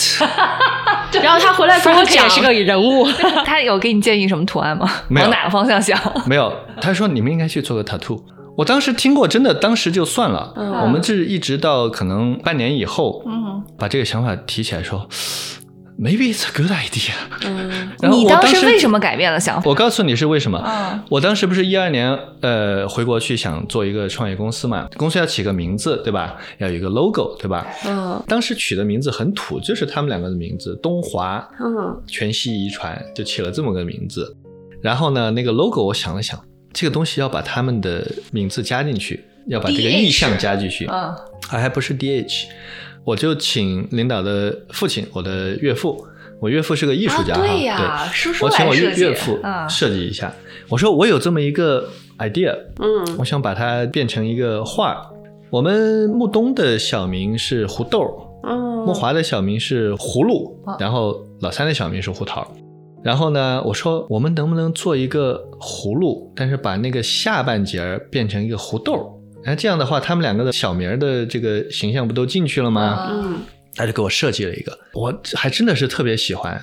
[1.21, 3.05] 然后他回来跟我讲， 人物，
[3.45, 4.89] 他有给你建议什么图案吗？
[5.09, 5.99] 没有往哪个方向想？
[6.25, 8.21] 没有，他说你们应该去做个 tattoo。
[8.57, 10.53] 我当时听过，真的当时就算了。
[10.57, 15.07] 嗯我们是一直到可能半年以后，嗯，把这个想法提起来说，
[16.01, 17.13] maybe it's a good idea。
[17.45, 19.69] 嗯然后你当时时为什么改变了想法？
[19.69, 20.59] 我告诉你是为什么。
[20.65, 26.35] 嗯我当时不是一二年呃回国去想做一个创业公司嘛，公司要起个名字对吧？
[26.57, 27.67] 要有一个 logo 对吧？
[27.85, 34.35] 嗯当时取的名字很土，就是他们两个的名字，东华、嗯全息遗传，就起了这么个名字。
[34.81, 36.39] 然后呢，那个 logo 我想了想，
[36.73, 41.13] 这个东西要把他们的名字加进去，要把这个意象加进去，嗯
[41.47, 42.45] 还还不是 DH，
[43.03, 46.05] 我就请领导的父亲，我的岳父，
[46.39, 50.33] 我岳父是个艺术家哈，啊对呀叔叔我请我岳岳父嗯设计一下。
[50.69, 55.09] 我说我有这么一个 idea，嗯我想把它变成一个画。
[55.49, 58.07] 我们木东的小名是胡豆，
[58.43, 62.49] 嗯，木华的小名是葫芦哦，然后老三的小名是胡桃。
[63.03, 69.20] 然后呢，我说我们能不能做一个葫芦，但是把那个下半截儿变成一个胡豆？
[69.45, 73.09] 哎，这样的话，他们两个的小名儿的这个形象不都进去了吗？
[73.11, 73.39] 嗯
[73.73, 76.61] 他就给我设计了一个，我还真的是特别喜欢。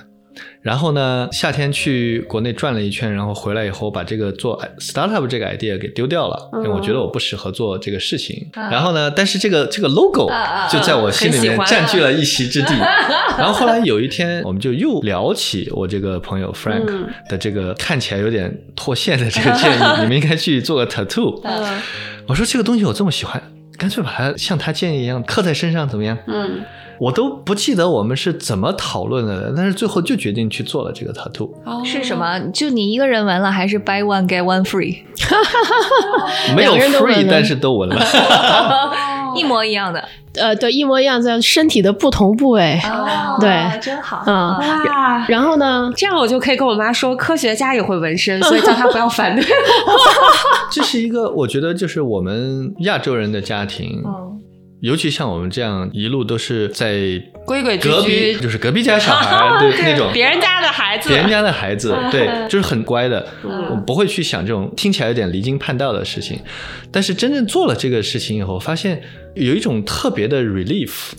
[0.61, 8.49] 然后呢，夏天去国内转了一圈，然后回来以后把这个做 startup 这个 idea 给丢掉了，因为我觉得我不适合做这个事情。
[8.53, 10.29] 然后呢，但是这个这个 logo
[10.69, 12.73] 就在我心里面占据了一席之地。
[13.39, 21.39] 然后后来有一天，我们就又聊起我这个朋友 Frank 嗯的这个看起来有点脱线的这个建议， 你们应该去做个 tattoo。
[21.43, 21.81] 嗯
[22.27, 23.41] 我说这个东西我这么喜欢，
[23.79, 26.15] 干脆把它像他建议一样刻在身上，怎么样？
[26.27, 26.61] 嗯
[26.99, 32.13] 我都不记得我们是怎么讨论的，但是最后就决定去做了这个 tattoo，哦是什？
[32.13, 32.37] 么？
[32.53, 34.97] 就你一个人纹了，还是 buy one get one free？
[36.53, 37.95] 没有两个人都纹 free，但是都纹了。
[39.35, 40.03] 一模一样的。
[40.35, 42.79] 呃，对，一模一样，在身体的不同部位。
[42.83, 44.23] 哦对真好。
[44.25, 49.43] 嗯，哇，然后呢，这样我就可以跟我妈说，科学家也会纹身， 所以叫她不要反对。
[50.71, 54.38] 这是一个我觉得就是我们亚洲人的家庭，嗯
[54.81, 56.93] 尤其像我们这样一路都是在
[57.45, 66.39] 规规矩隔壁，矩，就是隔壁家小孩 对那种别人家的孩子，别人家的孩子， 对，就是很乖的，嗯我不会去想这种听起来有点离经叛道的事情。
[66.91, 69.01] 但是真正做了这个事情以后，发现
[69.35, 71.11] 有一种特别的 relief，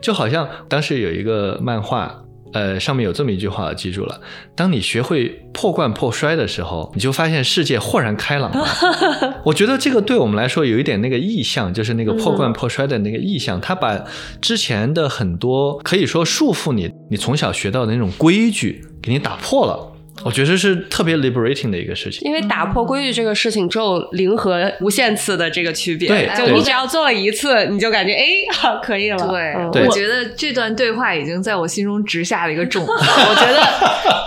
[0.00, 2.22] 就好像当时有一个漫画。
[2.52, 4.20] 呃，上面有这么一句话，记住了：
[4.54, 8.66] 当你学会破罐破摔的时候，你就发现世界豁然开朗了。
[9.44, 14.04] 我觉得这个对我们来说有一点那个意象，就是那个破罐破摔的那个意象，它把
[14.40, 19.92] 之前的很多可以说束缚你，你从小学到的那种规矩给你打破了。
[20.24, 22.20] 我觉得是特别 liberating 的一个事情。
[22.24, 29.28] 因为打破规矩这个事情只有零和无限次的这个区别，对就你只要做了一次，你就感觉哎，好可以了。
[29.28, 32.90] 对，嗯对我觉得这段对话已经在我心中植下了一个种子。
[32.92, 33.62] 我觉得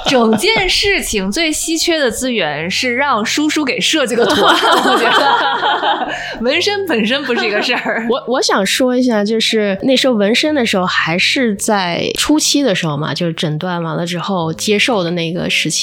[0.10, 4.56] 整件事情最稀缺的资源是让叔叔给设计个图案。
[4.56, 8.06] 我觉得 纹身本身不是一个事儿。
[8.10, 15.81] 我我想说一下，就是那时候纹身的时候，还是在初期的时候嘛，就是诊断完了之后接受的那个时期。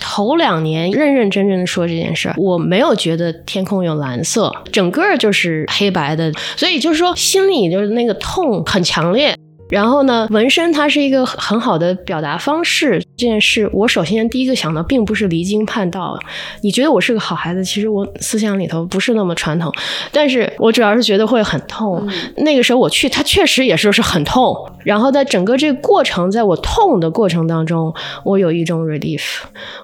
[0.00, 9.36] 头两年认认真真的说这件事儿，我没有觉得天空有蓝色，整个就是黑白的，所以就是说心里就是那个痛很强烈。
[9.68, 13.02] 然后呢，纹身它是一个很好的表达方式。
[13.16, 16.18] 这件事，我首先第一个想到，并不是离经叛道。
[16.62, 19.72] 你觉得我是个好孩子，其实我思想里头不是那么传统，
[20.12, 22.08] 但是我主要是觉得会很痛。
[22.36, 24.54] 那个时候我去，它确实也是是很痛。
[24.84, 27.92] 然后在整个这个过程，在我痛的过程当中，
[28.24, 29.40] 我有一种 relief。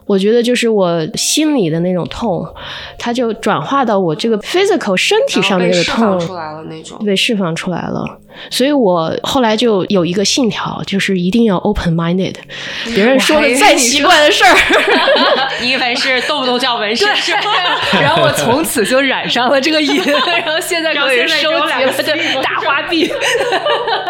[0.06, 2.46] 我觉得就是我心里的那种痛，
[2.98, 7.04] 它就转化到我这个 physical 身体上的被这个痛释放出来了那种。
[7.04, 8.20] 被释放出来了。
[8.50, 12.34] 所以我后来就有一个信条，就是一定要 open minded。
[12.94, 14.54] 别人说的再奇怪的事儿，
[15.62, 17.40] 你以为是动不动就要纹身是吗？
[18.02, 23.10] 然后我从此就染上了这个瘾， 然后现在可以收集了这大花臂。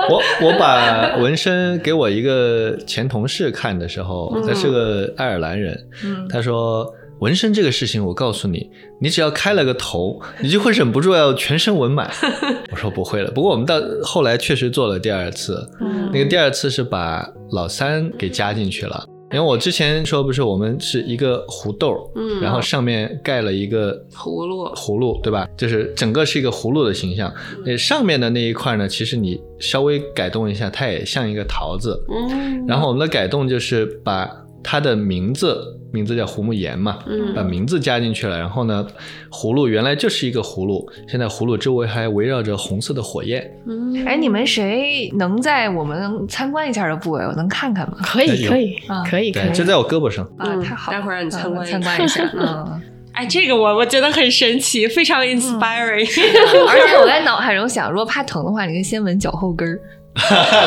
[0.08, 6.84] 我我把纹身给我一个前同事看的时候，他是个爱尔兰人，嗯他说
[7.24, 8.70] 纹身这个事情，我告诉你，
[9.00, 12.10] 你只要开了个头， 你就会忍不住要全身纹满。
[12.70, 15.66] 我说不会了，不过我们到后来确实做了第二次，
[16.12, 19.08] 那个第二次是把老三给加进去了。
[19.32, 25.48] 因为我之前说不是我们是一个胡豆，嗯然后上面盖了一个葫芦葫芦，对吧？
[25.56, 27.32] 就是整个是一个葫芦的形象。
[27.64, 31.98] 那上面的那一块呢，其实你稍微改动一下，它也像一个桃子。
[32.10, 34.30] 嗯然后我们的改动就是把
[34.64, 38.36] 它的名字，名字叫胡木言嘛，嗯把名字加进去了。
[38.38, 38.84] 然后呢，
[39.30, 43.48] 葫芦原来就是一个葫芦，现在葫芦周围还围绕着红色的火焰。
[43.68, 47.98] 嗯哎，你们谁能在我们参观一下的部位，我能看看吗？
[48.02, 49.52] 可以，可以啊，可以可以。
[49.52, 50.24] 就在我胳膊上。
[50.38, 50.98] 啊，嗯太好了！
[50.98, 52.30] 待会儿让你参观一下嗯参观一下。
[52.34, 52.80] 嗯，
[53.12, 56.08] 哎，这个我我觉得很神奇，非常 inspiring。
[56.68, 59.78] 而且我在脑海中想，如果怕疼的话，你可以先闻脚后跟儿。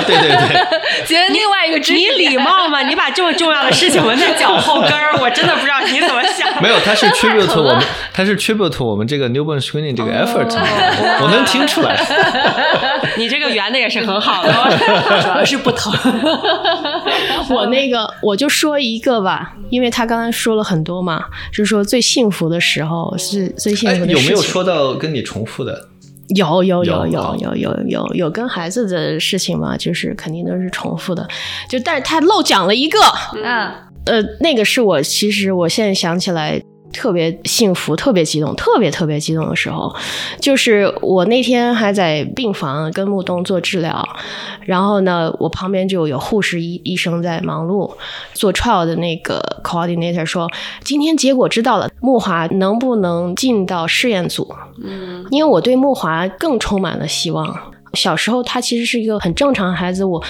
[0.05, 0.37] 对 对对，
[1.07, 2.81] 觉得另外一个知识你礼貌吗？
[2.83, 6.61] 你把这么重要的事情纹在脚后跟儿，我真的不知道你怎么想。
[6.61, 7.83] 没有，他是 tribute 我们，
[8.13, 10.53] 他是 tribute 我们这个 newborn screening 这个 effort，、
[11.21, 11.97] 我能听出来。
[13.17, 14.51] 你这个圆的也是很好的，
[15.23, 15.93] 主要是不疼。
[17.49, 24.23] 我那个我就说一个吧，因为他刚才说了很多嘛，就是说最幸福的时候是最幸哎，福的事情。
[24.23, 25.87] 有没有说到跟你重复的？
[26.35, 31.27] 有有有有有有有有有跟孩子的事情嘛，就是肯定都是重复的。
[31.69, 32.99] 就但是他漏讲了一个，
[33.35, 33.71] 嗯，
[34.05, 36.61] 呃，那个是我其实我现在想起来
[36.93, 39.93] 特别幸福、特别激动、特别特别激动的时候，
[40.39, 44.07] 就是我那天还在病房跟木东做治疗，
[44.61, 47.91] 然后呢，我旁边就有护士医医生在忙碌，
[48.33, 50.49] 做 trial 的那个 coordinator 说，
[50.83, 54.55] 今天结果知道了，木华能不能进到试验组？
[54.83, 57.73] 嗯因为我对木华更充满了希望。
[57.93, 60.21] 小时候他其实是一个很正常的孩子，我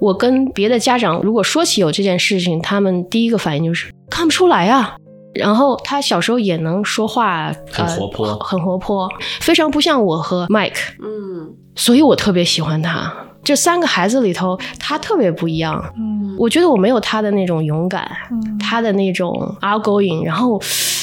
[0.00, 4.96] 我跟别的家长如果说起有这件事情，他们第一个反应就是看不出来啊。
[5.34, 8.26] 然后他小时候也能说话，很活泼。
[8.28, 9.08] 呃，很活泼，
[9.40, 11.54] 非常不像我和 Mike，嗯。
[11.76, 13.12] 所以我特别喜欢他。
[13.42, 15.84] 这三个孩子里头，他特别不一样。
[15.98, 16.34] 嗯。
[16.38, 18.58] 我觉得我没有他的那种勇敢，嗯。
[18.58, 20.54] 他的那种 outgoing，然后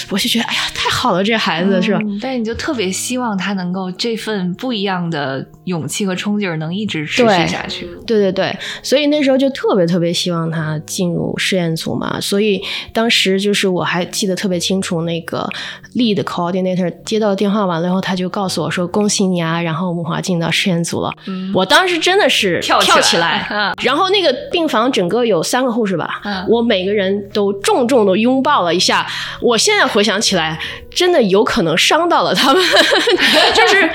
[0.09, 1.99] 我就觉得，哎呀，太好了，这孩子、是吧？
[2.03, 7.87] 嗯但是你就特别希望他能够这份不一样的勇气和冲劲儿能一直持续下去。
[8.05, 12.61] 对对对，所以那时候就特别特别希望他进入试验组嘛，所以
[12.93, 15.47] 当时就是我还记得特别清楚，那个
[15.95, 21.11] lead coordinator 接到电话完了以后，他就告诉我说恭喜你啊，然后木华进到试验组了。
[21.27, 29.07] 嗯我当时真的是跳起跳起来然后那个病房整个有三个护士吧，嗯我每个人都重重的拥抱了一下。
[29.41, 30.59] 我现在回想起来，
[30.91, 32.63] 真的有可能伤到了他们，
[33.55, 33.89] 就是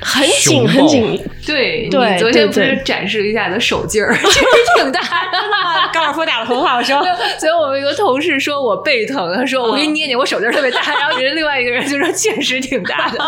[0.00, 1.20] 很紧很紧。
[1.46, 4.46] 对对你昨天不是展示了一下你的手劲儿， 其实
[4.76, 5.38] 挺大的。
[5.92, 7.02] 高尔夫打的很好，是吧？
[7.38, 10.80] 所以我们一个同事说我背疼，他说我给你捏捏，我手劲儿特别大。
[10.80, 13.18] 然后人另外一个人就说确实挺大的。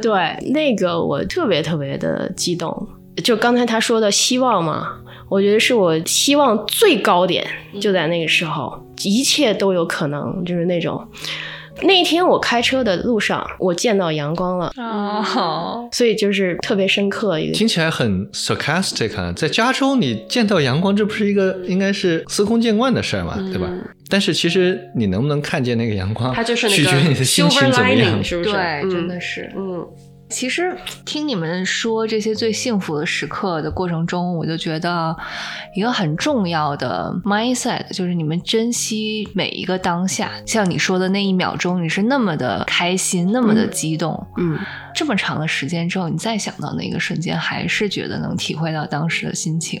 [0.00, 2.88] 对，那个我特别特别的激动。
[3.22, 4.88] 就刚才他说的希望嘛，
[5.28, 7.46] 我觉得是我希望最高点，
[7.80, 11.06] 就在那个时候，一切都有可能，就是那种。
[11.82, 17.52] 那一天我开车的路上，我见到阳光了，哦，所以就是特别深刻一个。
[17.52, 23.68] 听起来很 sarcastic 啊，在加州你见到阳光，这不是一个应该是司空见惯的事儿嘛，对吧？
[24.08, 28.22] 但是其实你能不能看见那个阳光，它就是取决于你的心情怎么样。
[28.24, 28.50] 是不是？
[28.50, 29.52] 对，嗯真的是。
[29.56, 29.86] 嗯
[30.28, 35.16] 其实听你们说这些最幸福的时刻的过程中，我就觉得
[35.74, 40.30] 一个很重要的 mindset 就是你们珍惜每一个当下。
[40.44, 44.26] 像你说的那一秒钟，你是那么的开心，那么的激动。
[44.36, 44.58] 嗯，
[44.96, 49.78] 这么长的时间之后，你再想到那个瞬间，还是觉得能体会到当时的心情。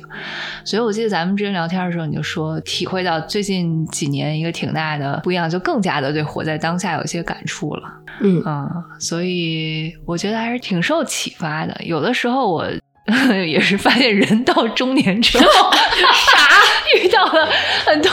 [0.62, 7.82] 所以我记得咱们之前聊天的时候，你就说体会到最近几年一个挺大的不一样，就更加的对活在当下有一些感触了。
[8.20, 11.74] 嗯啊、所以我觉得还是挺受启发的。
[11.82, 12.66] 有的时候我
[13.46, 16.48] 也是发现，人到中年之后， 啥
[17.04, 17.48] 遇到了
[17.84, 18.10] 很多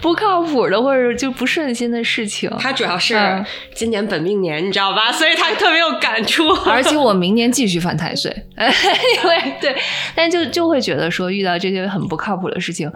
[0.00, 2.50] 不靠谱的或者就不顺心的事情。
[2.58, 5.10] 他主要是嗯今年本命年，你知道吧？
[5.12, 6.48] 所以他特别有感触。
[6.66, 9.74] 而且我明年继续犯太岁， 因为对，
[10.14, 12.90] 但就就会觉得说遇到这些很不靠谱的事情，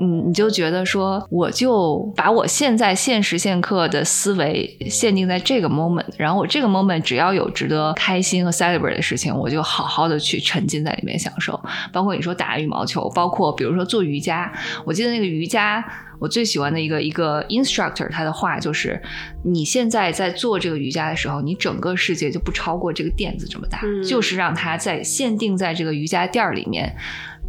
[0.00, 11.58] 嗯，你就觉得说我就把我现在现时现刻的思维限定在这个 moment，然后我这个 moment 只要有值得开心和 celebrate 的事情，我就好好的去沉浸在里面享受。
[11.92, 14.52] 包括你说打羽毛球，包括比如说做瑜伽，
[14.84, 15.84] 我记得那个瑜伽。
[16.20, 19.00] 我最喜欢的一个一个 instructor，他的话就是：
[19.44, 26.92] 你现在在做这个瑜伽的时候，你整个世界就不超过这个垫子这么大，嗯就是让它在限定在这个瑜伽垫儿里面，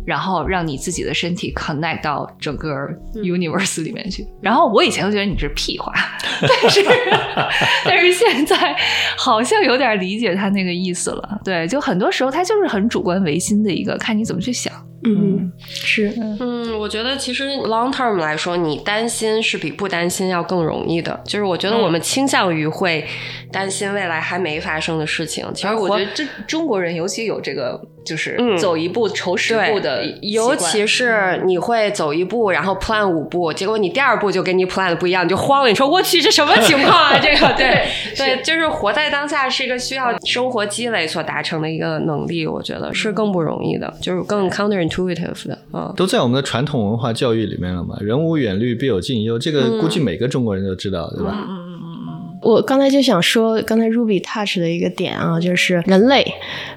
[0.05, 2.69] 然后让你自己的身体 connect 到整个
[3.15, 4.23] universe 里面去。
[4.39, 5.91] 然后我以前都觉得你是屁话，
[6.39, 6.85] 但是
[7.85, 8.75] 但是现在
[9.17, 11.41] 好像有点理解他那个意思了。
[11.43, 14.71] 对，就很多时候他就是很主观唯心的一个，看你怎么去想。
[15.03, 21.19] 嗯，是，嗯，我觉得其实 long term 来说，你担心是比不担心要更容易的。
[21.25, 23.05] 就是我觉得我们倾向于会
[23.51, 25.45] 担心未来还没发生的事情。
[25.53, 35.69] 其实我觉得这中国人尤其有这个，就是嗯走一步愁十步的尤其是你会走一步，然后 plan 五步，结果你第二步就跟你 plan 的不一样，你就慌了。
[35.69, 37.17] 你说我去，这什么情况啊？
[37.23, 37.85] 这个对
[38.17, 44.49] 对， 就是活在当下是一个需要生活积累所达成的一个能力，我觉得是更不容易的，就是更
[44.89, 45.57] counterintuitive 的。
[45.71, 51.31] 啊，都在我们的传统文化教育里面了嘛，人无远虑，必有近忧，这个估计每个中国人都知道，对吧？
[51.33, 56.25] 嗯嗯嗯嗯我刚才就想说，刚才 Ruby touch 的一个点啊，就是人类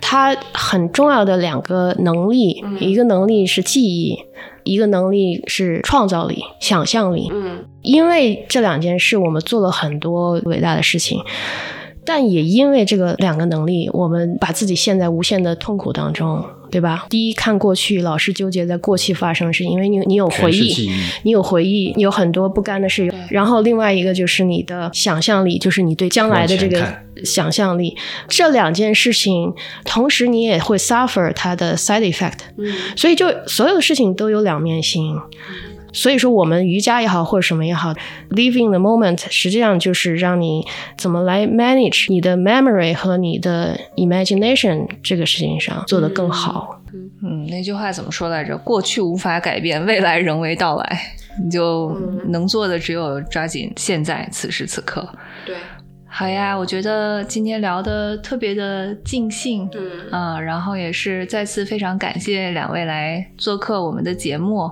[0.00, 4.18] 他很重要的两个能力，一个能力是记忆，
[4.64, 7.28] 一个能力是创造力、想象力。
[7.32, 11.20] 嗯因为这两件事，我们做了很多伟大的事情，
[12.04, 17.06] 但也因为这个两个能力，我们把自己陷在无限的痛苦当中，对吧？
[17.10, 20.90] 第一，看过去，老是纠结在过去发生的事情，因为你你有回忆。
[21.22, 23.12] 你有回忆，你有很多不甘的事。
[23.28, 26.82] 然后另外一个就是你的想象力，就是你对将来的这个
[27.22, 27.94] 想象力。
[28.26, 29.52] 这两件事情，
[29.84, 32.38] 同时你也会 suffer 它的 side effect。
[32.56, 35.20] 嗯所以就所有的事情都有两面性。
[35.92, 37.94] 所以说，我们瑜伽也好，或者什么也好
[38.30, 40.66] ，living the moment，实际上就是让你
[40.96, 46.80] 怎么来 manage 你的 memory 和你的 imagination 这个事情上做得更好。
[47.22, 48.56] 嗯，那句话怎么说来着？
[48.58, 51.00] 过去无法改变，未来仍未到来。
[51.42, 51.98] 你就
[52.28, 55.08] 能做的只有抓紧现在，此时此刻。
[55.46, 55.56] 对，
[56.14, 60.10] 好呀，我觉得今天聊的特别的尽兴，嗯。
[60.10, 64.70] 啊、然后也是再次非常感谢两位来做客我们的节目，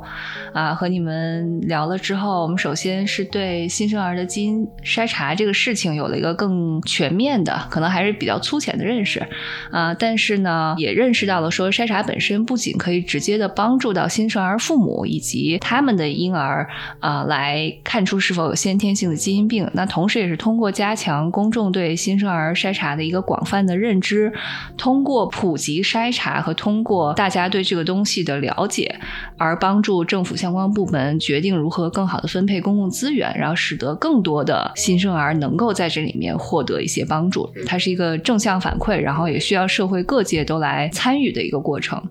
[0.53, 9.27] 啊、和你们聊了之后，我们首先是对新生儿的基因筛查这个事情有了一个更全面的，可能还是比较粗浅的认识，
[9.73, 16.69] 啊、但是呢，也认识到了说筛查本身不仅可以直接的帮助到新生儿父母以及他们的婴儿，
[17.01, 24.33] 啊、来看出是否有先天性的基因病，那同时也是通过加强公众对新生儿筛查的一个广泛的认知，
[24.77, 28.99] 通过普及筛查和通过大家对这个东西的了解，
[29.37, 37.49] 而帮助政府相关部门决定如何更好的分配公共资源，然后使得更多的新生儿能够在这里面获得一些帮助。
[37.67, 42.03] 它是一个正向反馈，然后也需要社会各界都来参与的一个过程。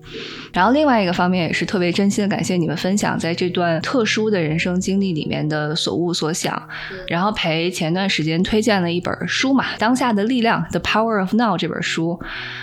[0.52, 6.60] 然后另外一个方面也是特别真心的感谢你们分享在这段特殊的人生经历里面的所悟所想。
[7.08, 12.20] 然后陪前段时间推荐了一本本书嘛，《当下的力量》（The Power of Now） 这本书，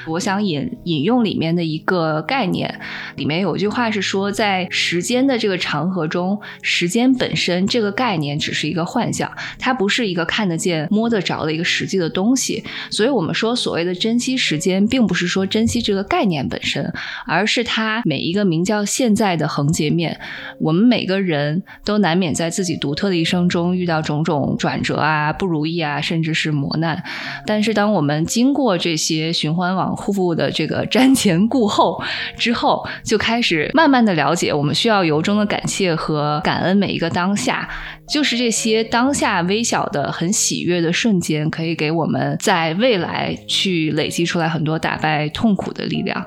[0.08, 2.80] 我想引引用里面的一个概念，
[3.16, 12.64] 里面有句话是说，在时间的这个长河中，时间本身这个概念只是一个幻象，它不是一个看得见、摸得着的一个实际的东西。
[12.90, 16.94] 所以，我们说所谓的珍惜时间，并不是说珍惜这个概念本身，
[17.26, 20.20] 而是它每一个名叫现在的横截面。
[20.60, 27.04] 我们每个人都难免在自己独特的一生中遇到种种转折啊、不如意啊，甚至是磨难。
[27.46, 32.02] 但是，当我们经过这些循环往复的这个瞻前顾后
[32.38, 37.68] 之后，就开始慢慢的了解，我们需要由衷的感谢和感恩每一个当下。
[38.08, 46.26] 就是这些当下微小的、很喜悦的瞬间，可以给我们在未来去累积出来很多打败痛苦的力量。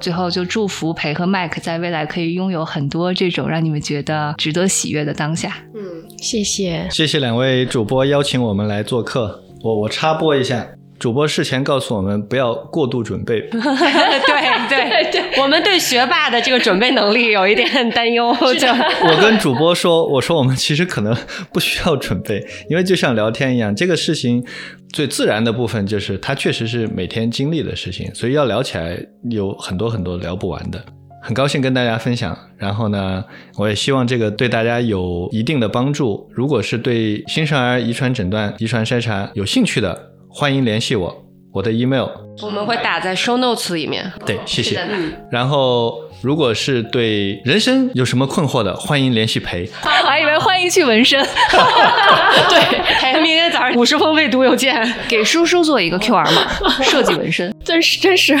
[0.00, 5.58] 最后，就祝福培和麦克在未来可以拥有很多这种让你们觉得值得喜悦的当下。
[5.74, 5.80] 嗯，
[6.16, 6.86] 谢谢。
[6.90, 9.47] 谢谢两位主播邀请我们来做客。
[9.62, 10.66] 我我插播一下，
[10.98, 13.60] 主播事前告诉我们不要过度准备，对
[14.68, 21.16] 对对， 我们对学霸的这个准备能力有一点担忧， 就我跟主播说，我说我们其实可能
[21.52, 24.44] 不需要准备，因为就像聊天一样，这个事情
[24.92, 28.98] 最自然的部分就是它确实是每天经历的事情，所以要聊起来
[29.30, 30.84] 有很多很多聊不完的。
[31.28, 33.22] 很高兴跟大家分享，然后呢，
[33.58, 36.26] 我也希望这个对大家有一定的帮助。
[36.32, 41.27] 如果是对新生儿遗传诊断、遗传筛查有兴趣的，欢迎联系我，
[41.58, 42.06] 我的 email。
[42.40, 44.10] 我们会打在 show notes 里面。
[44.24, 44.78] 对，谢谢。
[44.88, 49.68] 嗯，然后，如果是对人生有什么困惑的，欢迎联系裴。
[49.82, 51.20] 我还以为欢迎去纹身，
[52.48, 52.60] 对，
[53.00, 54.94] 裴明天早上五十封未读邮件。
[55.08, 56.46] 给叔叔做一个 QR 码，
[56.84, 57.52] 设计纹身。
[57.64, 58.38] 真是真是，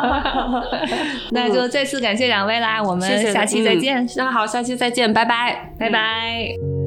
[1.32, 6.81] 那就再次感谢两位啦，我们下期再见，嗯那好，下期再见，拜拜，拜拜。